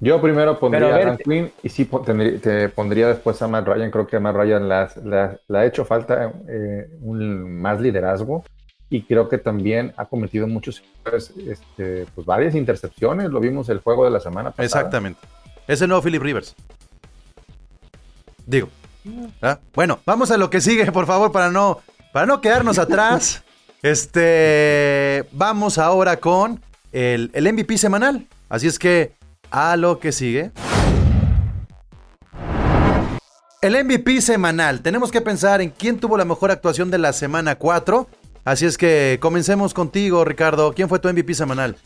Yo 0.00 0.20
primero 0.22 0.58
pondría 0.60 0.94
a 0.94 0.98
Dan 1.04 1.18
Quinn 1.18 1.50
y 1.62 1.68
sí 1.68 1.84
tendría- 2.06 2.40
te 2.40 2.68
pondría 2.68 3.08
después 3.08 3.42
a 3.42 3.48
Matt 3.48 3.66
Ryan. 3.66 3.90
Creo 3.90 4.06
que 4.06 4.16
a 4.16 4.20
Matt 4.20 4.36
Ryan 4.36 4.68
le 4.68 5.58
ha 5.58 5.66
hecho 5.66 5.84
falta 5.84 6.32
eh, 6.48 6.88
un 7.00 7.60
más 7.60 7.80
liderazgo 7.80 8.44
y 8.90 9.02
creo 9.02 9.28
que 9.28 9.38
también 9.38 9.92
ha 9.96 10.06
cometido 10.06 10.46
muchos 10.46 10.82
este, 11.46 12.06
pues 12.14 12.26
varias 12.26 12.54
intercepciones. 12.54 13.30
Lo 13.30 13.40
vimos 13.40 13.68
el 13.68 13.80
juego 13.80 14.04
de 14.04 14.10
la 14.10 14.20
semana 14.20 14.50
pasada. 14.50 14.64
Exactamente. 14.64 15.20
Es 15.66 15.82
el 15.82 15.88
nuevo 15.88 16.02
Philip 16.02 16.22
Rivers. 16.22 16.54
Digo. 18.46 18.68
¿Ah? 19.42 19.58
Bueno, 19.74 20.00
vamos 20.06 20.30
a 20.30 20.38
lo 20.38 20.50
que 20.50 20.60
sigue, 20.60 20.90
por 20.90 21.06
favor, 21.06 21.32
para 21.32 21.50
no, 21.50 21.80
para 22.12 22.26
no 22.26 22.40
quedarnos 22.40 22.78
atrás. 22.78 23.42
Este, 23.80 25.24
vamos 25.30 25.78
ahora 25.78 26.16
con 26.16 26.60
el, 26.90 27.30
el 27.32 27.52
MVP 27.52 27.78
semanal. 27.78 28.26
Así 28.48 28.66
es 28.66 28.76
que, 28.76 29.12
a 29.52 29.76
lo 29.76 30.00
que 30.00 30.10
sigue. 30.10 30.50
El 33.60 33.84
MVP 33.84 34.20
semanal. 34.20 34.82
Tenemos 34.82 35.12
que 35.12 35.20
pensar 35.20 35.60
en 35.60 35.70
quién 35.70 35.98
tuvo 35.98 36.16
la 36.16 36.24
mejor 36.24 36.50
actuación 36.50 36.90
de 36.90 36.98
la 36.98 37.12
semana 37.12 37.54
4. 37.54 38.08
Así 38.48 38.64
es 38.64 38.78
que 38.78 39.18
comencemos 39.20 39.74
contigo, 39.74 40.24
Ricardo. 40.24 40.72
¿Quién 40.72 40.88
fue 40.88 40.98
tu 40.98 41.08
MVP 41.08 41.34
semanal? 41.34 41.76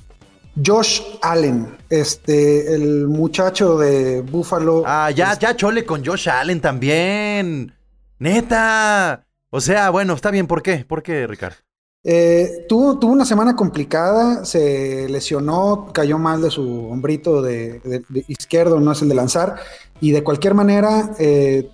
Josh 0.65 1.01
Allen, 1.23 1.67
este, 1.91 2.73
el 2.75 3.09
muchacho 3.09 3.79
de 3.79 4.21
Buffalo. 4.21 4.85
Ah, 4.87 5.11
ya, 5.11 5.37
ya 5.37 5.57
chole 5.57 5.85
con 5.85 6.05
Josh 6.05 6.29
Allen 6.29 6.61
también. 6.61 7.75
Neta. 8.21 9.27
O 9.51 9.61
sea, 9.61 9.91
bueno, 9.91 10.15
está 10.15 10.31
bien. 10.31 10.47
¿Por 10.47 10.63
qué? 10.63 10.85
¿Por 10.87 11.03
qué, 11.03 11.27
Ricardo? 11.27 11.57
Eh, 12.05 12.65
tuvo, 12.69 12.97
tuvo 12.99 13.13
una 13.13 13.25
semana 13.25 13.57
complicada, 13.57 14.45
se 14.45 15.09
lesionó, 15.09 15.91
cayó 15.93 16.17
mal 16.19 16.43
de 16.43 16.51
su 16.51 16.89
hombrito 16.89 17.43
de, 17.43 17.81
de- 17.81 18.05
de 18.09 18.25
izquierdo, 18.29 18.79
no 18.79 18.93
es 18.93 19.03
el 19.03 19.09
de 19.09 19.15
lanzar, 19.17 19.57
y 20.01 20.11
de 20.13 20.23
cualquier 20.25 20.55
manera 20.55 21.11
eh, 21.19 21.69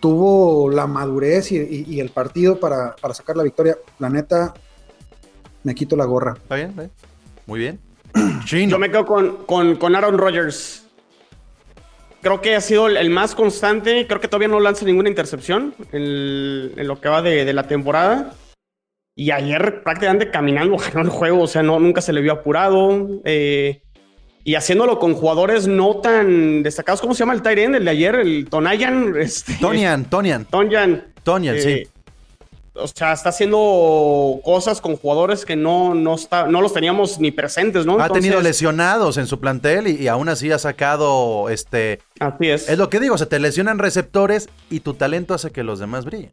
tuvo 0.00 0.70
la 0.70 0.86
madurez 0.86 1.52
y, 1.52 1.56
y- 1.58 1.84
y 1.88 2.00
el 2.00 2.10
partido 2.10 2.58
para, 2.58 2.96
para 2.96 3.14
sacar 3.14 3.36
la 3.36 3.42
victoria. 3.42 3.76
La 3.98 4.08
neta, 4.08 4.54
me 5.62 5.74
quito 5.74 5.96
la 5.96 6.04
gorra. 6.06 6.34
¿Está 6.36 6.56
bien? 6.56 6.70
¿Está 6.70 6.82
bien? 6.82 6.92
Muy 7.46 7.58
bien. 7.60 7.80
Chino. 8.44 8.70
Yo 8.72 8.78
me 8.78 8.90
quedo 8.90 9.04
con, 9.06 9.44
con, 9.44 9.76
con 9.76 9.94
Aaron 9.94 10.18
Rodgers. 10.18 10.86
Creo 12.22 12.40
que 12.42 12.54
ha 12.56 12.60
sido 12.60 12.86
el, 12.86 12.96
el 12.96 13.10
más 13.10 13.34
constante. 13.34 14.06
Creo 14.06 14.20
que 14.20 14.28
todavía 14.28 14.48
no 14.48 14.60
lanza 14.60 14.84
ninguna 14.84 15.08
intercepción 15.08 15.74
en, 15.92 16.72
en 16.78 16.86
lo 16.88 17.00
que 17.00 17.08
va 17.08 17.22
de, 17.22 17.44
de 17.44 17.52
la 17.52 17.66
temporada. 17.66 18.34
Y 19.16 19.30
ayer 19.32 19.82
prácticamente 19.82 20.30
caminando 20.30 20.76
ganó 20.94 21.00
el 21.02 21.08
juego. 21.10 21.42
O 21.42 21.46
sea, 21.46 21.62
no, 21.62 21.78
nunca 21.78 22.00
se 22.00 22.12
le 22.12 22.20
vio 22.20 22.32
apurado. 22.32 23.06
eh, 23.24 23.82
y 24.50 24.56
haciéndolo 24.56 24.98
con 24.98 25.14
jugadores 25.14 25.68
no 25.68 25.98
tan 26.00 26.64
destacados. 26.64 27.00
¿Cómo 27.00 27.14
se 27.14 27.20
llama 27.20 27.34
el 27.34 27.58
end? 27.58 27.76
El 27.76 27.84
de 27.84 27.90
ayer, 27.92 28.16
el 28.16 28.48
Tonayan. 28.50 29.14
Este, 29.20 29.54
Tonian, 29.60 30.06
Tonian. 30.06 30.44
Tonyan. 30.44 31.04
Tonian, 31.22 31.54
Eh, 31.54 31.60
sí. 31.84 31.90
O 32.74 32.88
sea, 32.88 33.12
está 33.12 33.28
haciendo 33.28 34.40
cosas 34.44 34.80
con 34.80 34.96
jugadores 34.96 35.44
que 35.44 35.54
no, 35.54 35.94
no, 35.94 36.16
está, 36.16 36.48
no 36.48 36.62
los 36.62 36.72
teníamos 36.72 37.20
ni 37.20 37.30
presentes, 37.30 37.86
¿no? 37.86 38.00
Ha 38.00 38.08
tenido 38.08 38.40
lesionados 38.40 39.18
en 39.18 39.28
su 39.28 39.38
plantel 39.38 39.86
y, 39.86 40.02
y 40.02 40.08
aún 40.08 40.28
así 40.28 40.50
ha 40.50 40.58
sacado, 40.58 41.48
este... 41.48 42.00
Así 42.18 42.48
es. 42.50 42.68
Es 42.68 42.76
lo 42.76 42.90
que 42.90 42.98
digo, 42.98 43.18
se 43.18 43.26
te 43.26 43.38
lesionan 43.38 43.78
receptores 43.78 44.48
y 44.68 44.80
tu 44.80 44.94
talento 44.94 45.32
hace 45.32 45.52
que 45.52 45.62
los 45.62 45.78
demás 45.78 46.04
brillen. 46.04 46.32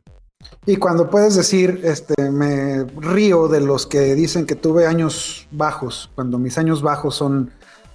Y 0.65 0.77
cuando 0.77 1.11
puedes 1.11 1.35
decir, 1.35 1.81
este, 1.83 2.31
me 2.31 2.83
río 2.99 3.47
de 3.47 3.61
los 3.61 3.85
que 3.85 4.15
dicen 4.15 4.47
que 4.47 4.55
tuve 4.55 4.87
años 4.87 5.47
bajos, 5.51 6.09
cuando 6.15 6.39
mis 6.39 6.57
años 6.57 6.81
bajos 6.81 7.13
son 7.13 7.51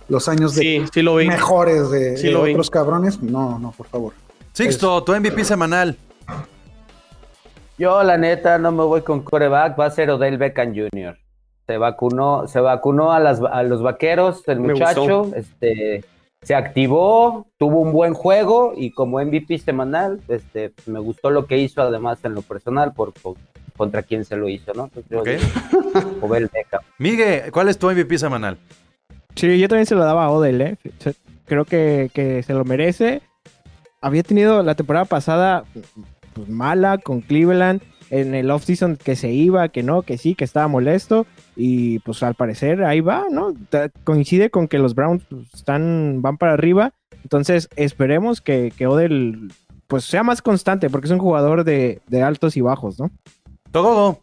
los 0.08 0.28
años 0.28 0.54
de 0.54 0.62
Sí, 0.62 0.84
sí 0.92 1.02
lo 1.02 1.16
vi. 1.16 1.28
mejores 1.28 1.90
de, 1.90 2.16
Sí 2.16 2.26
de 2.28 2.32
lo 2.32 2.42
vi. 2.44 2.52
otros 2.52 2.70
cabrones, 2.70 3.22
no, 3.22 3.58
no, 3.58 3.72
por 3.72 3.86
favor. 3.86 4.12
Sixto, 4.52 5.02
tu 5.02 5.12
MVP 5.14 5.44
semanal. 5.44 5.96
Yo, 7.78 8.02
la 8.02 8.16
neta, 8.18 8.58
no 8.58 8.70
me 8.70 8.84
voy 8.84 9.00
con 9.02 9.22
coreback, 9.22 9.78
va 9.78 9.86
a 9.86 9.90
ser 9.90 10.10
Odell 10.10 10.36
Beckham 10.38 10.74
Jr. 10.74 11.16
Se 11.66 11.78
vacunó, 11.78 12.46
se 12.46 12.60
vacunó 12.60 13.12
a, 13.12 13.20
las, 13.20 13.40
a 13.40 13.62
los 13.62 13.82
vaqueros, 13.82 14.46
el 14.48 14.60
Me 14.60 14.72
muchacho, 14.74 15.22
gustó. 15.24 15.36
este, 15.36 16.04
se 16.42 16.54
activó, 16.54 17.46
tuvo 17.56 17.80
un 17.80 17.92
buen 17.92 18.14
juego 18.14 18.74
y 18.76 18.90
como 18.92 19.20
MVP 19.24 19.58
semanal, 19.58 20.20
este, 20.28 20.72
me 20.86 20.98
gustó 21.00 21.30
lo 21.30 21.46
que 21.46 21.58
hizo 21.58 21.80
además 21.82 22.18
en 22.24 22.34
lo 22.34 22.42
personal 22.42 22.92
por, 22.92 23.12
por- 23.14 23.36
contra 23.76 24.02
quien 24.02 24.24
se 24.24 24.36
lo 24.36 24.48
hizo, 24.50 24.72
¿no? 24.74 24.90
Entonces, 24.94 25.10
yo 25.10 25.20
Ok. 25.20 25.26
digo, 25.28 26.26
Odell 26.26 26.50
Beckham. 26.52 26.82
Miguel, 26.98 27.50
¿cuál 27.50 27.68
es 27.68 27.78
tu 27.78 27.90
MVP 27.90 28.18
semanal? 28.18 28.58
Sí, 29.34 29.58
yo 29.58 29.68
también 29.68 29.86
se 29.86 29.94
lo 29.94 30.04
daba 30.04 30.24
a 30.24 30.30
Odell, 30.30 30.60
¿eh? 30.60 30.76
Creo 31.46 31.64
que, 31.64 32.10
que 32.12 32.42
se 32.42 32.54
lo 32.54 32.64
merece. 32.64 33.22
Había 34.00 34.22
tenido 34.22 34.62
la 34.62 34.74
temporada 34.74 35.04
pasada 35.04 35.64
pues, 36.34 36.48
mala 36.48 36.98
con 36.98 37.20
Cleveland. 37.20 37.82
En 38.10 38.34
el 38.34 38.50
offseason 38.50 38.96
que 38.96 39.16
se 39.16 39.32
iba, 39.32 39.70
que 39.70 39.82
no, 39.82 40.02
que 40.02 40.18
sí, 40.18 40.34
que 40.34 40.44
estaba 40.44 40.68
molesto. 40.68 41.26
Y 41.56 42.00
pues 42.00 42.22
al 42.22 42.34
parecer 42.34 42.84
ahí 42.84 43.00
va, 43.00 43.24
¿no? 43.30 43.54
Coincide 44.04 44.50
con 44.50 44.68
que 44.68 44.78
los 44.78 44.94
Browns 44.94 45.24
pues, 45.30 45.46
están, 45.54 46.20
van 46.20 46.36
para 46.36 46.52
arriba. 46.52 46.92
Entonces 47.22 47.70
esperemos 47.76 48.42
que, 48.42 48.70
que 48.76 48.86
Odell 48.86 49.50
pues 49.86 50.04
sea 50.04 50.22
más 50.22 50.42
constante, 50.42 50.90
porque 50.90 51.06
es 51.06 51.10
un 51.10 51.18
jugador 51.18 51.64
de, 51.64 52.00
de 52.06 52.22
altos 52.22 52.56
y 52.56 52.60
bajos, 52.60 52.98
¿no? 52.98 53.10
Togogo. 53.70 54.20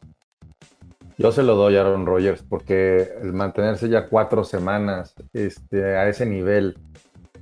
Yo 1.19 1.33
se 1.33 1.43
lo 1.43 1.55
doy 1.55 1.75
a 1.75 1.81
Aaron 1.81 2.05
Rodgers 2.05 2.41
porque 2.47 3.09
el 3.21 3.33
mantenerse 3.33 3.89
ya 3.89 4.07
cuatro 4.07 4.45
semanas 4.45 5.13
este, 5.33 5.83
a 5.97 6.07
ese 6.07 6.25
nivel 6.25 6.77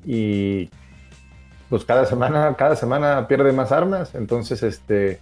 y 0.04 0.70
pues 1.70 1.86
cada 1.86 2.06
semana, 2.06 2.56
cada 2.58 2.76
semana 2.76 3.28
pierde 3.28 3.52
más 3.54 3.72
armas, 3.72 4.16
entonces 4.16 4.64
este 4.64 5.20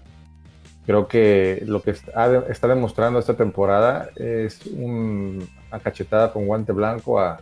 Creo 0.85 1.07
que 1.07 1.63
lo 1.65 1.81
que 1.81 1.89
está, 1.89 2.29
demostrando 2.67 3.17
esta 3.17 3.33
temporada 3.33 4.11
es 4.15 4.63
un- 4.67 5.49
una 5.71 5.79
cachetada 5.79 6.31
con 6.31 6.45
guante 6.45 6.73
blanco 6.73 7.19
al, 7.19 7.39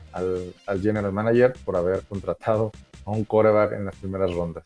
al 0.66 0.82
general 0.82 1.12
manager 1.12 1.52
por 1.66 1.76
haber 1.76 2.04
contratado 2.04 2.72
a 3.06 3.12
un 3.12 3.26
quarterback 3.26 3.74
en 3.74 3.84
las 3.84 3.96
primeras 3.98 4.34
rondas. 4.34 4.64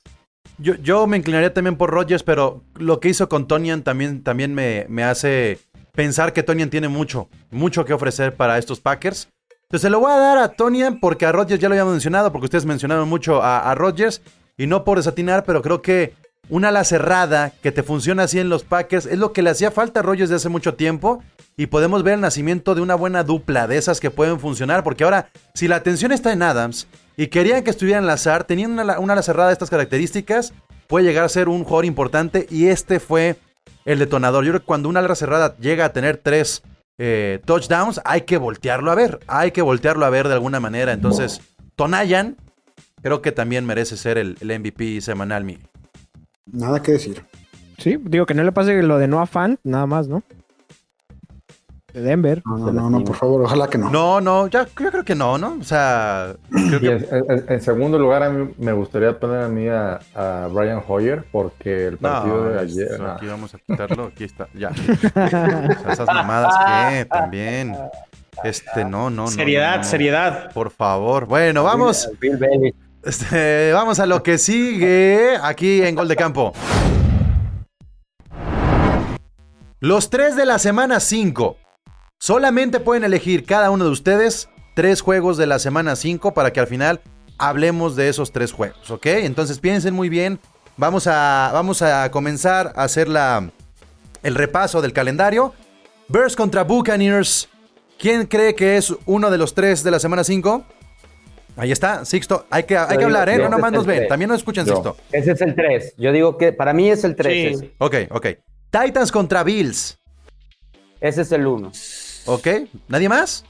Yo, 0.60 0.76
yo 0.76 1.08
me 1.08 1.18
inclinaría 1.18 1.54
también 1.56 1.76
por 1.76 1.90
Rodgers, 1.90 2.22
pero 2.22 2.62
lo 2.76 3.00
que 3.00 3.10
hizo 3.10 3.28
con 3.28 3.48
Tonian 3.48 3.82
también, 3.82 4.24
también 4.24 4.54
me, 4.54 4.86
me 4.90 5.04
hace 5.04 5.58
pensar 5.98 6.32
que 6.32 6.44
Tonian 6.44 6.70
tiene 6.70 6.90
mucho, 6.90 7.28
mucho 7.50 7.84
que 7.84 7.92
ofrecer 7.92 8.36
para 8.36 8.60
estos 8.60 8.80
Packers. 8.80 9.30
Entonces 9.64 9.82
se 9.82 9.90
lo 9.90 10.00
voy 10.00 10.12
a 10.12 10.18
dar 10.18 10.38
a 10.38 10.50
Tonian 10.50 11.00
porque 11.00 11.26
a 11.26 11.32
Rodgers 11.32 11.60
ya 11.60 11.70
lo 11.70 11.74
habíamos 11.74 11.94
mencionado, 11.94 12.32
porque 12.32 12.46
ustedes 12.46 12.68
mencionaron 12.68 13.10
mucho 13.10 13.42
a, 13.42 13.72
a 13.72 13.74
Rodgers, 13.74 14.22
y 14.58 14.68
no 14.68 14.84
por 14.84 15.00
desatinar, 15.00 15.44
pero 15.44 15.64
creo 15.64 15.82
que 15.82 16.14
una 16.50 16.68
ala 16.68 16.84
cerrada 16.84 17.52
que 17.64 17.72
te 17.72 17.82
funciona 17.82 18.24
así 18.24 18.38
en 18.38 18.48
los 18.48 18.64
Packers 18.64 19.08
es 19.08 19.18
lo 19.18 19.34
que 19.34 19.42
le 19.42 19.50
hacía 19.50 19.72
falta 19.72 20.02
a 20.02 20.04
Rodgers 20.04 20.30
de 20.30 20.36
hace 20.36 20.50
mucho 20.50 20.76
tiempo. 20.76 21.24
Y 21.58 21.66
podemos 21.66 22.04
ver 22.04 22.14
el 22.14 22.22
nacimiento 22.22 22.76
de 22.76 22.82
una 22.82 22.94
buena 22.94 23.24
dupla 23.24 23.66
de 23.66 23.78
esas 23.78 24.00
que 24.00 24.12
pueden 24.12 24.40
funcionar. 24.40 24.84
Porque 24.84 25.04
ahora, 25.04 25.30
si 25.56 25.68
la 25.68 25.78
atención 25.78 26.12
está 26.12 26.32
en 26.32 26.44
Adams 26.44 26.88
y 27.18 27.28
querían 27.28 27.64
que 27.64 27.72
estuviera 27.72 27.98
en 27.98 28.06
Lazar, 28.06 28.44
teniendo 28.44 28.84
una, 28.84 29.00
una 29.00 29.14
ala 29.14 29.24
cerrada 29.24 29.50
de 29.50 29.54
estas 29.54 29.72
características, 29.72 30.54
puede 30.86 31.06
llegar 31.06 31.24
a 31.24 31.30
ser 31.30 31.50
un 31.50 31.64
jugador 31.64 31.86
importante. 31.86 32.46
Y 32.52 32.68
este 32.68 33.00
fue 33.00 33.38
el 33.88 34.00
detonador. 34.00 34.44
Yo 34.44 34.52
creo 34.52 34.60
que 34.60 34.66
cuando 34.68 34.90
una 34.90 35.00
ala 35.00 35.16
cerrada 35.16 35.56
llega 35.58 35.86
a 35.86 35.94
tener 35.94 36.18
tres 36.18 36.62
eh, 36.98 37.40
touchdowns, 37.46 38.02
hay 38.04 38.22
que 38.22 38.38
voltearlo 38.38 38.92
a 38.92 38.96
ver. 38.96 39.20
Hay 39.28 39.52
que 39.52 39.62
voltearlo 39.62 40.06
a 40.06 40.10
ver 40.10 40.28
de 40.28 40.34
alguna 40.34 40.60
manera. 40.60 40.92
Entonces, 40.92 41.42
Tonayan, 41.76 42.36
creo 43.02 43.22
que 43.22 43.32
también 43.32 43.66
merece 43.66 43.96
ser 43.96 44.18
el, 44.18 44.38
el 44.42 44.60
MVP 44.60 45.00
semanal, 45.00 45.46
mi. 45.46 45.58
Nada 46.46 46.84
que 46.84 46.92
decir. 46.92 47.24
Sí, 47.78 47.98
digo 48.02 48.26
que 48.26 48.34
no 48.34 48.44
le 48.44 48.52
pase 48.52 48.84
lo 48.84 48.98
de 48.98 49.08
Noah 49.08 49.26
Fan, 49.26 49.58
nada 49.64 49.86
más, 49.86 50.08
¿no? 50.10 50.22
De 51.98 52.04
Denver. 52.04 52.44
No, 52.46 52.58
no, 52.60 52.72
no, 52.72 52.90
no, 52.92 53.04
por 53.04 53.16
favor, 53.16 53.42
ojalá 53.42 53.68
que 53.68 53.80
no. 53.80 53.90
No, 53.90 54.22
no, 54.22 54.46
ya, 54.48 54.66
yo 54.66 54.92
creo 54.92 55.04
que 55.04 55.16
no, 55.16 55.40
¿no? 55.40 55.58
O 55.60 55.64
sea, 55.64 56.36
creo 56.52 56.78
Y 56.78 56.80
que 56.80 56.92
en, 56.92 57.26
en- 57.32 57.46
en 57.50 57.62
segundo 57.62 57.98
lugar, 57.98 58.22
a 58.22 58.30
mí 58.30 58.54
me 58.60 58.72
gustaría 58.72 59.18
poner 59.20 59.42
a 59.42 59.48
mí 59.48 59.68
a, 59.68 60.00
a 60.14 60.48
Brian 60.52 60.84
Hoyer 60.88 61.26
porque 61.32 61.88
el 61.88 61.98
partido 61.98 62.38
No, 62.44 62.50
de 62.52 62.60
ayer. 62.60 62.88
eso. 62.94 63.08
Aquí 63.12 63.26
vamos 63.26 63.56
a 63.56 63.58
quitarlo. 63.58 64.06
Aquí 64.14 64.26
está, 64.26 64.48
ya. 64.54 64.70
O 65.16 65.30
sea, 65.30 65.92
esas 65.92 66.06
mamadas 66.08 66.54
que 66.92 67.06
también. 67.06 67.76
Este, 68.44 68.86
no, 68.86 69.10
no, 69.10 69.24
no. 69.24 69.28
seriedad, 69.30 69.72
no, 69.72 69.78
no. 69.78 69.84
seriedad. 69.84 70.52
Por 70.54 70.70
favor. 70.70 71.26
Bueno, 71.26 71.64
vamos. 71.64 72.12
Bill. 72.22 72.76
Este, 73.04 73.72
vamos 73.74 74.00
a 74.00 74.06
lo 74.06 74.22
que 74.22 74.38
sigue 74.38 75.32
aquí 75.42 75.82
en 75.82 75.96
Gol 75.96 76.08
de 76.08 76.16
Campo. 76.16 76.54
Los 79.80 80.10
tres 80.10 80.36
de 80.36 80.46
la 80.46 80.60
semana 80.60 81.00
5. 81.00 81.58
Solamente 82.20 82.80
pueden 82.80 83.04
elegir 83.04 83.46
cada 83.46 83.70
uno 83.72 83.86
de 83.86 83.92
ustedes 83.92 84.50
tres 84.74 85.02
juegos 85.02 85.38
de 85.38 85.48
la 85.48 85.60
semana 85.60 85.96
5 85.96 86.34
para 86.34 86.52
que 86.52 86.60
al 86.60 86.68
final 86.68 87.02
hablemos 87.38 87.96
de 87.96 88.10
esos 88.10 88.32
tres 88.32 88.52
juegos, 88.52 88.90
¿ok? 88.90 89.06
Entonces 89.06 89.60
piensen 89.60 89.94
muy 89.94 90.10
bien. 90.10 90.40
Vamos 90.78 91.08
a, 91.08 91.52
vamos 91.54 91.82
a 91.82 92.10
comenzar 92.12 92.74
a 92.76 92.84
hacer 92.84 93.08
la, 93.08 93.50
el 94.24 94.36
repaso 94.36 94.82
del 94.82 94.94
calendario. 94.94 95.54
Bears 96.08 96.36
contra 96.36 96.64
Buccaneers. 96.64 97.50
¿Quién 98.00 98.26
cree 98.26 98.54
que 98.56 98.78
es 98.78 98.94
uno 99.06 99.32
de 99.32 99.38
los 99.38 99.54
tres 99.54 99.84
de 99.84 99.92
la 99.92 100.00
semana 100.00 100.24
5? 100.24 100.64
Ahí 101.56 101.72
está, 101.72 102.06
Sixto. 102.06 102.46
Hay 102.52 102.64
que, 102.64 102.78
hay 102.78 102.98
que 102.98 103.04
hablar, 103.04 103.30
¿eh? 103.30 103.38
No 103.40 103.50
nomás 103.50 103.72
nos 103.72 103.86
ven. 103.88 104.08
También 104.08 104.30
nos 104.30 104.38
escuchan, 104.40 104.66
Yo. 104.66 104.74
Sixto. 104.76 104.98
Ese 105.12 105.32
es 105.32 105.42
el 105.42 105.56
3. 105.56 105.96
Yo 105.98 106.12
digo 106.12 106.38
que 106.38 106.54
para 106.54 106.74
mí 106.74 106.90
es 106.90 107.04
el 107.04 107.16
3. 107.16 107.60
Sí. 107.60 107.74
Ok, 107.80 107.96
ok. 108.12 108.28
Titans 108.70 109.12
contra 109.12 109.44
Bills. 109.44 109.98
Ese 111.02 111.22
es 111.24 111.32
el 111.32 111.48
1. 111.48 111.72
Ok. 112.28 112.48
¿Nadie 112.88 113.10
más? 113.10 113.44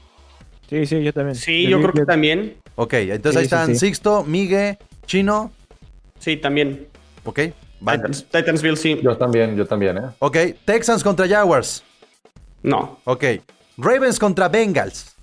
Sí, 0.68 0.86
sí, 0.86 1.02
yo 1.02 1.12
también. 1.12 1.34
Sí, 1.34 1.66
yo 1.68 1.80
creo 1.80 1.92
que 1.92 2.04
también. 2.04 2.56
Ok, 2.76 2.94
entonces 2.94 3.36
ahí 3.36 3.44
Sí, 3.44 3.54
están 3.54 3.66
sí. 3.68 3.86
Sixto, 3.86 4.24
Migue, 4.24 4.78
Chino. 5.06 5.50
Sí, 6.18 6.36
también. 6.36 6.88
Ok. 7.24 7.40
Titans, 7.80 8.24
Titansville, 8.30 8.76
sí. 8.76 8.98
Yo 9.02 9.16
también, 9.16 9.56
yo 9.56 9.66
también, 9.66 9.98
¿eh? 9.98 10.02
Ok. 10.18 10.36
Texans 10.64 11.02
contra 11.04 11.28
Jaguars. 11.28 11.82
No. 12.62 12.98
Ok. 13.04 13.24
Ravens 13.76 14.18
contra 14.18 14.48
Bengals. 14.48 15.14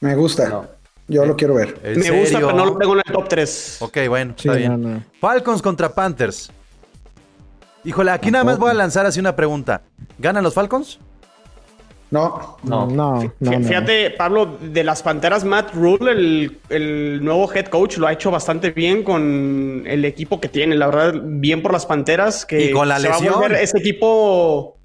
Me 0.00 0.14
gusta. 0.14 0.48
No. 0.48 0.66
Yo 1.08 1.24
lo 1.24 1.36
quiero 1.36 1.54
ver. 1.54 1.78
¿En 1.84 2.00
Me 2.00 2.10
gusta, 2.10 2.38
pero 2.38 2.52
no 2.52 2.64
lo 2.66 2.78
tengo 2.78 2.94
en 2.94 3.02
el 3.06 3.12
top 3.12 3.28
3. 3.28 3.76
Ok, 3.80 3.98
bueno, 4.08 4.34
Sí, 4.36 4.48
está 4.48 4.58
bien. 4.58 4.80
no, 4.80 4.88
no. 4.88 5.02
Falcons 5.20 5.62
contra 5.62 5.94
Panthers. 5.94 6.50
Híjole, 7.84 8.10
aquí 8.10 8.30
nada 8.32 8.42
más 8.44 8.58
voy 8.58 8.70
a 8.70 8.74
lanzar 8.74 9.06
así 9.06 9.20
una 9.20 9.36
pregunta. 9.36 9.82
¿Ganan 10.18 10.42
los 10.42 10.54
Falcons? 10.54 10.98
No, 12.16 12.56
No, 12.62 12.86
no, 12.86 13.22
no. 13.40 13.50
no. 13.60 13.66
Fíjate, 13.66 14.10
Pablo, 14.10 14.56
de 14.60 14.82
las 14.84 15.02
Panteras, 15.02 15.44
Matt 15.44 15.74
Rule, 15.74 16.12
el, 16.12 16.58
el 16.70 17.24
nuevo 17.24 17.52
head 17.52 17.66
coach, 17.66 17.98
lo 17.98 18.06
ha 18.06 18.12
hecho 18.12 18.30
bastante 18.30 18.70
bien 18.70 19.02
con 19.02 19.84
el 19.86 20.04
equipo 20.04 20.40
que 20.40 20.48
tiene. 20.48 20.74
La 20.76 20.86
verdad, 20.86 21.20
bien 21.24 21.62
por 21.62 21.72
las 21.72 21.86
Panteras. 21.86 22.46
Que 22.46 22.66
Y 22.66 22.70
con 22.72 22.88
la 22.88 22.98
se 22.98 23.08
va 23.08 23.16
a 23.16 23.20
lesión. 23.20 23.54
ese 23.54 23.78
equipo 23.78 24.78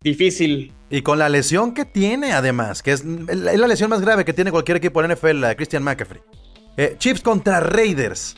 difícil. 0.00 0.72
Y 0.88 1.02
con 1.02 1.18
la 1.18 1.28
lesión 1.28 1.74
que 1.74 1.84
tiene, 1.84 2.32
además, 2.32 2.82
que 2.82 2.92
es, 2.92 3.00
es 3.00 3.36
la 3.58 3.66
lesión 3.66 3.90
más 3.90 4.00
grave 4.00 4.24
que 4.24 4.32
tiene 4.32 4.52
cualquier 4.52 4.76
equipo 4.76 5.02
en 5.02 5.08
la 5.08 5.14
NFL, 5.16 5.40
la 5.40 5.48
de 5.48 5.56
Christian 5.56 5.82
McCaffrey. 5.82 6.20
Eh, 6.76 6.94
Chiefs 6.98 7.22
contra 7.22 7.58
Raiders. 7.60 8.36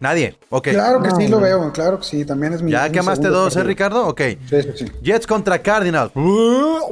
Nadie. 0.00 0.36
Ok. 0.50 0.68
claro 0.70 1.00
que 1.02 1.08
No, 1.08 1.16
sí 1.16 1.28
lo 1.28 1.40
veo, 1.40 1.72
claro 1.72 1.98
que 1.98 2.04
sí, 2.04 2.24
también 2.24 2.52
es 2.52 2.62
mi. 2.62 2.70
¿Ya 2.72 2.90
quemaste 2.90 3.28
dos, 3.28 3.56
eh. 3.56 3.62
Ricardo? 3.62 4.06
Ok. 4.08 4.20
Sí, 4.48 4.62
sí, 4.62 4.68
sí. 4.76 4.84
Jets 5.02 5.26
contra 5.26 5.58
Cardinals. 5.60 6.10
No. 6.14 6.90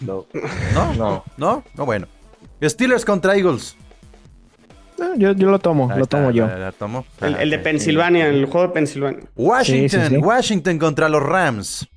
¿No? 0.00 0.94
No. 0.96 1.24
¿No? 1.36 1.64
No, 1.74 1.86
bueno. 1.86 2.06
Steelers 2.62 3.04
contra 3.04 3.34
Eagles. 3.36 3.76
No, 4.98 5.14
yo, 5.16 5.32
yo 5.32 5.50
lo 5.50 5.58
tomo, 5.58 5.90
Ahí 5.90 5.98
lo 5.98 6.04
está, 6.04 6.18
tomo 6.18 6.30
yo. 6.30 6.46
la- 6.46 6.56
la 6.58 6.72
tomo. 6.72 7.04
El, 7.20 7.34
el 7.36 7.50
de 7.50 7.56
Ah. 7.56 7.62
Pensilvania, 7.64 8.26
el 8.28 8.46
juego 8.46 8.68
de 8.68 8.74
Pensilvania. 8.74 9.20
Washington. 9.34 10.00
Sí, 10.00 10.06
sí, 10.08 10.14
sí. 10.14 10.16
Washington 10.18 10.78
contra 10.78 11.08
los 11.08 11.22
Rams. 11.22 11.88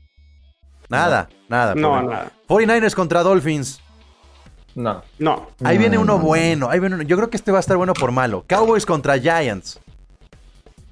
Nada, 0.90 1.30
nada. 1.48 1.76
No, 1.76 2.02
nada. 2.02 2.32
49ers 2.48 2.96
contra 2.96 3.22
Dolphins. 3.22 3.82
No. 4.74 5.04
No. 5.20 5.48
Ahí 5.64 5.76
No, 5.76 5.82
viene 5.82 5.98
uno 5.98 6.14
no, 6.14 6.20
no. 6.20 6.26
bueno. 6.26 6.70
Ahí 6.70 6.80
viene 6.80 6.96
uno- 6.96 7.04
Yo 7.04 7.18
creo 7.18 7.30
que 7.30 7.38
este 7.38 7.52
va 7.52 7.58
a 7.58 7.62
estar 7.62 7.78
bueno 7.78 7.94
por 7.94 8.12
malo. 8.12 8.46
Cowboys 8.48 8.86
contra 8.86 9.18
Giants. 9.20 9.80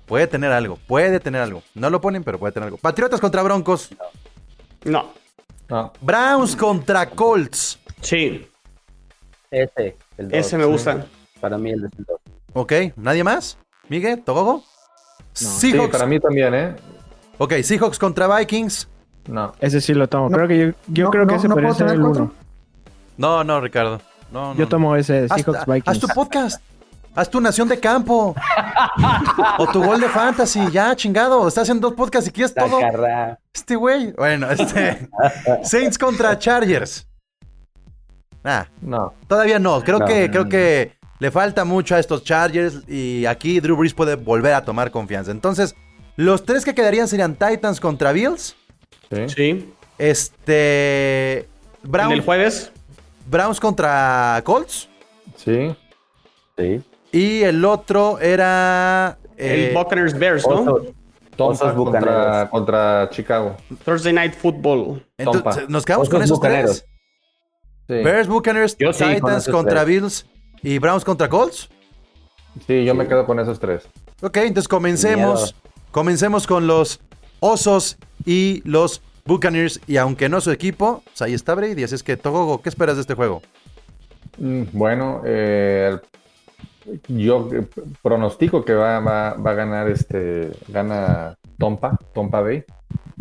Puede 0.06 0.28
tener 0.28 0.52
algo. 0.52 0.78
Puede 0.88 1.20
tener 1.20 1.42
algo. 1.42 1.64
No 1.74 1.90
lo 1.90 2.00
ponen, 2.02 2.24
pero 2.24 2.38
puede 2.38 2.52
tener 2.54 2.66
algo. 2.68 2.78
Patriotas 2.78 3.20
contra 3.20 3.42
Broncos. 3.44 3.90
No. 4.84 5.12
No. 5.68 5.92
Browns 6.02 6.56
contra 6.56 7.10
Colts. 7.10 7.80
Sí. 8.02 8.48
Ese. 9.50 9.98
El 10.18 10.30
dos. 10.30 10.40
Ese 10.40 10.58
me 10.58 10.66
gusta. 10.66 11.06
Para 11.40 11.58
mí 11.58 11.72
el 11.72 11.82
2. 11.82 11.92
Ok. 12.54 12.74
¿Nadie 12.96 13.24
más? 13.24 13.58
¿Miguel? 13.90 14.22
¿Togogo? 14.24 14.64
Sí, 15.34 15.72
Seahawks. 15.72 15.92
para 15.92 16.06
mí 16.06 16.20
también, 16.20 16.54
¿eh? 16.54 16.76
Ok, 17.38 17.54
Seahawks 17.64 18.00
contra 18.00 18.28
Vikings. 18.38 18.88
No. 19.28 19.54
Ese 19.60 19.82
sí 19.82 19.94
lo 19.94 20.08
tomo. 20.08 20.30
No, 20.30 20.38
creo 20.38 20.48
que 20.48 20.58
yo, 20.58 20.66
yo 20.88 21.06
no, 21.06 21.12
creo 21.12 21.26
que 21.28 21.34
no, 21.34 21.40
ese 21.40 21.48
no 21.48 21.56
podría 21.56 21.74
ser 21.74 21.88
el 21.90 22.00
cuatro. 22.02 22.24
1. 22.24 22.34
No, 23.18 23.44
no, 23.44 23.60
Ricardo. 23.60 24.02
No, 24.32 24.54
no, 24.54 24.56
Yo 24.56 24.64
no. 24.66 24.70
tomo 24.70 24.96
ese 24.96 25.26
Haz, 25.30 25.42
Seahawks 25.42 25.60
haz 25.62 25.66
Vikings. 25.68 26.00
tu 26.00 26.08
podcast. 26.10 26.62
Haz 27.16 27.30
tu 27.30 27.40
nación 27.40 27.68
de 27.70 27.80
campo. 27.80 28.36
o 29.58 29.68
tu 29.72 29.82
gol 29.84 30.02
de 30.02 30.10
fantasy. 30.10 30.60
Ya, 30.72 30.96
chingado. 30.96 31.48
Estás 31.48 31.64
haciendo 31.64 31.88
dos 31.90 31.98
podcasts 31.98 32.28
y 32.30 32.32
quieres 32.32 32.54
todo. 32.54 32.78
Este 33.54 33.76
güey. 33.76 34.12
Bueno, 34.14 34.52
este. 34.52 35.08
Saints 35.64 35.98
contra 35.98 36.38
Chargers. 36.38 37.08
Ah, 38.44 38.68
No. 38.82 39.14
todavía 39.28 39.58
no. 39.60 39.82
Creo 39.82 40.00
No. 40.00 40.06
que, 40.06 40.30
creo 40.30 40.48
que 40.50 40.94
le 41.20 41.32
falta 41.32 41.64
mucho 41.64 41.96
a 41.96 42.00
estos 42.00 42.24
Chargers. 42.24 42.88
Y 42.88 43.26
aquí 43.26 43.60
Drew 43.62 43.78
Brees 43.78 43.94
puede 43.94 44.16
volver 44.16 44.54
a 44.54 44.66
tomar 44.66 44.92
confianza. 44.92 45.32
Entonces, 45.32 45.74
los 46.18 46.44
tres 46.44 46.66
que 46.66 46.76
quedarían 46.76 47.08
serían 47.08 47.36
Titans 47.36 47.80
contra 47.80 48.12
Bills. 48.12 48.56
Sí. 49.12 49.30
Sí. 49.30 49.74
Este. 49.98 51.38
El 51.40 51.48
Browns, 51.84 52.10
del 52.12 52.22
jueves. 52.22 52.72
Browns 53.28 53.60
contra 53.60 54.42
Colts. 54.44 54.90
Sí. 55.38 55.76
Sí. 56.58 56.84
Y 57.18 57.44
el 57.44 57.64
otro 57.64 58.20
era. 58.20 59.18
eh, 59.38 59.68
el 59.70 59.74
Buccaneers 59.76 60.18
Bears, 60.18 60.46
¿no? 60.48 60.62
Osos. 60.62 60.88
Tompa 61.38 61.66
Osos 61.74 62.50
contra, 62.50 63.10
Chicago. 63.10 63.56
Thursday 63.84 64.14
Night 64.14 64.34
Football. 64.34 65.06
entonces, 65.18 65.44
Tompa. 65.44 65.62
nos 65.70 65.86
quedamos 65.86 66.08
Osos 66.08 66.14
con 66.14 66.24
esos 66.24 66.38
bucaneros. 66.38 66.86
tres. 67.88 67.98
Sí. 68.00 68.04
Bears, 68.04 68.28
Buccaneers, 68.28 68.78
Yo 68.78 68.92
sí, 68.94 69.04
con 69.04 69.14
Titans 69.16 69.48
contra 69.48 69.84
tres. 69.84 69.88
Bills 70.02 70.26
y 70.64 70.80
Browns 70.80 71.06
contra 71.06 71.30
Colts. 71.30 71.70
Sí, 72.68 72.84
yo 72.86 72.96
me 72.96 73.08
quedo 73.08 73.26
con 73.26 73.40
esos 73.40 73.60
tres. 73.60 73.84
Ok, 74.22 74.38
entonces 74.38 74.68
comencemos. 74.68 75.56
Comencemos 75.92 76.48
con 76.48 76.68
los 76.68 77.00
Osos 77.40 77.98
y 78.26 78.62
los 78.66 79.02
Buccaneers. 79.26 79.80
Y 79.88 79.98
aunque 79.98 80.28
no 80.30 80.42
su 80.42 80.52
equipo, 80.52 81.02
pues 81.06 81.22
ahí 81.22 81.34
está 81.34 81.54
Brady. 81.56 81.84
Así 81.84 81.96
es 81.96 82.04
que, 82.04 82.18
Togogo, 82.18 82.62
¿qué 82.62 82.70
esperas 82.70 82.96
de 82.96 83.02
este 83.02 83.14
juego? 83.14 83.42
Mm, 84.38 84.64
Bueno, 84.74 85.22
eh, 85.26 85.98
yo 87.08 87.50
eh, 87.54 87.66
pronostico 88.02 88.64
que 88.64 88.74
va, 88.74 89.00
va, 89.00 89.34
va 89.34 89.52
a 89.52 89.56
ganar 89.56 89.90
este, 89.90 90.52
gana 90.68 91.38
Tompa, 91.58 91.98
Tompa 92.14 92.42
Bay. 92.42 92.64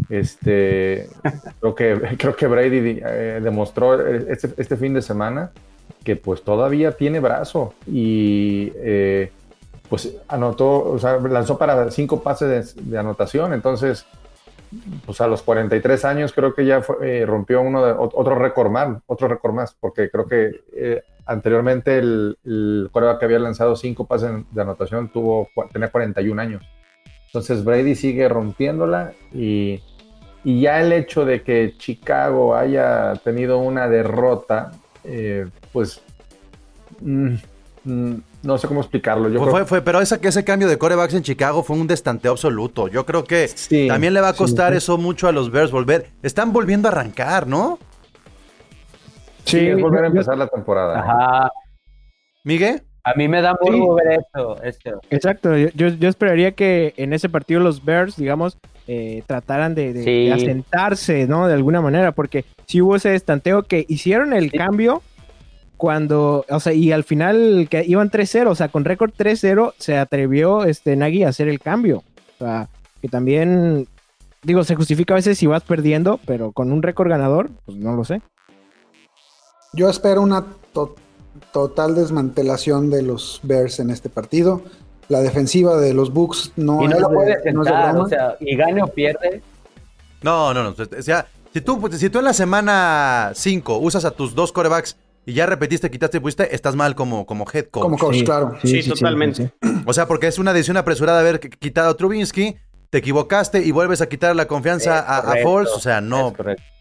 Este, 0.09 1.09
creo 1.61 1.75
que, 1.75 2.17
creo 2.19 2.37
que 2.37 2.47
Brady 2.47 3.01
eh, 3.05 3.41
demostró 3.43 4.07
este, 4.07 4.51
este, 4.57 4.77
fin 4.77 4.95
de 4.95 5.03
semana 5.03 5.53
que 6.03 6.17
pues 6.17 6.43
todavía 6.43 6.93
tiene 6.93 7.21
brazo 7.21 7.75
y 7.87 8.73
eh, 8.77 9.33
pues 9.89 10.15
anotó, 10.29 10.93
o 10.93 10.99
sea, 10.99 11.19
lanzó 11.19 11.57
para 11.57 11.91
cinco 11.91 12.23
pases 12.23 12.75
de, 12.77 12.99
anotación, 12.99 13.55
entonces 13.55 14.05
pues 15.07 15.21
a 15.21 15.29
los 15.29 15.43
43 15.43 16.05
años 16.05 16.33
creo 16.33 16.53
que 16.53 16.67
ya 16.67 16.83
eh, 17.01 17.25
rompió 17.27 17.61
uno 17.63 17.85
de, 17.85 17.93
otro 17.93 18.35
récord 18.35 18.71
más, 18.71 18.99
otro 19.07 19.29
récord 19.29 19.55
más, 19.55 19.75
porque 19.79 20.11
creo 20.11 20.27
que 20.27 21.05
anteriormente 21.27 21.99
el, 21.99 22.39
el 22.45 22.91
que 22.93 23.25
había 23.25 23.39
lanzado 23.39 23.77
cinco 23.77 24.07
pases 24.07 24.31
de 24.51 24.63
anotación 24.63 25.09
tuvo, 25.09 25.49
tenía 25.73 25.91
41 25.91 26.41
años. 26.41 26.63
Entonces 27.27 27.65
Brady 27.65 27.95
sigue 27.95 28.29
rompiéndola 28.29 29.13
y, 29.33 29.83
ya 30.45 30.81
el 30.81 30.93
hecho 30.93 31.25
de 31.25 31.43
que 31.43 31.75
Chicago 31.79 32.55
haya 32.55 33.15
tenido 33.25 33.59
una 33.59 33.89
derrota, 33.89 34.73
eh, 35.03 35.47
pues 35.73 36.03
mm, 37.01 37.35
mm, 37.85 38.15
no 38.43 38.59
sé 38.59 38.69
cómo 38.69 38.83
explicarlo. 38.83 39.31
Yo 39.31 39.43
fue, 39.47 39.65
fue, 39.65 39.81
pero 39.81 40.01
ese 40.01 40.45
cambio 40.45 40.69
de 40.69 40.77
corebacks 40.77 41.15
en 41.15 41.23
Chicago 41.23 41.63
fue 41.63 41.77
un 41.77 41.87
destanteo 41.87 42.33
absoluto. 42.33 42.89
Yo 42.89 43.07
creo 43.07 43.25
que 43.25 43.51
también 43.89 44.13
le 44.13 44.21
va 44.21 44.29
a 44.29 44.35
costar 44.35 44.75
eso 44.75 44.99
mucho 44.99 45.27
a 45.27 45.33
los 45.33 45.51
Bears 45.51 45.71
volver. 45.71 46.11
Están 46.23 46.53
volviendo 46.53 46.89
a 46.89 46.93
arrancar, 46.93 47.47
¿no? 47.47 47.79
Sí, 49.45 49.59
es 49.59 49.81
volver 49.81 50.05
a 50.05 50.07
empezar 50.09 50.37
la 50.37 50.47
temporada. 50.47 50.99
Ajá. 50.99 51.51
¿Miguel? 52.45 52.83
A 53.07 53.13
mí 53.15 53.29
me 53.29 53.43
da 53.43 53.55
muy 53.61 53.81
ver 54.03 54.21
esto, 54.21 54.57
Exacto, 55.11 55.55
yo, 55.59 55.69
yo, 55.89 56.09
esperaría 56.09 56.53
que 56.53 56.95
en 56.97 57.13
ese 57.13 57.29
partido 57.29 57.61
los 57.61 57.85
Bears, 57.85 58.17
digamos, 58.17 58.57
eh, 58.87 59.23
trataran 59.27 59.75
de, 59.75 60.33
asentarse, 60.33 61.27
¿no? 61.27 61.47
De 61.47 61.53
alguna 61.53 61.83
manera, 61.83 62.13
porque 62.13 62.47
si 62.67 62.81
hubo 62.81 62.97
ese 62.97 63.15
estanteo 63.15 63.65
que 63.65 63.85
hicieron 63.89 64.33
el 64.33 64.51
cambio 64.51 65.03
cuando, 65.77 66.47
o 66.49 66.61
sea, 66.61 66.73
y 66.73 66.93
al 66.93 67.05
final 67.05 67.67
que 67.69 67.85
iban 67.87 68.11
3-0, 68.11 68.49
o 68.49 68.55
sea, 68.55 68.69
con 68.69 68.87
récord 68.87 69.13
3-0 69.13 69.75
se 69.77 69.99
atrevió 69.99 70.65
este 70.65 70.97
Nagy 70.97 71.25
a 71.25 71.29
hacer 71.29 71.49
el 71.49 71.61
cambio. 71.61 72.05
O 72.39 72.45
sea, 72.45 72.71
que 73.03 73.09
también, 73.09 73.87
digo, 74.43 74.65
se 74.65 74.77
justifica 74.77 75.13
a 75.13 75.17
veces 75.17 75.37
si 75.37 75.47
vas 75.47 75.63
perdiendo, 75.63 76.21
pero 76.25 76.53
con 76.53 76.73
un 76.73 76.83
récord 76.83 77.11
ganador, 77.11 77.51
pues 77.67 77.77
no 77.77 77.95
lo 77.95 78.05
sé. 78.05 78.23
Yo 79.75 79.91
espero 79.91 80.23
una 80.23 80.45
total 81.53 81.95
desmantelación 81.95 82.91
de 82.91 83.03
los 83.03 83.41
Bears 83.43 83.81
en 83.81 83.91
este 83.91 84.09
partido. 84.09 84.63
La 85.09 85.21
defensiva 85.21 85.77
de 85.77 85.93
los 85.93 86.13
Bucks 86.13 86.53
no, 86.57 86.83
y 86.83 86.89
no 86.89 86.99
lo 86.99 87.11
puede 87.11 87.43
sentar, 87.43 87.97
o 87.97 88.09
sea, 88.09 88.37
y 88.41 88.57
gane 88.57 88.83
o 88.83 88.87
pierde. 88.87 89.43
No, 90.23 90.55
no, 90.55 90.63
no. 90.63 90.71
O 90.71 91.03
sea, 91.03 91.27
si 91.53 91.61
tú, 91.61 91.91
si 91.93 92.09
tú 92.09 92.21
en 92.21 92.25
la 92.25 92.33
semana 92.33 93.33
5 93.35 93.79
usas 93.79 94.05
a 94.05 94.13
tus 94.13 94.35
dos 94.35 94.53
corebacks 94.53 94.97
y 95.27 95.35
ya 95.35 95.47
repetiste, 95.47 95.91
quitaste 95.91 96.17
y 96.17 96.21
pusiste, 96.21 96.55
estás 96.55 96.75
mal 96.75 96.95
como, 96.95 97.27
como 97.27 97.45
head 97.53 97.67
coach. 97.67 97.83
Como 97.83 97.99
coach, 97.99 98.23
claro. 98.25 98.57
Sí, 98.63 98.83
totalmente. 98.89 99.53
O 99.87 99.93
sea, 99.93 100.07
porque 100.07 100.29
es 100.29 100.39
una 100.39 100.53
decisión 100.53 100.77
apresurada 100.77 101.21
haber 101.21 101.41
quitado 101.41 101.91
a 101.91 101.97
Trubinsky, 101.97 102.57
te 102.91 102.99
equivocaste 102.99 103.63
y 103.63 103.71
vuelves 103.73 104.01
a 104.01 104.09
quitar 104.09 104.35
la 104.37 104.47
confianza 104.47 105.01
a, 105.01 105.19
a 105.19 105.43
Foles. 105.43 105.71
O 105.75 105.81
sea, 105.81 106.01
no. 106.01 106.33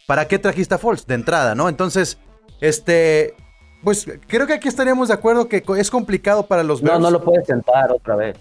¿Para 0.06 0.28
qué 0.28 0.38
trajiste 0.38 0.74
a 0.74 0.78
Foles? 0.78 1.06
De 1.06 1.14
entrada, 1.14 1.54
¿no? 1.54 1.68
Entonces, 1.68 2.18
este, 2.60 3.34
pues 3.82 4.06
creo 4.26 4.46
que 4.46 4.54
aquí 4.54 4.68
estaríamos 4.68 5.08
de 5.08 5.14
acuerdo 5.14 5.48
que 5.48 5.62
es 5.76 5.90
complicado 5.90 6.46
para 6.46 6.62
los 6.62 6.80
Bears. 6.80 6.98
No, 6.98 7.04
no 7.04 7.10
lo 7.10 7.22
puedes 7.22 7.46
sentar 7.46 7.92
otra 7.92 8.16
vez. 8.16 8.36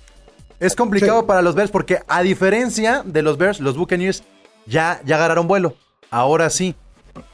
Es 0.59 0.75
complicado 0.75 1.25
para 1.25 1.41
los 1.41 1.55
Bears 1.55 1.71
porque 1.71 1.99
a 2.07 2.21
diferencia 2.21 3.03
de 3.05 3.21
los 3.21 3.37
Bears, 3.37 3.59
los 3.59 3.75
Buccaneers 3.75 4.23
ya, 4.65 5.01
ya 5.03 5.17
agarraron 5.17 5.47
vuelo. 5.47 5.75
Ahora 6.09 6.49
sí. 6.49 6.75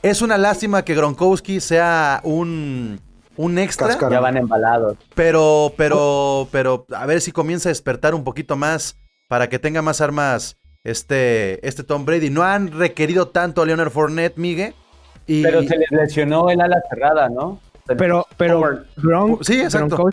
Es 0.01 0.21
una 0.21 0.37
lástima 0.37 0.83
que 0.83 0.95
Gronkowski 0.95 1.59
sea 1.61 2.21
un, 2.23 2.99
un 3.37 3.57
extra. 3.59 3.97
Ya 4.09 4.19
van 4.19 4.35
embalados. 4.35 4.97
Pero, 5.15 5.73
pero, 5.77 6.47
pero, 6.51 6.85
a 6.93 7.05
ver 7.05 7.21
si 7.21 7.31
comienza 7.31 7.69
a 7.69 7.71
despertar 7.71 8.15
un 8.15 8.23
poquito 8.23 8.57
más 8.57 8.97
para 9.29 9.47
que 9.47 9.59
tenga 9.59 9.81
más 9.81 10.01
armas 10.01 10.57
este, 10.83 11.65
este 11.65 11.83
Tom 11.83 12.05
Brady. 12.05 12.29
No 12.29 12.43
han 12.43 12.71
requerido 12.71 13.29
tanto 13.29 13.61
a 13.61 13.65
Leonard 13.65 13.91
Fournette, 13.91 14.37
Pero 15.43 15.61
se 15.63 15.77
les 15.77 15.91
lesionó 15.91 16.49
el 16.49 16.59
ala 16.61 16.81
cerrada, 16.89 17.29
¿no? 17.29 17.59
Pero, 17.97 18.27
pero 18.37 18.77
sí, 19.41 19.61
exacto. 19.61 20.09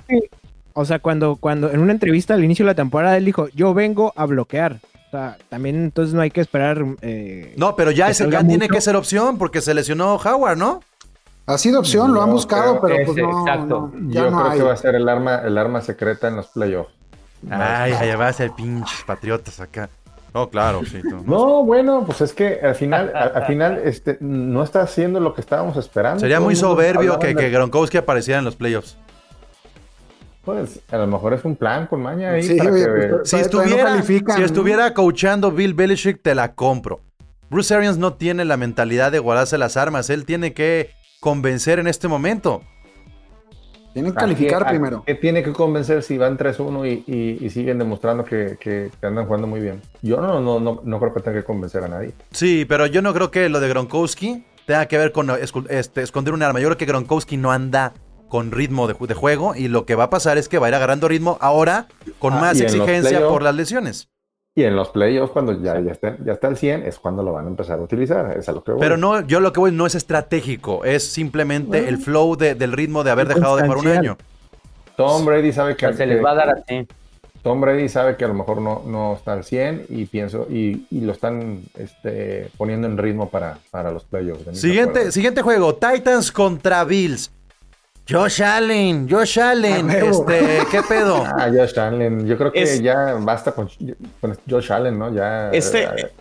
o 0.73 0.85
sea, 0.85 0.99
cuando, 0.99 1.37
cuando 1.37 1.71
en 1.71 1.81
una 1.81 1.93
entrevista 1.93 2.35
al 2.35 2.45
inicio 2.45 2.65
de 2.65 2.71
la 2.71 2.75
temporada 2.75 3.17
él 3.17 3.25
dijo, 3.25 3.49
yo 3.55 3.75
vengo 3.75 4.13
a 4.17 4.27
bloquear. 4.27 4.79
O 5.09 5.11
sea, 5.11 5.37
también 5.49 5.77
entonces 5.77 6.15
no 6.15 6.21
hay 6.21 6.31
que 6.31 6.41
esperar. 6.41 6.85
Eh, 7.03 7.55
no, 7.57 7.77
pero 7.77 7.91
ya 7.91 8.09
ese 8.09 8.31
ya 8.31 8.43
tiene 8.45 8.69
que 8.69 8.81
ser 8.81 8.97
opción 8.97 9.39
porque 9.39 9.61
se 9.61 9.75
lesionó 9.75 10.17
Howard, 10.17 10.59
¿no? 10.59 10.81
Ha 11.47 11.59
sido 11.59 11.79
opción, 11.79 12.13
lo 12.13 12.23
han 12.23 12.31
buscado, 12.31 12.81
pero 12.81 12.97
pues 13.07 13.17
no, 13.19 13.41
exacto. 13.41 13.93
Yo 14.09 14.29
creo 14.29 14.53
que 14.53 14.63
va 14.63 14.73
a 14.73 14.77
ser 14.77 14.97
el 14.97 15.09
arma, 15.09 15.43
el 15.45 15.57
arma 15.57 15.81
secreta 15.81 16.27
en 16.27 16.37
los 16.37 16.49
playoffs. 16.49 16.93
Ay, 17.49 17.93
allá 17.93 18.17
va 18.17 18.29
a 18.29 18.33
ser 18.33 18.51
pinches 18.53 19.05
patriotas 19.07 19.61
acá. 19.61 19.89
No, 20.37 20.51
claro, 20.51 20.83
sí. 20.85 21.01
No, 21.25 21.65
bueno, 21.65 22.05
pues 22.05 22.21
es 22.21 22.35
que 22.35 22.61
al 22.63 22.75
final, 22.75 23.11
al, 23.17 23.47
final, 23.47 23.81
este, 23.83 24.19
no 24.21 24.63
está 24.63 24.83
haciendo 24.83 25.19
lo 25.19 25.33
que 25.33 25.41
estábamos 25.41 25.79
esperando. 25.79 26.21
Sería 26.21 26.41
muy 26.41 26.55
soberbio 26.55 27.19
que, 27.19 27.35
que, 27.35 27.49
Gronkowski 27.49 27.97
apareciera 27.97 28.41
en 28.41 28.45
los 28.45 28.55
playoffs. 28.55 28.99
Pues 30.45 30.81
a 30.91 30.99
lo 30.99 31.07
mejor 31.07 31.33
es 31.33 31.43
un 31.47 31.57
plan 31.57 31.87
con 31.87 32.03
maña 32.03 32.33
ahí. 32.33 32.55
para 32.59 32.71
que... 32.71 32.87
Pues, 32.87 33.31
si, 33.31 33.37
estuviera, 33.37 34.03
si 34.03 34.43
estuviera 34.43 34.93
coachando 34.93 35.53
Bill 35.53 35.73
Belichick, 35.73 36.21
te 36.21 36.35
la 36.35 36.53
compro. 36.53 37.01
Bruce 37.49 37.75
Arians 37.75 37.97
no 37.97 38.13
tiene 38.13 38.45
la 38.45 38.59
mentalidad 38.59 39.13
de 39.13 39.19
guardarse 39.21 39.57
las 39.57 39.79
armas. 39.79 40.11
Él 40.11 40.27
tiene 40.27 40.53
que 40.53 40.91
convencer 41.21 41.79
en 41.79 41.87
este 41.87 42.09
momento. 42.09 42.63
Tienen 43.97 44.13
que 44.13 44.19
calificar 44.19 44.67
primero. 44.69 45.03
¿Qué 45.07 45.15
tiene 45.15 45.43
que 45.43 45.55
convencer 45.55 46.03
si 46.03 46.19
van 46.19 46.37
3-1 46.37 47.05
y, 47.07 47.49
siguen 47.49 47.79
demostrando 47.79 48.27
que, 48.27 48.91
andan 49.01 49.25
jugando 49.25 49.47
muy 49.47 49.59
bien? 49.59 49.81
Yo 50.03 50.21
no, 50.21 50.39
no, 50.39 50.61
no, 50.61 50.83
no 50.85 51.01
creo 51.01 51.15
que 51.15 51.21
tenga 51.21 51.39
que 51.39 51.45
convencer 51.45 51.83
a 51.83 51.89
nadie. 51.89 52.13
Sí, 52.31 52.67
pero 52.69 52.85
yo 52.85 53.01
no 53.01 53.15
creo 53.15 53.31
que 53.31 53.49
lo 53.49 53.59
de 53.59 53.71
Gronkowski 53.71 54.45
tenga 54.67 54.85
que 54.85 54.99
ver 54.99 55.13
con 55.13 55.31
este, 55.71 56.03
esconder 56.03 56.35
un 56.35 56.43
arma. 56.43 56.61
Yo 56.61 56.67
creo 56.67 56.77
que 56.77 56.85
Gronkowski 56.85 57.39
no 57.39 57.53
anda 57.53 57.95
con 58.29 58.53
ritmo 58.53 58.87
de, 58.87 59.15
juego 59.15 59.55
y 59.55 59.69
lo 59.69 59.87
que 59.87 59.95
va 59.95 60.05
a 60.05 60.11
pasar 60.11 60.37
es 60.37 60.51
que 60.51 60.59
va 60.59 60.67
a 60.67 60.69
ir 60.69 60.75
agarrando 60.75 61.09
ritmo 61.09 61.39
ahora 61.41 61.87
con 62.19 62.35
ah, 62.35 62.41
más 62.43 62.61
exigencia 62.61 63.27
por 63.27 63.41
las 63.41 63.55
lesiones. 63.55 64.11
Y 64.59 64.65
en 64.65 64.75
los 64.75 64.89
playoffs, 64.89 65.33
cuando 65.33 65.53
ya, 65.63 65.79
ya, 65.81 65.93
está, 65.93 66.17
ya 66.25 66.33
está 66.33 66.49
al 66.49 66.57
100, 66.57 66.85
es 66.85 66.99
cuando 66.99 67.23
lo 67.23 67.35
van 67.35 67.45
a 67.45 67.49
empezar 67.49 67.79
a 67.79 67.83
utilizar. 67.83 68.39
Es 68.39 68.49
a 68.49 68.53
lo 68.53 68.65
que 68.65 68.73
Pero 68.73 68.97
no, 68.97 69.21
yo 69.21 69.41
lo 69.41 69.53
que 69.53 69.61
voy 69.61 69.71
no 69.71 69.85
es 69.85 69.95
estratégico, 69.95 70.83
es 70.83 71.07
simplemente 71.07 71.89
el 71.89 71.99
flow 71.99 72.37
del 72.37 72.73
ritmo 72.73 73.05
de 73.05 73.11
haber 73.11 73.29
dejado 73.29 73.57
de 73.57 73.65
jugar 73.65 73.79
un 73.79 73.89
año. 73.89 74.17
Tom 74.97 75.27
Brady 75.27 75.53
sabe 75.53 75.77
que... 75.77 75.93
Se 75.93 76.07
les 76.07 76.25
va 76.25 76.31
a 76.31 76.35
dar 76.37 76.49
así. 76.49 76.89
Tom 77.43 77.61
Brady 77.61 77.91
sabe 77.91 78.17
que 78.17 78.25
a 78.25 78.29
lo 78.29 78.35
mejor 78.35 78.63
no, 78.63 78.83
no 78.87 79.15
está 79.15 79.35
al 79.35 79.45
100 79.45 79.87
y 79.91 80.07
pienso 80.07 80.47
y, 80.51 80.87
y 80.91 81.03
lo 81.03 81.13
están 81.13 81.63
este, 81.75 82.51
poniendo 82.57 82.89
en 82.89 82.97
ritmo 82.97 83.29
para, 83.29 83.59
para 83.71 83.91
los 83.93 84.05
playoffs. 84.05 84.59
Siguiente, 84.59 85.13
siguiente 85.13 85.43
juego, 85.43 85.75
Titans 85.75 86.33
contra 86.33 86.83
Bills. 86.85 87.31
Josh 88.09 88.41
Allen, 88.41 89.09
Josh 89.09 89.41
Allen, 89.41 89.91
este, 89.91 90.59
¿qué 90.71 90.81
pedo? 90.89 91.25
Ah, 91.39 91.51
Josh 91.53 91.79
Allen, 91.79 92.27
yo 92.27 92.39
creo 92.39 92.53
que 92.53 92.81
ya 92.81 93.15
basta 93.15 93.53
con, 93.53 93.69
Josh 94.49 94.73
Allen, 94.73 94.97
¿no? 94.97 95.13
Ya. 95.13 95.51
Este 95.51 95.85
eh, 95.85 96.13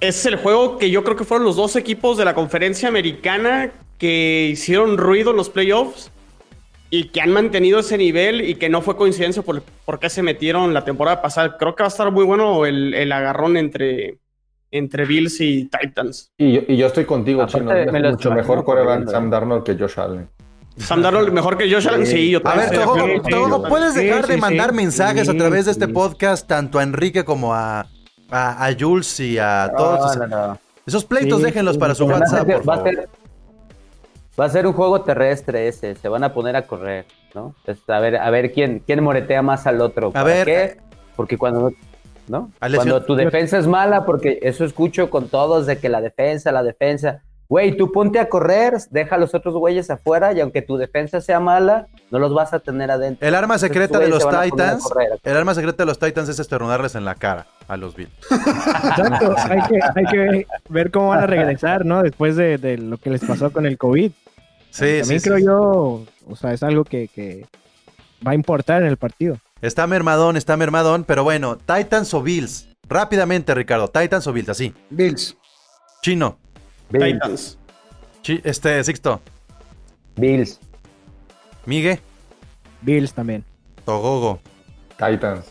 es 0.00 0.26
el 0.26 0.36
juego 0.36 0.78
que 0.78 0.90
yo 0.90 1.04
creo 1.04 1.16
que 1.16 1.24
fueron 1.24 1.46
los 1.46 1.54
dos 1.54 1.76
equipos 1.76 2.18
de 2.18 2.24
la 2.24 2.34
conferencia 2.34 2.88
americana 2.88 3.70
que 3.98 4.48
hicieron 4.50 4.98
ruido 4.98 5.30
en 5.30 5.36
los 5.36 5.48
playoffs 5.48 6.10
y 6.90 7.08
que 7.08 7.20
han 7.20 7.30
mantenido 7.30 7.78
ese 7.78 7.96
nivel 7.96 8.40
y 8.40 8.56
que 8.56 8.68
no 8.68 8.82
fue 8.82 8.96
coincidencia 8.96 9.42
por, 9.42 9.62
por 9.62 10.00
qué 10.00 10.10
se 10.10 10.22
metieron 10.22 10.74
la 10.74 10.84
temporada 10.84 11.22
pasada. 11.22 11.56
Creo 11.56 11.76
que 11.76 11.84
va 11.84 11.86
a 11.86 11.88
estar 11.88 12.10
muy 12.10 12.24
bueno 12.24 12.66
el, 12.66 12.94
el 12.94 13.12
agarrón 13.12 13.56
entre, 13.56 14.18
entre 14.70 15.04
Bills 15.04 15.40
y 15.40 15.68
Titans. 15.68 16.32
Y 16.36 16.76
yo, 16.76 16.86
estoy 16.86 17.04
contigo, 17.04 17.46
Chino. 17.46 17.72
mucho 18.10 18.32
mejor 18.32 18.64
coreback 18.64 19.08
Sam 19.08 19.30
Darnold 19.30 19.62
que 19.62 19.76
Josh 19.76 19.98
Allen. 19.98 20.28
Sam 20.76 21.02
Darnold 21.02 21.32
mejor 21.32 21.56
que 21.56 21.72
Josh 21.72 21.88
Allen, 21.88 22.06
sí, 22.06 22.30
yo 22.30 22.40
A 22.44 22.54
ver, 22.54 22.70
todo, 23.28 23.62
puedes 23.68 23.94
dejar 23.94 24.26
de 24.26 24.36
mandar 24.36 24.72
mensajes 24.72 25.28
a 25.28 25.34
través 25.34 25.64
de 25.64 25.72
este 25.72 25.88
podcast, 25.88 26.46
tanto 26.46 26.78
a 26.78 26.82
Enrique 26.82 27.24
como 27.24 27.54
a, 27.54 27.86
a, 28.30 28.70
Jules 28.78 29.18
y 29.20 29.38
a 29.38 29.72
todos. 29.76 30.18
Esos 30.86 31.04
pleitos 31.04 31.42
déjenlos 31.42 31.78
para 31.78 31.94
su 31.94 32.06
WhatsApp, 32.06 32.46
por 32.46 32.64
favor. 32.64 33.08
Va 34.38 34.44
a 34.44 34.50
ser 34.50 34.66
un 34.66 34.74
juego 34.74 35.00
terrestre 35.00 35.66
ese, 35.66 35.94
se 35.94 36.08
van 36.10 36.22
a 36.22 36.34
poner 36.34 36.56
a 36.56 36.66
correr, 36.66 37.06
¿no? 37.34 37.54
a 37.88 38.00
ver, 38.00 38.16
a 38.16 38.28
ver 38.28 38.52
quién, 38.52 38.82
quién 38.86 39.02
moretea 39.02 39.40
más 39.40 39.66
al 39.66 39.80
otro. 39.80 40.12
A 40.14 40.22
ver. 40.22 40.44
Qué? 40.46 40.76
Porque 41.16 41.38
cuando 41.38 41.72
¿no? 42.28 42.50
Cuando 42.58 43.02
tu 43.02 43.14
defensa 43.14 43.58
es 43.58 43.66
mala, 43.66 44.04
porque 44.04 44.38
eso 44.42 44.64
escucho 44.64 45.10
con 45.10 45.28
todos 45.28 45.66
de 45.66 45.78
que 45.78 45.88
la 45.88 46.00
defensa, 46.00 46.52
la 46.52 46.62
defensa. 46.62 47.22
Güey, 47.48 47.76
tú 47.76 47.92
ponte 47.92 48.18
a 48.18 48.28
correr, 48.28 48.74
deja 48.90 49.14
a 49.14 49.18
los 49.18 49.34
otros 49.34 49.54
güeyes 49.54 49.88
afuera 49.90 50.32
y 50.32 50.40
aunque 50.40 50.62
tu 50.62 50.76
defensa 50.76 51.20
sea 51.20 51.38
mala, 51.38 51.86
no 52.10 52.18
los 52.18 52.34
vas 52.34 52.52
a 52.52 52.58
tener 52.58 52.90
adentro. 52.90 53.26
El 53.26 53.34
arma 53.36 53.56
secreta 53.58 53.98
de 54.00 54.08
los 54.08 54.28
Titans, 54.28 54.88
el 55.22 55.36
arma 55.36 55.54
secreta 55.54 55.84
de 55.84 55.86
los 55.86 55.98
Titans 55.98 56.28
es 56.28 56.38
estornudarles 56.40 56.96
en 56.96 57.04
la 57.04 57.14
cara. 57.14 57.46
a 57.68 57.76
los 57.76 57.94
Bills. 57.94 58.10
Exacto, 58.30 59.34
hay 59.48 59.60
que, 59.62 59.78
hay 59.94 60.04
que 60.06 60.46
ver 60.68 60.90
cómo 60.90 61.08
van 61.08 61.20
a 61.20 61.26
regresar, 61.26 61.84
¿no? 61.84 62.02
Después 62.02 62.36
de, 62.36 62.58
de 62.58 62.78
lo 62.78 62.98
que 62.98 63.10
les 63.10 63.24
pasó 63.24 63.52
con 63.52 63.64
el 63.66 63.78
COVID. 63.78 64.10
Sí, 64.70 64.98
También 65.00 65.20
sí, 65.20 65.28
creo 65.28 65.38
sí. 65.38 65.44
yo, 65.44 66.04
o 66.28 66.36
sea, 66.36 66.52
es 66.52 66.62
algo 66.62 66.84
que, 66.84 67.08
que 67.08 67.46
va 68.26 68.32
a 68.32 68.34
importar 68.34 68.82
en 68.82 68.88
el 68.88 68.96
partido. 68.96 69.38
Está 69.62 69.86
mermadón, 69.86 70.36
está 70.36 70.56
mermadón, 70.56 71.04
pero 71.04 71.24
bueno, 71.24 71.56
Titans 71.56 72.12
o 72.12 72.22
Bills. 72.22 72.68
Rápidamente, 72.88 73.54
Ricardo, 73.54 73.88
Titans 73.88 74.26
o 74.26 74.32
Bills, 74.32 74.48
así. 74.48 74.74
Bills. 74.90 75.36
Chino, 76.02 76.38
Bills. 76.90 77.04
Titans. 77.12 77.58
Chi- 78.22 78.40
este, 78.44 78.82
Sixto, 78.84 79.20
Bills. 80.16 80.58
Migue, 81.64 82.00
Bills 82.82 83.12
también. 83.12 83.44
Togogo. 83.84 84.40
Titans. 84.98 85.44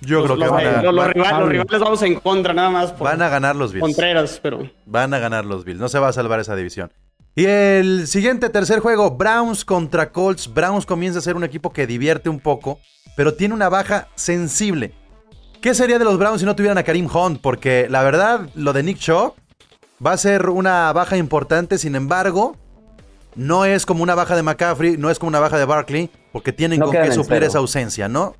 Yo 0.00 0.22
creo 0.24 0.36
Los, 0.36 0.38
que 0.38 0.44
los- 0.44 0.50
van 0.50 0.66
a, 0.66 0.82
los- 0.82 0.94
los 0.94 1.04
van- 1.04 1.12
rivales, 1.14 1.38
los 1.40 1.48
rivales 1.48 1.80
vamos 1.80 2.02
en 2.02 2.14
contra 2.20 2.52
nada 2.54 2.70
más 2.70 2.92
por 2.92 3.08
van 3.08 3.20
a 3.22 3.28
ganar 3.28 3.56
los 3.56 3.72
Bills. 3.72 3.82
Contreras, 3.82 4.38
pero 4.42 4.70
Van 4.86 5.12
a 5.12 5.18
ganar 5.18 5.44
los 5.44 5.64
Bills. 5.64 5.80
No 5.80 5.88
se 5.88 5.98
va 5.98 6.08
a 6.08 6.12
salvar 6.12 6.40
esa 6.40 6.54
división. 6.56 6.92
Y 7.34 7.44
el 7.46 8.06
siguiente 8.06 8.48
tercer 8.48 8.80
juego, 8.80 9.12
Browns 9.12 9.64
contra 9.64 10.10
Colts. 10.10 10.52
Browns 10.52 10.86
comienza 10.86 11.18
a 11.18 11.22
ser 11.22 11.36
un 11.36 11.44
equipo 11.44 11.72
que 11.72 11.86
divierte 11.86 12.28
un 12.28 12.40
poco, 12.40 12.80
pero 13.16 13.34
tiene 13.34 13.54
una 13.54 13.68
baja 13.68 14.08
sensible. 14.14 14.92
¿Qué 15.60 15.74
sería 15.74 15.98
de 15.98 16.04
los 16.04 16.18
Browns 16.18 16.40
si 16.40 16.46
no 16.46 16.54
tuvieran 16.56 16.78
a 16.78 16.82
Karim 16.84 17.08
Hunt? 17.12 17.40
Porque 17.40 17.86
la 17.90 18.02
verdad, 18.02 18.48
lo 18.54 18.72
de 18.72 18.82
Nick 18.84 18.98
Shaw 18.98 19.34
va 20.04 20.12
a 20.12 20.16
ser 20.16 20.48
una 20.50 20.92
baja 20.92 21.16
importante. 21.16 21.78
Sin 21.78 21.94
embargo, 21.94 22.56
no 23.34 23.64
es 23.64 23.86
como 23.86 24.02
una 24.02 24.14
baja 24.14 24.36
de 24.36 24.42
McCaffrey, 24.42 24.96
no 24.96 25.10
es 25.10 25.18
como 25.18 25.28
una 25.28 25.40
baja 25.40 25.58
de 25.58 25.64
Barkley, 25.64 26.10
porque 26.32 26.52
tienen 26.52 26.80
No 26.80 26.86
con 26.86 26.94
qué 26.96 27.12
suplir 27.12 27.42
esa 27.44 27.58
ausencia, 27.58 28.08
¿no? 28.08 28.34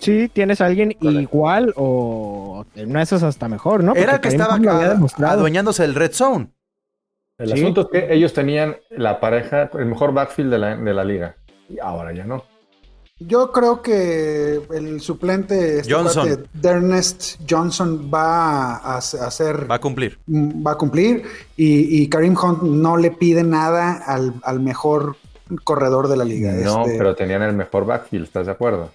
Sí, 0.00 0.28
tienes 0.32 0.60
a 0.60 0.66
alguien 0.66 0.96
igual 1.00 1.72
o 1.76 2.64
en 2.76 2.90
una 2.90 3.00
de 3.00 3.04
esas 3.04 3.22
hasta 3.24 3.48
mejor, 3.48 3.82
¿no? 3.82 3.94
Era 3.94 4.14
el 4.14 4.20
que 4.20 4.28
estaba 4.28 4.58
adueñándose 5.26 5.82
del 5.82 5.94
Red 5.94 6.12
Zone. 6.12 6.50
El 7.38 7.48
Sí. 7.48 7.54
asunto 7.54 7.82
es 7.82 7.86
que 7.88 8.14
ellos 8.14 8.32
tenían 8.32 8.76
la 8.90 9.20
pareja, 9.20 9.70
el 9.74 9.86
mejor 9.86 10.12
backfield 10.12 10.50
de 10.50 10.58
la, 10.58 10.76
de 10.76 10.94
la 10.94 11.04
liga. 11.04 11.36
Y 11.68 11.78
ahora 11.80 12.12
ya 12.12 12.24
no. 12.24 12.44
Yo 13.20 13.50
creo 13.50 13.82
que 13.82 14.60
el 14.72 15.00
suplente 15.00 15.80
este 15.80 15.92
Johnson. 15.92 16.28
cuate, 16.28 16.44
Dernest 16.54 17.40
Johnson 17.50 18.08
va 18.12 18.76
a, 18.76 18.96
hacer 18.98 19.68
Va 19.70 19.74
a 19.76 19.80
cumplir. 19.80 20.18
mm, 20.26 20.64
va 20.66 20.72
a 20.72 20.74
cumplir 20.76 21.24
y, 21.56 22.02
y 22.02 22.08
Karim 22.08 22.36
Hunt 22.40 22.62
no 22.62 22.96
le 22.96 23.10
pide 23.10 23.42
nada 23.42 23.94
al, 24.06 24.34
al 24.44 24.60
mejor 24.60 25.16
corredor 25.64 26.06
de 26.08 26.16
la 26.16 26.24
liga. 26.24 26.52
No, 26.52 26.84
Este, 26.84 26.96
pero 26.98 27.16
tenían 27.16 27.42
el 27.42 27.54
mejor 27.54 27.86
backfield, 27.86 28.24
¿estás 28.24 28.46
de 28.46 28.52
acuerdo? 28.52 28.90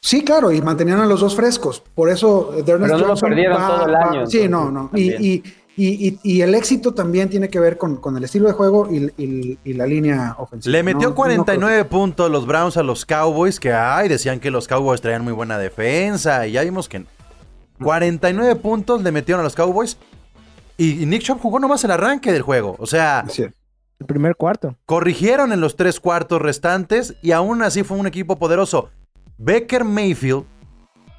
Sí, 0.00 0.22
claro, 0.22 0.52
y 0.52 0.60
mantenían 0.62 1.00
a 1.00 1.06
los 1.06 1.20
dos 1.20 1.34
frescos. 1.34 1.82
Por 1.94 2.08
eso 2.10 2.52
eh, 2.54 2.62
Dernest 2.62 2.92
Pero 2.92 2.98
no 2.98 2.98
lo 2.98 3.06
Johnson 3.08 3.28
perdieron 3.30 3.66
todo 3.66 3.86
el 3.86 3.94
año, 3.96 4.26
sí, 4.26 4.42
entonces, 4.42 4.50
no, 4.50 4.70
no. 4.70 4.90
Y, 4.94 5.10
y, 5.26 5.42
y, 5.78 6.08
y- 6.08 6.18
y 6.22 6.40
el 6.42 6.54
éxito 6.54 6.92
también 6.92 7.28
tiene 7.30 7.48
que 7.48 7.60
ver 7.60 7.78
con, 7.78 7.96
con 7.96 8.16
el 8.16 8.24
estilo 8.24 8.48
de 8.48 8.52
juego 8.54 8.88
y, 8.92 9.12
y- 9.16 9.58
y 9.64 9.72
la 9.74 9.86
línea 9.86 10.34
ofensiva. 10.38 10.72
Le 10.72 10.82
metió 10.82 11.02
No- 11.02 11.08
no 11.10 11.14
49 11.14 11.84
puntos 11.84 12.30
los 12.30 12.46
Browns 12.46 12.76
a 12.76 12.82
los 12.82 13.06
Cowboys, 13.06 13.60
que 13.60 13.72
ay, 13.72 14.08
decían 14.08 14.40
que 14.40 14.50
los 14.50 14.66
Cowboys 14.68 15.00
traían 15.00 15.22
muy 15.24 15.32
buena 15.32 15.56
defensa, 15.58 16.46
y 16.46 16.52
ya 16.52 16.62
vimos 16.64 16.88
que 16.88 16.98
no. 17.00 17.06
49 17.82 18.56
puntos 18.56 19.02
le 19.02 19.12
metieron 19.12 19.40
a 19.40 19.44
los 19.44 19.54
Cowboys, 19.54 19.96
y, 20.76 21.02
y 21.02 21.06
Nick 21.06 21.22
Chubb 21.22 21.38
jugó 21.40 21.58
nomás 21.60 21.82
el 21.84 21.90
arranque 21.92 22.32
del 22.32 22.42
juego. 22.42 22.76
O 22.78 22.86
sea, 22.86 23.24
sí. 23.28 23.44
El 24.00 24.06
primer 24.06 24.36
cuarto. 24.36 24.76
corrigieron 24.86 25.52
en 25.52 25.60
los 25.60 25.74
tres 25.76 25.98
cuartos 26.00 26.40
restantes, 26.40 27.14
y 27.22 27.32
aún 27.32 27.62
así 27.62 27.82
fue 27.82 27.96
un 27.98 28.06
equipo 28.06 28.36
poderoso. 28.38 28.90
Baker 29.38 29.84
Mayfield 29.84 30.44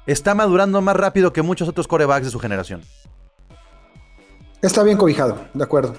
está 0.06 0.34
madurando 0.34 0.80
más 0.80 0.96
rápido 0.96 1.32
que 1.32 1.42
muchos 1.42 1.68
otros 1.68 1.86
corebacks 1.86 2.24
de 2.26 2.30
su 2.30 2.38
generación. 2.38 2.82
Está 4.62 4.82
bien 4.82 4.96
cobijado, 4.96 5.38
de 5.54 5.64
acuerdo. 5.64 5.94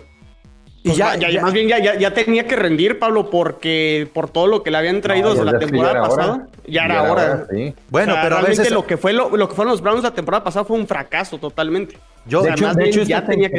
Y 0.83 0.87
Pues 0.89 0.97
ya, 0.97 1.15
ya- 1.15 1.29
ya- 1.29 1.41
más 1.43 1.53
bien 1.53 1.67
ya, 1.67 1.77
ya, 1.77 1.95
ya 1.95 2.11
tenía 2.13 2.47
que 2.47 2.55
rendir, 2.55 2.97
Pablo, 2.97 3.29
porque 3.29 4.09
por 4.13 4.29
todo 4.29 4.47
lo 4.47 4.63
que 4.63 4.71
le 4.71 4.77
habían 4.77 4.99
traído 5.01 5.29
No, 5.29 5.35
desde 5.35 5.51
la 5.51 5.59
temporada 5.59 6.01
pasada, 6.01 6.47
ya 6.67 6.85
era 6.85 7.03
hora. 7.11 7.45
sí. 7.51 7.75
bueno, 7.89 8.13
O 8.13 8.15
sea, 8.15 8.23
pero 8.23 8.35
a 8.35 8.39
realmente 8.39 8.61
veces... 8.61 8.73
lo 8.73 8.87
que 8.87 8.97
fue 8.97 9.13
lo, 9.13 9.35
lo 9.37 9.47
que 9.47 9.53
fueron 9.55 9.71
los 9.71 9.81
Browns 9.81 10.01
la 10.03 10.11
temporada 10.13 10.43
pasada 10.43 10.65
fue 10.65 10.77
un 10.77 10.87
fracaso 10.87 11.37
totalmente. 11.37 11.97
yo, 12.25 12.39
o 12.39 12.41
De 12.41 12.47
sea, 12.47 12.55
hecho, 12.55 12.65
más 12.65 12.75
de 12.75 12.83
bien 12.83 12.95
hecho, 12.95 13.03
ya 13.07 13.23
tenía 13.23 13.49
que 13.49 13.57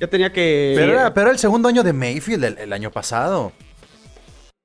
ya 0.00 0.06
tenía 0.06 0.32
que 0.32 0.74
pero, 0.76 0.92
era, 0.92 1.14
pero 1.14 1.26
era 1.28 1.32
el 1.32 1.38
segundo 1.38 1.68
año 1.68 1.82
de 1.82 1.92
Mayfield 1.94 2.44
el- 2.44 2.58
el 2.58 2.72
año 2.74 2.90
pasado. 2.90 3.52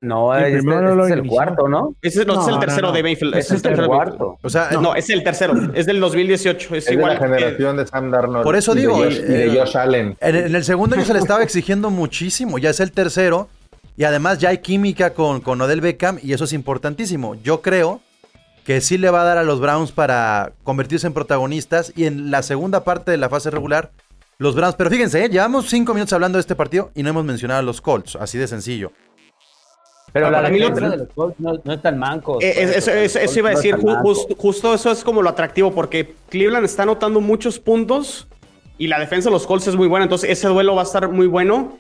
No, 0.06 0.36
este, 0.36 0.58
este 0.58 0.66
no 0.70 0.96
lo 0.96 1.06
es 1.06 1.12
el 1.12 1.20
inició. 1.20 1.36
cuarto, 1.36 1.68
¿no? 1.68 1.96
ese 2.02 2.22
es, 2.22 2.28
no, 2.28 2.42
es 2.42 2.48
el 2.48 2.60
tercero 2.60 2.82
no, 2.84 2.88
no. 2.90 2.94
de 2.98 3.04
Mayfield. 3.04 3.36
Ese 3.36 3.56
es 3.56 3.64
el 3.66 3.76
de 3.76 3.86
cuarto. 3.88 4.38
O 4.42 4.50
sea, 4.50 4.70
No, 4.82 4.96
es 4.96 5.10
el 5.10 5.24
tercero, 5.24 5.54
es 5.74 5.86
del 5.86 6.00
2018, 6.00 6.76
es 6.76 6.84
Es 6.84 6.86
de 6.86 6.94
igual 6.94 7.14
la 7.14 7.20
que- 7.20 7.26
generación 7.26 7.78
de 7.78 7.88
Sam 7.88 8.12
Darnold. 8.12 8.44
Por 8.44 8.56
eso 8.56 8.72
y 8.74 8.76
de 8.76 8.82
digo, 8.82 8.96
Josh- 8.98 9.18
y 9.20 9.22
de 9.24 9.46
eh, 9.54 9.58
Josh 9.60 9.78
Allen. 9.78 10.18
En, 10.20 10.36
en 10.36 10.56
el 10.56 10.64
segundo 10.64 10.96
año 10.96 11.06
se 11.06 11.14
le 11.14 11.20
estaba 11.20 11.44
exigiendo 11.44 11.90
muchísimo, 11.90 12.58
ya 12.58 12.70
es 12.70 12.80
el 12.80 12.92
tercero, 12.92 13.50
y 13.98 14.04
además 14.04 14.40
ya 14.40 14.50
hay 14.50 14.60
química 14.60 15.14
con, 15.14 15.42
con 15.42 15.60
Odell 15.62 15.82
Beckham, 15.82 16.20
y 16.22 16.34
eso 16.34 16.44
es 16.44 16.54
importantísimo. 16.54 17.36
Yo 17.36 17.62
creo 17.62 18.02
que 18.66 18.82
sí 18.82 18.98
le 18.98 19.10
va 19.12 19.22
a 19.22 19.26
dar 19.26 19.38
a 19.38 19.44
los 19.44 19.60
Browns 19.60 19.92
para 19.92 20.52
convertirse 20.64 21.08
en 21.08 21.14
protagonistas, 21.14 21.94
y 21.96 22.06
en 22.06 22.32
la 22.32 22.42
segunda 22.44 22.84
parte 22.84 23.12
de 23.12 23.18
la 23.18 23.30
fase 23.30 23.52
regular, 23.52 23.92
los 24.38 24.54
Browns. 24.56 24.76
Pero 24.76 24.90
fíjense, 24.90 25.24
¿eh? 25.24 25.30
llevamos 25.30 25.70
cinco 25.70 25.94
minutos 25.94 26.12
hablando 26.14 26.38
de 26.38 26.42
este 26.42 26.56
partido 26.56 26.92
y 26.94 27.04
no 27.04 27.10
hemos 27.10 27.24
mencionado 27.24 27.60
a 27.62 27.64
los 27.64 27.80
Colts, 27.80 28.18
así 28.18 28.38
de 28.38 28.48
sencillo. 28.48 28.92
Pero 30.16 30.28
Ah, 30.28 30.32
la 30.32 30.38
para 30.38 30.50
mí 30.50 30.60
lo- 30.60 30.70
defensa 30.70 30.90
de 30.92 30.98
los 30.98 31.10
Colts 31.14 31.38
no, 31.42 31.60
no 31.62 31.74
están 31.74 32.00
mancos. 32.00 32.42
Eh, 32.42 32.54
es- 32.56 32.78
eso, 32.78 32.92
eso- 32.92 33.20
eso 33.20 33.40
iba 33.40 33.50
a 33.50 33.52
No 33.52 33.58
decir, 33.58 33.76
están 33.76 33.86
ju- 33.86 33.94
mancos. 33.96 34.18
justo, 34.20 34.36
justo 34.38 34.74
eso 34.74 34.90
es 34.90 35.04
como 35.04 35.22
lo 35.22 35.30
atractivo, 35.30 35.74
porque 35.74 36.14
Cleveland 36.30 36.64
está 36.64 36.84
anotando 36.84 37.20
muchos 37.20 37.60
puntos 37.60 38.26
y 38.78 38.88
la 38.88 38.98
defensa 38.98 39.28
de 39.30 39.34
los 39.34 39.46
Colts 39.46 39.68
es 39.68 39.76
muy 39.76 39.90
buena, 39.90 40.06
entonces 40.06 40.30
ese 40.30 40.48
duelo 40.48 40.74
va 40.74 40.84
a 40.84 40.86
estar 40.86 41.10
muy 41.10 41.28
bueno. 41.28 41.78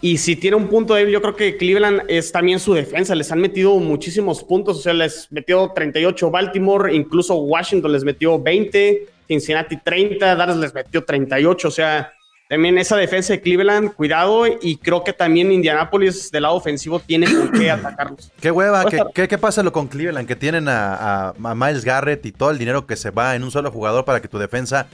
Y 0.00 0.16
si 0.16 0.36
tiene 0.36 0.56
un 0.56 0.68
punto 0.68 0.94
débil, 0.94 1.12
yo 1.12 1.20
creo 1.20 1.36
que 1.36 1.58
Cleveland 1.58 2.04
es 2.08 2.32
también 2.32 2.60
su 2.60 2.72
defensa, 2.72 3.14
les 3.14 3.30
han 3.30 3.42
metido 3.42 3.76
muchísimos 3.76 4.42
puntos, 4.42 4.78
o 4.78 4.80
sea, 4.80 4.94
les 4.94 5.30
metió 5.30 5.70
38 5.74 6.30
Baltimore, 6.30 6.94
incluso 6.96 7.34
Washington 7.34 7.92
les 7.92 8.04
metió 8.04 8.40
20, 8.40 9.06
Cincinnati 9.28 9.76
30, 9.76 10.34
Dallas 10.34 10.56
les 10.56 10.72
metió 10.72 11.04
38, 11.04 11.68
o 11.68 11.70
sea, 11.70 12.10
también 12.50 12.76
esa 12.78 12.96
defensa 12.96 13.32
de 13.32 13.40
Cleveland, 13.40 13.94
cuidado, 13.94 14.44
y 14.46 14.76
creo 14.78 15.04
que 15.04 15.12
también 15.12 15.52
Indianapolis 15.52 16.32
del 16.32 16.42
lado 16.42 16.56
ofensivo 16.56 16.98
tiene 16.98 17.32
con 17.32 17.52
qué 17.52 17.70
atacarlos. 17.70 18.32
Qué 18.40 18.50
hueva, 18.50 18.84
¿qué, 18.86 19.00
qué, 19.14 19.28
qué 19.28 19.38
pasa 19.38 19.62
lo 19.62 19.70
con 19.72 19.86
Cleveland? 19.86 20.26
Que 20.26 20.34
tienen 20.34 20.68
a, 20.68 21.28
a- 21.28 21.34
a 21.42 21.54
Miles 21.54 21.84
Garrett 21.84 22.26
y 22.26 22.32
todo 22.32 22.50
el 22.50 22.58
dinero 22.58 22.86
que 22.88 22.96
se 22.96 23.10
va 23.12 23.36
en 23.36 23.44
un 23.44 23.52
solo 23.52 23.70
jugador 23.70 24.04
para 24.04 24.20
que 24.20 24.26
tu 24.26 24.36
defensa 24.38 24.88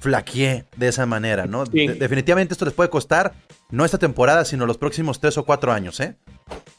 flaquee 0.00 0.64
de 0.76 0.88
esa 0.88 1.04
manera, 1.04 1.44
¿no? 1.46 1.66
Sí. 1.66 1.86
De- 1.86 1.94
definitivamente 1.96 2.54
esto 2.54 2.64
les 2.64 2.72
puede 2.74 2.88
costar, 2.88 3.34
no 3.70 3.84
esta 3.84 3.98
temporada, 3.98 4.44
sino 4.46 4.64
los 4.64 4.78
próximos 4.78 5.20
tres 5.20 5.36
o 5.36 5.44
cuatro 5.44 5.70
años, 5.70 6.00
¿eh? 6.00 6.16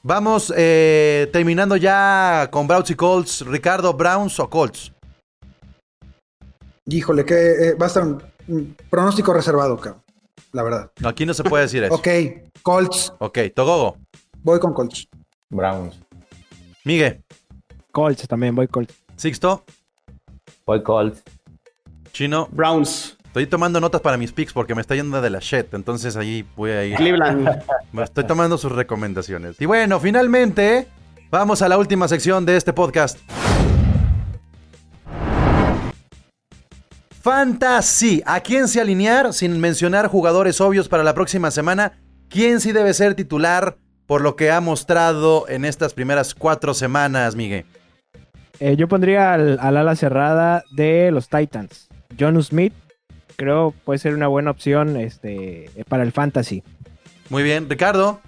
Vamos 0.01 0.51
eh, 0.57 1.29
terminando 1.31 1.77
ya 1.77 2.49
con 2.51 2.67
Browns 2.67 2.89
y 2.89 2.95
Colts. 2.95 3.45
Ricardo, 3.45 3.93
¿Browns 3.93 4.39
o 4.39 4.49
Colts? 4.49 4.91
Híjole, 6.87 7.23
que 7.23 7.33
eh, 7.69 7.73
va 7.75 7.85
a 7.85 7.87
estar 7.87 8.03
un, 8.03 8.21
un 8.47 8.75
pronóstico 8.89 9.31
reservado, 9.33 9.77
cabrón. 9.77 10.02
La 10.53 10.63
verdad. 10.63 10.91
Aquí 11.03 11.25
no 11.25 11.33
se 11.33 11.43
puede 11.43 11.63
decir 11.63 11.83
eso. 11.83 11.95
Ok, 11.95 12.07
Colts. 12.61 13.13
ok, 13.19 13.39
Togogo, 13.53 13.97
Voy 14.43 14.59
con 14.59 14.73
Colts. 14.73 15.07
Browns. 15.49 15.99
Migue, 16.85 17.21
Colts 17.91 18.27
también, 18.27 18.55
voy 18.55 18.67
Colts. 18.67 18.93
Sixto, 19.15 19.63
Voy 20.65 20.81
Colts. 20.83 21.21
Chino. 22.11 22.47
Browns, 22.51 23.17
Estoy 23.25 23.47
tomando 23.47 23.81
notas 23.81 23.99
para 24.01 24.15
mis 24.15 24.31
picks 24.31 24.53
porque 24.53 24.75
me 24.75 24.81
está 24.81 24.93
yendo 24.93 25.19
de 25.19 25.29
la 25.31 25.39
shit, 25.39 25.73
entonces 25.73 26.15
ahí 26.15 26.45
voy 26.55 26.69
a 26.69 26.85
ir. 26.85 26.95
Cleveland. 26.97 27.49
Estoy 28.03 28.25
tomando 28.25 28.59
sus 28.59 28.71
recomendaciones. 28.71 29.59
Y 29.59 29.65
bueno, 29.65 29.99
finalmente, 29.99 30.87
vamos 31.31 31.63
a 31.63 31.67
la 31.67 31.79
última 31.79 32.07
sección 32.07 32.45
de 32.45 32.57
este 32.57 32.73
podcast. 32.73 33.17
Fantasy. 37.23 38.21
¿A 38.25 38.41
quién 38.41 38.67
se 38.67 38.81
alinear 38.81 39.33
sin 39.33 39.57
mencionar 39.57 40.07
jugadores 40.07 40.59
obvios 40.59 40.89
para 40.89 41.05
la 41.05 41.13
próxima 41.13 41.51
semana? 41.51 41.93
¿Quién 42.27 42.59
sí 42.59 42.73
debe 42.73 42.93
ser 42.93 43.15
titular 43.15 43.77
por 44.05 44.19
lo 44.19 44.35
que 44.35 44.51
ha 44.51 44.59
mostrado 44.59 45.47
en 45.47 45.63
estas 45.63 45.93
primeras 45.93 46.35
cuatro 46.35 46.73
semanas, 46.73 47.37
Miguel? 47.37 47.63
Eh, 48.59 48.75
yo 48.75 48.89
pondría 48.89 49.33
al, 49.33 49.57
al 49.61 49.77
ala 49.77 49.95
cerrada 49.95 50.65
de 50.71 51.11
los 51.11 51.29
Titans. 51.29 51.87
John 52.19 52.43
Smith, 52.43 52.73
creo 53.37 53.73
puede 53.85 53.99
ser 53.99 54.15
una 54.15 54.27
buena 54.27 54.51
opción 54.51 54.97
este, 54.97 55.71
para 55.87 56.03
el 56.03 56.11
fantasy. 56.11 56.61
Muy 57.29 57.41
bien, 57.41 57.69
Ricardo. 57.69 58.19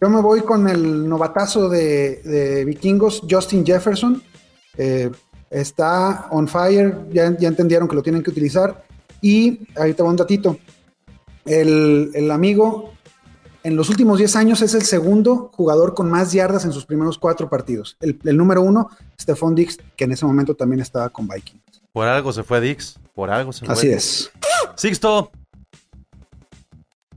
Yo 0.00 0.08
me 0.08 0.20
voy 0.20 0.42
con 0.42 0.68
el 0.68 1.08
novatazo 1.08 1.68
de, 1.68 2.22
de 2.22 2.64
vikingos, 2.64 3.24
Justin 3.28 3.66
Jefferson. 3.66 4.22
Eh, 4.76 5.10
está 5.50 6.26
on 6.30 6.48
fire, 6.48 6.96
ya, 7.12 7.36
ya 7.38 7.48
entendieron 7.48 7.88
que 7.88 7.96
lo 7.96 8.02
tienen 8.02 8.22
que 8.22 8.30
utilizar. 8.30 8.84
Y 9.20 9.60
ahorita 9.76 10.04
va 10.04 10.10
un 10.10 10.16
datito. 10.16 10.58
El, 11.44 12.10
el 12.14 12.30
amigo 12.30 12.92
en 13.62 13.76
los 13.76 13.88
últimos 13.90 14.18
10 14.18 14.36
años 14.36 14.62
es 14.62 14.74
el 14.74 14.82
segundo 14.82 15.50
jugador 15.54 15.94
con 15.94 16.10
más 16.10 16.32
yardas 16.32 16.64
en 16.64 16.72
sus 16.72 16.86
primeros 16.86 17.18
cuatro 17.18 17.48
partidos. 17.48 17.96
El, 18.00 18.18
el 18.24 18.36
número 18.36 18.62
uno, 18.62 18.90
Stephon 19.20 19.54
Dix, 19.54 19.78
que 19.96 20.04
en 20.04 20.12
ese 20.12 20.24
momento 20.24 20.54
también 20.54 20.80
estaba 20.80 21.08
con 21.10 21.26
Vikings. 21.26 21.62
Por 21.92 22.06
algo 22.06 22.32
se 22.32 22.42
fue 22.42 22.60
Dix. 22.60 22.98
Por 23.14 23.30
algo 23.30 23.52
se 23.52 23.66
fue. 23.66 23.74
Así 23.74 23.88
es. 23.88 24.30
Sixto. 24.76 25.32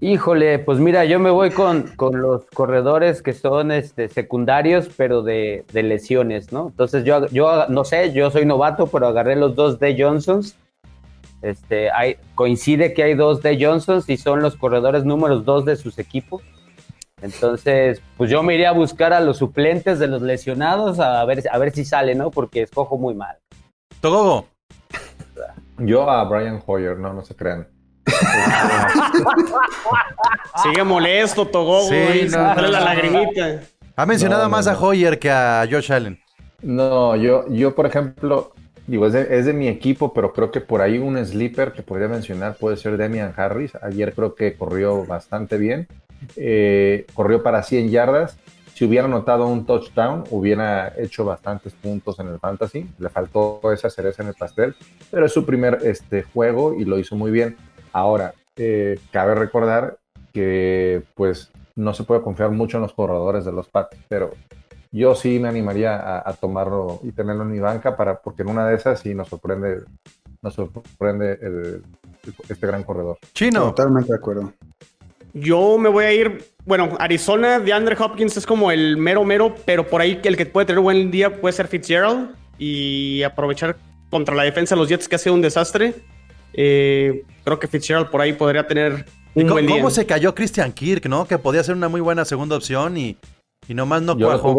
Híjole, 0.03 0.57
pues 0.57 0.79
mira, 0.79 1.05
yo 1.05 1.19
me 1.19 1.29
voy 1.29 1.51
con, 1.51 1.83
con 1.95 2.23
los 2.23 2.45
corredores 2.45 3.21
que 3.21 3.33
son 3.33 3.71
este, 3.71 4.09
secundarios, 4.09 4.89
pero 4.97 5.21
de, 5.21 5.63
de 5.71 5.83
lesiones, 5.83 6.51
¿no? 6.51 6.69
Entonces 6.69 7.03
yo, 7.03 7.27
yo 7.27 7.67
no 7.67 7.85
sé, 7.85 8.11
yo 8.11 8.31
soy 8.31 8.47
novato, 8.47 8.87
pero 8.87 9.05
agarré 9.05 9.35
los 9.35 9.55
dos 9.55 9.77
de 9.79 9.95
Johnsons. 9.95 10.57
Este, 11.43 11.91
hay, 11.91 12.17
coincide 12.33 12.95
que 12.95 13.03
hay 13.03 13.13
dos 13.13 13.43
de 13.43 13.63
Johnsons 13.63 14.09
y 14.09 14.17
son 14.17 14.41
los 14.41 14.55
corredores 14.55 15.05
números 15.05 15.45
dos 15.45 15.65
de 15.65 15.75
sus 15.75 15.99
equipos. 15.99 16.41
Entonces, 17.21 18.01
pues 18.17 18.31
yo 18.31 18.41
me 18.41 18.55
iría 18.55 18.69
a 18.69 18.73
buscar 18.73 19.13
a 19.13 19.19
los 19.19 19.37
suplentes 19.37 19.99
de 19.99 20.07
los 20.07 20.23
lesionados 20.23 20.99
a 20.99 21.23
ver, 21.25 21.43
a 21.51 21.57
ver 21.59 21.73
si 21.73 21.85
sale, 21.85 22.15
¿no? 22.15 22.31
Porque 22.31 22.63
escojo 22.63 22.97
muy 22.97 23.13
mal. 23.13 23.37
Togogo. 23.99 24.47
Yo 25.77 26.09
a 26.09 26.23
Brian 26.23 26.59
Hoyer, 26.65 26.97
no, 26.97 27.13
no 27.13 27.23
se 27.23 27.35
crean. 27.35 27.67
Sigue 30.63 30.83
molesto, 30.83 31.47
Togo, 31.47 31.81
Sí, 31.83 31.89
güey. 31.95 32.23
no, 32.25 32.31
sale 32.31 32.61
no, 32.63 32.67
la 32.69 32.79
no. 32.79 32.85
lagrimita. 32.85 33.61
Ha 33.95 34.05
mencionado 34.05 34.43
No, 34.43 34.49
no, 34.49 34.57
más 34.57 34.67
a. 34.67 34.77
Hoyer 34.79 35.19
que 35.19 35.29
a 35.29 35.65
Josh 35.69 35.91
Allen. 35.91 36.19
No, 36.61 37.15
yo, 37.15 37.45
yo 37.49 37.73
por 37.75 37.85
ejemplo, 37.85 38.53
digo, 38.87 39.07
es 39.07 39.13
de, 39.13 39.27
es 39.37 39.45
de 39.45 39.53
mi 39.53 39.67
equipo, 39.67 40.13
pero 40.13 40.31
creo 40.33 40.51
que 40.51 40.61
por 40.61 40.81
ahí 40.81 40.97
un 40.97 41.23
sleeper 41.25 41.73
que 41.73 41.81
podría 41.81 42.07
mencionar 42.07 42.55
puede 42.55 42.77
ser 42.77 42.97
Demian 42.97 43.33
Harris. 43.35 43.73
Ayer 43.81 44.13
creo 44.13 44.35
que 44.35 44.55
corrió 44.55 45.05
bastante 45.05 45.57
bien. 45.57 45.87
Eh, 46.35 47.05
corrió 47.13 47.43
para 47.43 47.63
100 47.63 47.89
yardas. 47.89 48.37
Si 48.75 48.85
hubiera 48.85 49.05
anotado 49.05 49.45
un 49.47 49.65
touchdown, 49.65 50.23
hubiera 50.31 50.93
hecho 50.97 51.23
bastantes 51.25 51.73
puntos 51.73 52.19
en 52.19 52.27
el 52.29 52.39
fantasy. 52.39 52.89
Le 52.97 53.09
faltó 53.09 53.59
esa 53.73 53.89
cereza 53.91 54.23
en 54.23 54.29
el 54.29 54.33
pastel, 54.35 54.75
pero 55.11 55.25
es 55.27 55.33
su 55.33 55.45
primer 55.45 55.79
este, 55.83 56.23
juego 56.23 56.73
y 56.73 56.85
lo 56.85 56.97
hizo 56.97 57.15
muy 57.15 57.29
bien. 57.31 57.57
Ahora, 57.93 58.33
eh, 58.57 58.99
cabe 59.11 59.35
recordar 59.35 59.97
que 60.33 61.03
pues 61.15 61.51
no 61.75 61.93
se 61.93 62.03
puede 62.03 62.21
confiar 62.21 62.51
mucho 62.51 62.77
en 62.77 62.83
los 62.83 62.93
corredores 62.93 63.45
de 63.45 63.51
los 63.51 63.67
Pats, 63.67 63.97
pero 64.07 64.31
yo 64.91 65.15
sí 65.15 65.39
me 65.39 65.47
animaría 65.47 65.95
a, 65.95 66.29
a 66.29 66.33
tomarlo 66.33 66.99
y 67.03 67.11
tenerlo 67.11 67.43
en 67.43 67.51
mi 67.51 67.59
banca 67.59 67.95
para, 67.95 68.19
porque 68.21 68.41
en 68.43 68.49
una 68.49 68.67
de 68.67 68.75
esas 68.75 68.99
sí 68.99 69.13
nos 69.15 69.29
sorprende, 69.29 69.81
nos 70.41 70.53
sorprende 70.53 71.37
el- 71.41 71.83
este 72.49 72.67
gran 72.67 72.83
corredor. 72.83 73.17
Chino. 73.33 73.61
Totalmente 73.69 74.11
de 74.11 74.17
acuerdo. 74.17 74.53
Yo 75.33 75.77
me 75.77 75.89
voy 75.89 76.05
a 76.05 76.13
ir. 76.13 76.43
Bueno, 76.65 76.89
Arizona 76.99 77.59
de 77.59 77.73
Andre 77.73 77.95
Hopkins 77.97 78.35
es 78.37 78.45
como 78.45 78.69
el 78.69 78.97
mero 78.97 79.23
mero, 79.23 79.55
pero 79.65 79.87
por 79.87 80.01
ahí 80.01 80.19
el 80.23 80.37
que 80.37 80.45
puede 80.45 80.67
tener 80.67 80.81
buen 80.81 81.09
día 81.09 81.39
puede 81.41 81.53
ser 81.53 81.67
Fitzgerald 81.67 82.35
y 82.59 83.23
aprovechar 83.23 83.77
contra 84.09 84.35
la 84.35 84.43
defensa 84.43 84.75
de 84.75 84.81
los 84.81 84.89
Jets 84.89 85.07
que 85.07 85.15
ha 85.15 85.19
sido 85.19 85.33
un 85.33 85.41
desastre. 85.41 85.95
Eh, 86.53 87.23
creo 87.43 87.59
que 87.59 87.67
Fitzgerald 87.67 88.09
por 88.09 88.21
ahí 88.21 88.33
podría 88.33 88.67
tener 88.67 89.05
¿Y 89.35 89.41
un 89.41 89.43
cómo, 89.47 89.53
buen 89.55 89.67
día. 89.67 89.75
cómo 89.77 89.89
se 89.89 90.05
cayó 90.05 90.35
Christian 90.35 90.71
Kirk, 90.73 91.05
no? 91.07 91.25
Que 91.25 91.37
podía 91.37 91.63
ser 91.63 91.75
una 91.75 91.87
muy 91.89 92.01
buena 92.01 92.25
segunda 92.25 92.55
opción 92.55 92.97
y, 92.97 93.17
y 93.67 93.73
nomás 93.73 94.01
no 94.01 94.17
cuajó. 94.17 94.57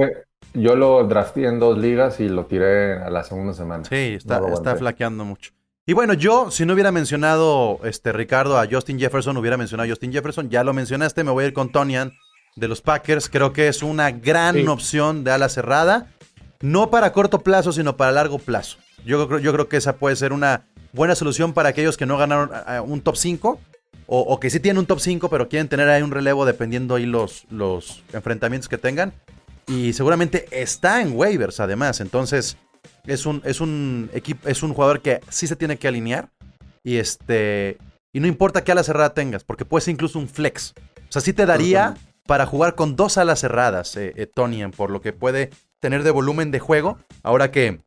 yo 0.55 0.77
lo 0.77 1.05
drafté 1.05 1.47
en 1.47 1.59
dos 1.59 1.77
ligas 1.79 2.21
y 2.21 2.29
lo 2.29 2.47
tiré 2.47 2.95
a 2.95 3.11
la 3.11 3.25
segunda 3.25 3.53
semana. 3.53 3.85
Sí, 3.85 4.15
está, 4.17 4.41
No 4.41 4.55
está 4.55 4.77
flaqueando 4.77 5.25
mucho. 5.25 5.53
Y 5.85 5.95
bueno, 5.95 6.15
yo, 6.15 6.51
si 6.51 6.65
no 6.65 6.75
hubiera 6.75 6.93
mencionado, 6.93 7.81
este, 7.85 8.13
Ricardo, 8.13 8.57
a 8.59 8.67
Justin 8.71 9.01
Jefferson, 9.01 9.37
hubiera 9.37 9.57
mencionado 9.57 9.89
a 9.89 9.91
Justin 9.91 10.13
Jefferson. 10.13 10.49
Ya 10.49 10.63
lo 10.63 10.73
mencionaste, 10.73 11.25
me 11.25 11.33
voy 11.33 11.45
a 11.45 11.47
ir 11.49 11.53
con 11.53 11.73
Tonian 11.73 12.13
de 12.55 12.69
los 12.69 12.81
Packers. 12.81 13.29
Creo 13.29 13.53
que 13.53 13.67
es 13.69 13.83
una 13.83 14.11
gran 14.13 14.55
Sí. 14.55 14.67
opción 14.69 15.25
de 15.25 15.33
ala 15.33 15.49
cerrada. 15.49 16.07
No 16.61 16.89
para 16.91 17.13
corto 17.13 17.41
plazo, 17.41 17.73
sino 17.73 17.97
para 17.97 18.13
largo 18.13 18.39
plazo. 18.39 18.79
Yo 19.05 19.39
yo 19.41 19.53
creo 19.53 19.69
que 19.69 19.77
esa 19.77 19.97
puede 19.97 20.15
ser 20.15 20.33
una 20.33 20.67
buena 20.93 21.15
solución 21.15 21.53
para 21.53 21.71
aquellos 21.71 21.97
que 21.97 22.07
no 22.07 22.19
ganaron 22.19 22.51
eh, 22.69 22.81
un 22.81 23.01
top 23.01 23.17
5 23.17 23.61
o, 24.07 24.21
o 24.21 24.41
que 24.41 24.51
sí 24.51 24.61
tienen 24.61 24.79
un 24.79 24.87
top 24.87 25.01
5, 25.01 25.31
pero 25.31 25.49
quieren 25.49 25.69
tener 25.69 25.89
ahí 25.89 26.03
un 26.03 26.11
relevo 26.11 26.45
dependiendo 26.45 26.95
ahí 26.95 27.07
los, 27.07 27.45
los 27.51 28.03
enfrentamientos 28.13 28.69
que 28.69 28.79
tengan. 28.79 29.13
Y 29.67 29.93
seguramente 29.93 30.47
está 30.51 31.01
en 31.01 31.17
waivers 31.17 31.61
además. 31.61 32.01
Entonces, 32.01 32.57
es 33.07 33.27
un, 33.27 33.43
es 33.45 33.61
un 33.61 34.11
equipo, 34.13 34.49
es 34.49 34.63
un 34.63 34.75
jugador 34.75 35.01
que 35.01 35.21
sí 35.29 35.47
se 35.47 35.57
tiene 35.57 35.77
que 35.77 35.89
alinear. 35.89 36.31
Y 36.85 36.97
este. 36.97 37.79
Y 38.13 38.21
no 38.21 38.27
importa 38.27 38.65
qué 38.65 38.73
ala 38.73 38.83
cerrada 38.83 39.15
tengas, 39.15 39.45
porque 39.45 39.65
puede 39.65 39.85
ser 39.85 39.93
incluso 39.93 40.19
un 40.19 40.29
flex. 40.29 40.75
O 41.09 41.13
sea, 41.13 41.23
sí 41.23 41.33
te 41.33 41.47
daría 41.47 41.95
para 42.27 42.45
jugar 42.45 42.75
con 42.75 42.95
dos 42.95 43.17
alas 43.17 43.41
cerradas, 43.41 43.97
eh, 43.97 44.13
eh, 44.17 44.27
Tonian, 44.27 44.71
por 44.71 44.91
lo 44.91 45.01
que 45.01 45.13
puede 45.13 45.51
tener 45.81 46.03
de 46.03 46.11
volumen 46.11 46.51
de 46.51 46.59
juego. 46.59 46.99
Ahora 47.23 47.51
que 47.51 47.81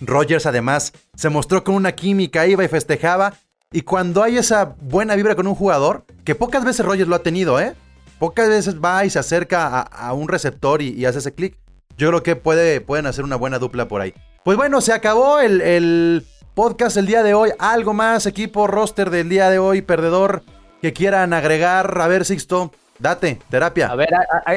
Rogers 0.00 0.46
además 0.46 0.92
se 1.14 1.28
mostró 1.28 1.64
con 1.64 1.74
una 1.74 1.92
química, 1.92 2.46
iba 2.46 2.64
y 2.64 2.68
festejaba. 2.68 3.34
Y 3.72 3.82
cuando 3.82 4.22
hay 4.22 4.38
esa 4.38 4.76
buena 4.80 5.14
vibra 5.14 5.34
con 5.34 5.46
un 5.46 5.54
jugador, 5.54 6.04
que 6.24 6.34
pocas 6.34 6.64
veces 6.64 6.86
Rogers 6.86 7.08
lo 7.08 7.16
ha 7.16 7.22
tenido, 7.22 7.60
¿eh? 7.60 7.74
Pocas 8.18 8.48
veces 8.48 8.76
va 8.82 9.04
y 9.04 9.10
se 9.10 9.18
acerca 9.18 9.66
a, 9.68 9.80
a 9.82 10.12
un 10.12 10.28
receptor 10.28 10.82
y, 10.82 11.04
hace 11.04 11.18
ese 11.18 11.34
clic. 11.34 11.56
Yo 11.96 12.08
creo 12.08 12.22
que 12.22 12.36
puede, 12.36 12.80
pueden 12.80 13.06
hacer 13.06 13.24
una 13.24 13.36
buena 13.36 13.58
dupla 13.58 13.86
por 13.88 14.00
ahí. 14.00 14.14
Pues 14.44 14.56
bueno, 14.56 14.80
se 14.80 14.92
acabó 14.92 15.40
el, 15.40 15.60
el 15.60 16.24
podcast 16.54 16.96
el 16.96 17.06
día 17.06 17.22
de 17.22 17.34
hoy. 17.34 17.50
Algo 17.58 17.92
más, 17.92 18.26
equipo, 18.26 18.66
roster 18.66 19.10
del 19.10 19.28
día 19.28 19.50
de 19.50 19.58
hoy, 19.58 19.82
perdedor, 19.82 20.42
que 20.80 20.92
quieran 20.92 21.32
agregar. 21.34 22.00
A 22.00 22.08
ver, 22.08 22.24
Sixto, 22.24 22.72
date, 22.98 23.38
terapia. 23.50 23.88
A 23.88 23.94
ver, 23.96 24.14
a- 24.14 24.20
a- 24.46 24.54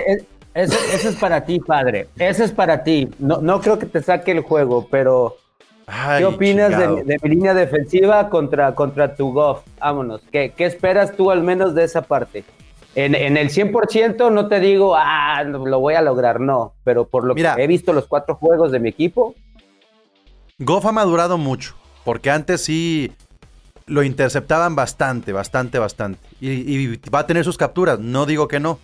eso, 0.54 0.78
eso 0.94 1.10
es 1.10 1.16
para 1.16 1.46
ti, 1.46 1.60
padre. 1.60 2.08
Eso 2.18 2.44
es 2.44 2.52
para 2.52 2.84
ti. 2.84 3.10
No, 3.20 3.42
no 3.42 3.62
creo 3.62 3.80
que 3.80 3.86
te 3.86 4.02
saque 4.02 4.32
el 4.32 4.42
juego, 4.42 4.88
pero 4.90 5.38
Ay, 5.88 6.20
¿qué 6.20 6.26
opinas 6.26 6.78
de, 6.78 7.04
de 7.04 7.20
mi 7.22 7.30
línea 7.30 7.54
defensiva 7.54 8.30
contra, 8.30 8.76
contra 8.76 9.16
tu 9.16 9.32
Goff? 9.32 9.64
Vámonos. 9.80 10.22
¿Qué, 10.32 10.54
qué 10.56 10.66
esperas 10.66 11.16
tú 11.16 11.32
al 11.32 11.44
menos 11.44 11.76
de 11.76 11.84
esa 11.84 12.02
parte? 12.02 12.44
En, 12.96 13.16
en 13.16 13.38
el 13.38 13.50
100% 13.50 14.32
no 14.32 14.48
te 14.50 14.60
digo, 14.60 14.96
ah, 14.98 15.44
lo 15.44 15.66
lo 15.66 15.80
voy 15.80 15.94
a 15.94 16.02
lograr, 16.02 16.42
no. 16.42 16.74
Pero 16.84 17.06
por 17.08 17.24
lo 17.24 17.34
Mira. 17.34 17.56
que 17.56 17.64
he 17.64 17.68
visto 17.68 17.94
los 17.94 18.08
cuatro 18.08 18.36
juegos 18.36 18.72
de 18.72 18.80
mi 18.80 18.90
equipo, 18.90 19.36
Goff 20.64 20.86
ha 20.86 20.92
madurado 20.92 21.40
mucho, 21.40 21.74
porque 22.06 22.30
antes 22.30 22.62
sí 22.64 23.12
lo 23.88 24.04
interceptaban 24.04 24.76
bastante, 24.76 25.34
bastante, 25.34 25.80
bastante. 25.80 26.20
Y, 26.40 26.50
y 26.50 27.00
va 27.14 27.20
a 27.20 27.28
tener 27.28 27.44
sus 27.44 27.58
capturas, 27.58 28.00
no 28.00 28.28
digo 28.28 28.48
que 28.48 28.60
no. 28.60 28.78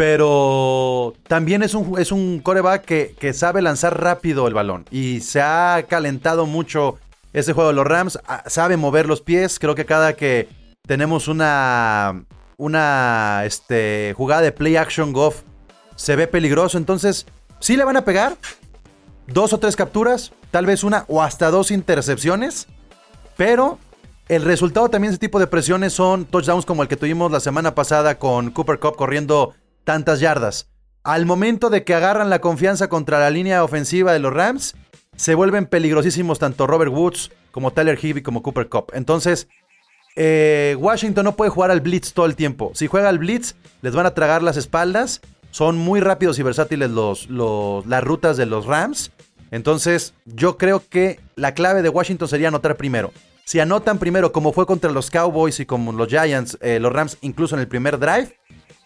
Pero 0.00 1.12
también 1.28 1.62
es 1.62 1.74
un, 1.74 2.00
es 2.00 2.10
un 2.10 2.40
coreback 2.40 2.86
que, 2.86 3.14
que 3.20 3.34
sabe 3.34 3.60
lanzar 3.60 4.00
rápido 4.00 4.48
el 4.48 4.54
balón. 4.54 4.86
Y 4.90 5.20
se 5.20 5.42
ha 5.42 5.84
calentado 5.86 6.46
mucho 6.46 6.98
ese 7.34 7.52
juego 7.52 7.68
de 7.68 7.76
los 7.76 7.86
Rams. 7.86 8.18
ah, 8.26 8.42
Sabe 8.46 8.78
mover 8.78 9.04
los 9.04 9.20
pies. 9.20 9.58
Creo 9.58 9.74
que 9.74 9.84
cada 9.84 10.14
que 10.14 10.48
tenemos 10.86 11.28
una, 11.28 12.24
una 12.56 13.42
este, 13.44 14.14
jugada 14.16 14.40
de 14.40 14.52
play 14.52 14.76
action 14.76 15.12
Goff 15.12 15.42
se 15.96 16.16
ve 16.16 16.26
peligroso. 16.26 16.78
Entonces, 16.78 17.26
sí 17.58 17.76
le 17.76 17.84
van 17.84 17.98
a 17.98 18.04
pegar 18.06 18.38
dos 19.26 19.52
o 19.52 19.58
tres 19.58 19.76
capturas, 19.76 20.32
tal 20.50 20.64
vez 20.64 20.82
una 20.82 21.04
o 21.08 21.20
hasta 21.22 21.50
dos 21.50 21.70
intercepciones, 21.70 22.68
pero 23.36 23.78
el 24.30 24.44
resultado 24.44 24.88
también 24.88 25.10
de 25.10 25.16
ese 25.16 25.20
tipo 25.20 25.38
de 25.38 25.46
presiones 25.46 25.92
son 25.92 26.24
touchdowns 26.24 26.64
como 26.64 26.82
el 26.82 26.88
que 26.88 26.96
tuvimos 26.96 27.30
la 27.30 27.40
semana 27.40 27.74
pasada 27.74 28.18
con 28.18 28.50
Cooper 28.50 28.78
Cup 28.78 28.96
corriendo 28.96 29.52
tantas 29.90 30.20
yardas. 30.20 30.68
Al 31.02 31.26
momento 31.26 31.68
de 31.68 31.82
que 31.82 31.94
agarran 31.94 32.30
la 32.30 32.40
confianza 32.40 32.88
contra 32.88 33.18
la 33.18 33.28
línea 33.28 33.64
ofensiva 33.64 34.12
de 34.12 34.20
los 34.20 34.32
Rams, 34.32 34.76
se 35.16 35.34
vuelven 35.34 35.66
peligrosísimos 35.66 36.38
tanto 36.38 36.68
Robert 36.68 36.92
Woods 36.92 37.32
como 37.50 37.72
Tyler 37.72 37.98
Higby 38.00 38.22
como 38.22 38.40
Cooper 38.40 38.68
Cup. 38.68 38.92
Entonces, 38.92 39.48
eh, 40.14 40.76
Washington 40.78 41.24
no 41.24 41.34
puede 41.34 41.50
jugar 41.50 41.72
al 41.72 41.80
blitz 41.80 42.12
todo 42.12 42.26
el 42.26 42.36
tiempo. 42.36 42.70
Si 42.74 42.86
juega 42.86 43.08
al 43.08 43.18
blitz, 43.18 43.56
les 43.82 43.92
van 43.92 44.06
a 44.06 44.14
tragar 44.14 44.44
las 44.44 44.56
espaldas. 44.56 45.22
Son 45.50 45.76
muy 45.76 45.98
rápidos 45.98 46.38
y 46.38 46.44
versátiles 46.44 46.88
los, 46.88 47.28
las 47.28 48.04
rutas 48.04 48.36
de 48.36 48.46
los 48.46 48.66
Rams. 48.66 49.10
Entonces, 49.50 50.14
yo 50.24 50.56
creo 50.56 50.84
que 50.88 51.18
la 51.34 51.52
clave 51.52 51.82
de 51.82 51.88
Washington 51.88 52.28
sería 52.28 52.46
anotar 52.46 52.76
primero. 52.76 53.10
Si 53.44 53.58
anotan 53.58 53.98
primero, 53.98 54.30
como 54.30 54.52
fue 54.52 54.66
contra 54.66 54.92
los 54.92 55.10
Cowboys 55.10 55.58
y 55.58 55.66
como 55.66 55.90
los 55.90 56.06
Giants, 56.06 56.58
eh, 56.60 56.78
los 56.78 56.92
Rams, 56.92 57.18
incluso 57.22 57.56
en 57.56 57.60
el 57.62 57.66
primer 57.66 57.98
drive, 57.98 58.36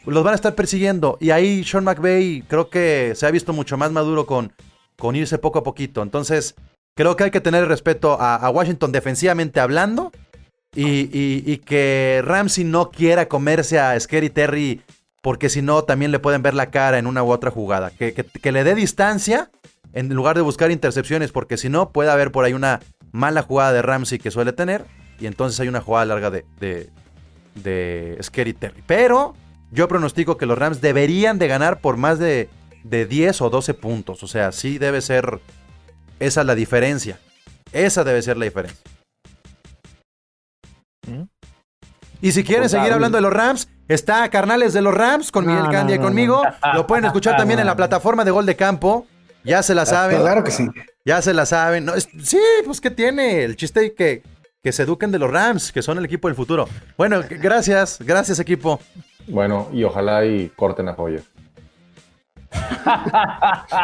los 0.07 0.25
van 0.25 0.33
a 0.33 0.37
estar 0.37 0.55
persiguiendo. 0.55 1.17
Y 1.21 1.31
ahí 1.31 1.65
Sean 1.65 1.85
McVay 1.85 2.43
creo 2.49 2.69
que 2.69 3.13
se 3.15 3.27
ha 3.27 3.31
visto 3.31 3.53
mucho 3.53 3.77
más 3.77 3.93
maduro 3.93 4.27
con, 4.27 4.53
con 4.99 5.17
irse 5.17 5.39
poco 5.39 5.59
a 5.61 5.63
poquito. 5.63 6.03
Entonces, 6.03 6.55
creo 6.95 7.17
que 7.17 7.25
hay 7.25 7.31
que 7.31 7.41
tener 7.41 7.67
respeto 7.67 8.17
a, 8.21 8.49
Washington 8.51 8.93
defensivamente 8.93 9.61
hablando. 9.61 10.13
Y, 10.77 11.09
y- 11.13 11.59
que 11.59 12.21
Ramsey 12.25 12.65
no 12.65 12.91
quiera 12.91 13.29
comerse 13.29 13.79
a 13.79 13.99
Scary 14.01 14.29
Terry 14.29 14.83
porque 15.23 15.49
si 15.49 15.63
no 15.63 15.85
también 15.85 16.11
le 16.11 16.19
pueden 16.19 16.43
ver 16.43 16.55
la 16.55 16.73
cara 16.73 16.99
en 16.99 17.07
una 17.07 17.23
u 17.23 17.31
otra 17.31 17.53
jugada. 17.53 17.91
Que, 17.91 18.13
que- 18.13 18.25
que 18.25 18.51
le 18.53 18.65
dé 18.65 18.75
distancia 18.75 19.51
en 19.93 20.13
lugar 20.13 20.35
de 20.35 20.43
buscar 20.43 20.73
intercepciones 20.73 21.31
porque 21.31 21.57
si 21.59 21.69
no 21.69 21.91
puede 21.91 22.11
haber 22.11 22.33
por 22.33 22.45
ahí 22.45 22.55
una 22.55 22.81
mala 23.13 23.43
jugada 23.43 23.73
de 23.73 23.83
Ramsey 23.83 24.19
que 24.19 24.33
suele 24.33 24.53
tener 24.53 24.85
y 25.21 25.27
entonces 25.27 25.61
hay 25.61 25.69
una 25.69 25.81
jugada 25.81 26.07
larga 26.07 26.31
de, 26.31 26.45
de, 26.59 26.91
de 27.55 28.19
Scary 28.21 28.53
Terry. 28.53 28.83
Pero 28.85 29.37
yo 29.75 29.89
pronostico 29.89 30.37
que 30.37 30.47
los 30.47 30.57
Rams 30.57 30.81
deberían 30.81 31.39
de 31.39 31.49
ganar 31.49 31.81
por 31.81 31.97
más 31.97 32.19
de, 32.19 32.49
de 32.85 33.07
10 33.07 33.43
o 33.43 33.51
12 33.51 33.75
puntos. 33.75 34.23
O 34.23 34.29
sea, 34.29 34.53
sí 34.53 34.79
debe 34.79 35.01
ser 35.01 35.41
esa 36.21 36.45
la 36.45 36.55
diferencia. 36.55 37.19
Esa 37.73 38.05
debe 38.05 38.23
ser 38.23 38.37
la 38.37 38.45
diferencia. 38.45 38.81
¿Mm? 41.09 41.23
Y 42.23 42.33
si 42.33 42.45
quieren 42.45 42.69
sea, 42.69 42.81
seguir 42.81 42.95
hablando 42.95 43.19
de 43.19 43.23
los 43.23 43.33
Rams, 43.33 43.69
está 43.89 44.29
Carnales 44.31 44.73
de 44.73 44.81
los 44.81 44.95
Rams 44.95 45.33
con 45.33 45.45
Miguel 45.45 45.65
no, 45.65 45.71
Candia 45.71 45.97
y 45.97 45.99
no, 45.99 46.05
conmigo. 46.05 46.43
Lo 46.73 46.87
pueden 46.87 47.05
escuchar 47.05 47.37
también 47.37 47.59
en 47.59 47.67
la 47.67 47.77
plataforma 47.77 48.25
de 48.25 48.31
Gol 48.31 48.47
de 48.47 48.57
Campo. 48.57 49.07
Ya 49.43 49.63
se 49.63 49.75
la 49.75 49.85
saben. 49.85 50.21
Claro 50.21 50.45
que 50.45 50.53
sí. 50.53 50.69
Ya 51.05 51.21
se 51.21 51.35
la 51.35 51.45
saben. 51.45 51.85
No, 51.85 51.95
es- 51.95 52.09
sí, 52.23 52.41
pues 52.65 52.81
¿qué 52.81 52.91
tiene? 52.91 53.43
El 53.45 53.57
chiste 53.57 53.93
que, 53.93 54.23
que 54.63 54.73
se 54.73 54.85
eduquen 54.85 55.11
de 55.11 55.19
los 55.19 55.31
Rams, 55.31 55.73
que 55.73 55.83
son 55.83 55.99
el 55.99 56.05
equipo 56.07 56.29
del 56.29 56.37
futuro. 56.37 56.67
Bueno, 56.97 57.21
gracias, 57.29 57.99
gracias 58.01 58.39
equipo. 58.39 58.81
Bueno, 59.29 59.69
y 59.73 59.85
ojalá 59.85 60.25
y 60.25 60.49
corten 60.51 60.89
a 60.89 60.93
Hoyer. 60.93 61.23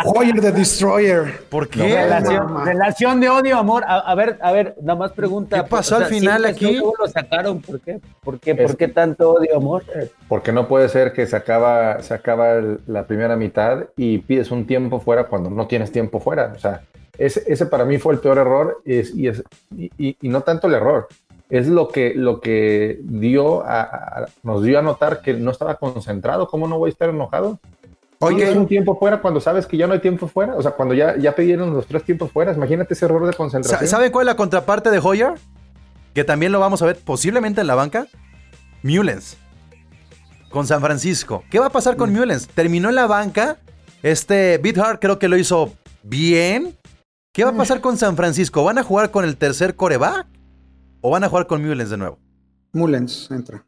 Hoyer 0.05 0.41
the 0.41 0.53
Destroyer. 0.53 1.43
¿Por 1.49 1.65
No, 1.77 1.85
qué? 1.85 1.95
Relación, 2.03 2.65
relación 2.65 3.21
de 3.21 3.29
odio, 3.29 3.59
amor. 3.59 3.85
A, 3.87 3.99
a 3.99 4.15
ver, 4.15 4.39
a 4.43 4.53
ver, 4.53 4.77
nada 4.81 4.99
más 4.99 5.13
pregunta. 5.13 5.63
¿Qué 5.63 5.69
pasó 5.69 5.97
al 5.97 6.05
final 6.07 6.45
aquí? 6.45 6.73
luego 6.77 6.95
lo 6.99 7.09
sacaron? 7.09 7.61
¿Por 7.61 7.81
qué? 7.81 8.01
¿Por 8.23 8.39
qué, 8.39 8.53
Es- 8.53 8.59
¿Por 8.63 8.77
qué 8.77 8.89
tanto 8.89 9.33
odio, 9.33 9.57
amor? 9.57 9.83
Porque 10.29 10.53
no 10.53 10.69
puede 10.69 10.89
ser 10.89 11.13
que 11.13 11.27
se 11.27 11.37
acaba, 11.37 12.01
se 12.03 12.15
acaba 12.15 12.53
el- 12.53 12.81
la 12.87 13.07
primera 13.07 13.35
mitad 13.37 13.87
y 13.97 14.19
pides 14.19 14.51
un 14.51 14.67
tiempo 14.67 15.01
fuera 15.01 15.25
cuando 15.25 15.51
no 15.51 15.67
tienes 15.67 15.91
tiempo 15.91 16.21
fuera. 16.21 16.53
O 16.55 16.59
sea, 16.59 16.83
ese, 17.19 17.43
ese 17.47 17.67
para 17.67 17.85
mí 17.85 17.99
fue 17.99 18.15
el 18.15 18.21
peor 18.21 18.39
error 18.39 18.81
es, 18.85 19.15
y, 19.15 19.27
es, 19.29 19.43
y, 19.77 19.91
y- 19.99 20.17
y 20.21 20.29
no 20.29 20.43
tanto 20.43 20.69
el 20.69 20.75
error. 20.75 21.09
Es 21.51 21.67
lo 21.67 21.89
que, 21.89 22.15
lo 22.15 22.41
que 22.41 23.01
dio 23.03 23.63
a, 23.67 23.81
a- 23.83 24.27
nos 24.43 24.63
dio 24.63 24.79
a 24.79 24.83
notar 24.83 25.21
que 25.21 25.35
no 25.35 25.51
estaba 25.51 25.75
concentrado. 25.77 26.47
¿Cómo 26.49 26.69
no 26.69 26.79
voy 26.79 26.89
a 26.91 26.93
estar 26.93 27.09
enojado? 27.11 27.59
Oye, 28.21 28.37
Pides 28.45 28.57
un 28.57 28.67
tiempo 28.67 28.99
fuera 28.99 29.21
cuando 29.21 29.41
sabes 29.41 29.67
que 29.67 29.77
ya 29.77 29.87
no 29.87 29.95
hay 29.95 29.99
tiempo 30.01 30.29
fuera. 30.29 30.55
O 30.55 30.63
sea, 30.63 30.73
cuando 30.73 30.95
ya, 30.95 31.17
ya 31.17 31.35
pidieron 31.35 31.73
los 31.75 31.87
tres 31.87 32.05
tiempos 32.05 32.31
fuera. 32.31 32.53
Imagínate 32.53 32.95
ese 32.95 33.07
error 33.07 33.27
de 33.27 33.33
concentración. 33.33 33.89
¿saben 33.89 34.13
cuál 34.13 34.25
es 34.29 34.33
la 34.33 34.37
contraparte 34.37 34.91
de 34.91 34.99
Hoyer? 35.03 35.33
Que 36.15 36.23
también 36.25 36.53
lo 36.53 36.61
vamos 36.61 36.83
a 36.83 36.87
ver 36.87 36.97
posiblemente 36.99 37.61
en 37.63 37.67
la 37.67 37.75
banca. 37.75 38.07
Mullens. 38.83 39.37
Con 40.51 40.67
San 40.67 40.81
Francisco. 40.81 41.45
¿Qué 41.51 41.59
va 41.59 41.67
a 41.67 41.71
pasar 41.71 41.97
con 41.97 42.13
Mullens? 42.13 42.47
Terminó 42.49 42.89
en 42.91 42.95
la 42.97 43.07
banca. 43.07 43.57
Este 44.03 44.59
Beathard 44.59 44.99
creo 45.01 45.19
que 45.19 45.29
lo 45.29 45.37
hizo 45.37 45.73
bien. 46.03 46.77
¿Qué 47.33 47.45
va 47.45 47.51
a 47.51 47.55
pasar 47.57 47.81
con 47.81 47.97
San 47.97 48.17
Francisco? 48.17 48.65
¿Van 48.65 48.79
a 48.79 48.83
jugar 48.83 49.11
con 49.11 49.25
el 49.25 49.37
tercer 49.37 49.77
coreback? 49.77 50.27
¿O 51.01 51.11
van 51.11 51.25
a 51.25 51.29
jugar 51.29 51.47
con 51.47 51.65
Mullens 51.65 51.91
de 51.91 51.97
nuevo? 51.97 52.19
Mullens 52.73 53.31
entra. 53.31 53.65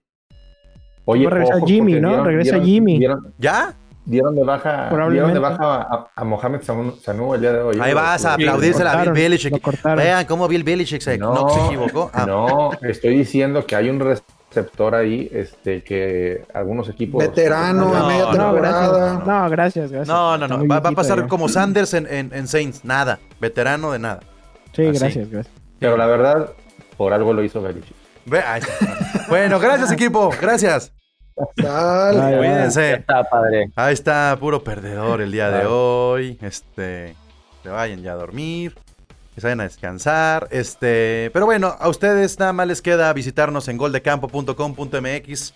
Oye, 1.04 1.24
Va 1.24 1.30
a 1.30 1.34
regresar 1.34 1.56
ojo, 1.58 1.66
Jimmy, 1.66 2.00
¿no? 2.00 2.08
dieron- 2.10 2.26
Regresa 2.26 2.50
dieron- 2.56 2.66
Jimmy. 2.66 2.98
dieron- 2.98 3.34
¿Ya? 3.38 3.74
dieron 4.04 4.34
de 4.34 4.42
baja, 4.44 4.88
dieron 5.10 5.32
de 5.32 5.38
baja 5.38 5.82
a, 5.82 6.06
a 6.14 6.24
Mohamed 6.24 6.60
Sanu, 6.62 7.34
el 7.34 7.40
día 7.40 7.52
de 7.52 7.60
hoy. 7.62 7.78
Ahí 7.80 7.94
vas 7.94 8.24
a 8.24 8.36
lo 8.36 8.52
a 8.52 8.56
Bill 9.02 9.12
Belichick. 9.12 9.84
Vean 9.96 10.26
cómo 10.26 10.48
Bill 10.48 10.64
Belichick 10.64 11.00
se, 11.00 11.18
no, 11.18 11.48
se 11.48 11.66
equivocó. 11.66 12.10
Ah, 12.12 12.24
No, 12.26 12.70
estoy 12.82 13.16
diciendo 13.16 13.64
que 13.64 13.76
hay 13.76 13.88
un 13.90 14.00
receptor 14.00 14.94
ahí, 14.94 15.28
este, 15.32 15.82
que 15.82 16.44
algunos 16.52 16.88
equipos. 16.88 17.22
Veterano, 17.22 17.86
No, 17.92 17.96
a 17.96 18.08
media 18.08 18.24
no, 18.24 18.32
No, 18.32 18.32
temporada. 18.32 18.88
gracias. 18.88 19.26
No, 19.26 19.50
gracias, 19.50 19.90
gracias. 19.92 20.08
no, 20.08 20.38
no, 20.38 20.48
no. 20.48 20.66
Va, 20.68 20.80
va 20.80 20.90
a 20.90 20.92
pasar 20.92 21.26
como 21.28 21.48
Sanders 21.48 21.94
en, 21.94 22.06
en- 22.08 22.32
en 22.34 22.46
Saints. 22.48 22.84
Nada. 22.84 23.18
Veterano 23.40 23.92
de 23.92 23.98
nada. 24.00 24.20
Sí, 24.72 24.86
así. 24.86 24.98
gracias, 24.98 25.30
gracias. 25.30 25.54
Pero 25.78 25.96
la 25.96 26.06
verdad, 26.06 26.50
por 27.02 27.12
algo 27.12 27.32
lo 27.32 27.42
hizo 27.42 27.60
está. 28.58 28.76
bueno, 29.28 29.58
gracias 29.58 29.90
equipo. 29.90 30.30
Gracias. 30.40 30.92
Dale. 31.56 32.30
Ya 32.30 32.38
Cuídense. 32.38 32.92
está, 32.92 33.24
padre. 33.24 33.72
Ahí 33.74 33.92
está, 33.92 34.36
puro 34.38 34.62
perdedor 34.62 35.20
el 35.20 35.32
día 35.32 35.50
de 35.50 35.66
hoy. 35.66 36.38
Este, 36.40 37.16
se 37.64 37.68
vayan 37.68 38.02
ya 38.02 38.12
a 38.12 38.14
dormir, 38.14 38.76
que 39.34 39.40
se 39.40 39.48
vayan 39.48 39.62
a 39.62 39.64
descansar. 39.64 40.46
Este, 40.52 41.30
pero 41.32 41.44
bueno, 41.44 41.74
a 41.76 41.88
ustedes 41.88 42.38
nada 42.38 42.52
más 42.52 42.68
les 42.68 42.80
queda 42.82 43.12
visitarnos 43.12 43.66
en 43.66 43.78
goldecampo.com.mx. 43.78 45.54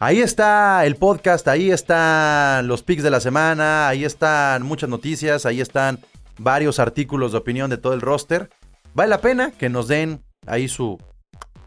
Ahí 0.00 0.20
está 0.20 0.84
el 0.84 0.96
podcast, 0.96 1.46
ahí 1.46 1.70
están 1.70 2.66
los 2.66 2.82
picks 2.82 3.04
de 3.04 3.10
la 3.10 3.20
semana, 3.20 3.86
ahí 3.86 4.04
están 4.04 4.64
muchas 4.64 4.90
noticias, 4.90 5.46
ahí 5.46 5.60
están 5.60 6.00
varios 6.38 6.80
artículos 6.80 7.30
de 7.30 7.38
opinión 7.38 7.70
de 7.70 7.76
todo 7.78 7.94
el 7.94 8.00
roster. 8.00 8.50
Vale 8.94 9.10
la 9.10 9.20
pena 9.20 9.52
que 9.52 9.68
nos 9.68 9.86
den 9.86 10.24
ahí 10.48 10.68
su 10.68 10.98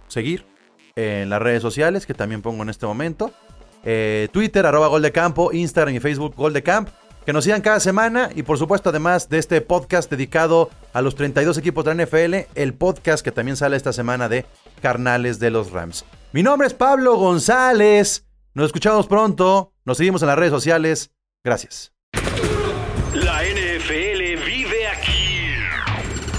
seguir 0.08 0.46
en 0.96 1.30
las 1.30 1.42
redes 1.42 1.62
sociales, 1.62 2.06
que 2.06 2.14
también 2.14 2.42
pongo 2.42 2.64
en 2.64 2.70
este 2.70 2.86
momento. 2.86 3.32
Eh, 3.84 4.28
Twitter, 4.32 4.66
arroba 4.66 4.88
Gol 4.88 5.02
de 5.02 5.12
Campo, 5.12 5.52
Instagram 5.52 5.96
y 5.96 6.00
Facebook 6.00 6.36
Gol 6.36 6.54
de 6.54 6.64
Camp. 6.64 6.90
Que 7.26 7.34
nos 7.34 7.44
sigan 7.44 7.62
cada 7.62 7.80
semana 7.80 8.32
y 8.34 8.42
por 8.42 8.58
supuesto 8.58 8.90
además 8.90 9.30
de 9.30 9.38
este 9.38 9.62
podcast 9.62 10.10
dedicado 10.10 10.72
a 10.92 11.04
los 11.04 11.16
32 11.16 11.56
equipos 11.60 11.86
de 11.86 11.94
la 11.94 12.04
NFL, 12.06 12.50
el 12.56 12.74
podcast 12.74 13.24
que 13.24 13.32
también 13.32 13.58
sale 13.58 13.78
esta 13.78 13.94
semana 13.94 14.28
de 14.28 14.46
Carnales 14.82 15.38
de 15.38 15.52
los 15.52 15.72
Rams. 15.72 16.04
Mi 16.34 16.42
nombre 16.42 16.68
es 16.68 16.74
Pablo 16.74 17.18
González. 17.18 18.26
Nos 18.56 18.68
escuchamos 18.68 19.06
pronto. 19.06 19.72
Nos 19.86 19.98
seguimos 19.98 20.24
en 20.24 20.30
las 20.30 20.38
redes 20.38 20.52
sociales. 20.52 21.12
Gracias. 21.44 22.01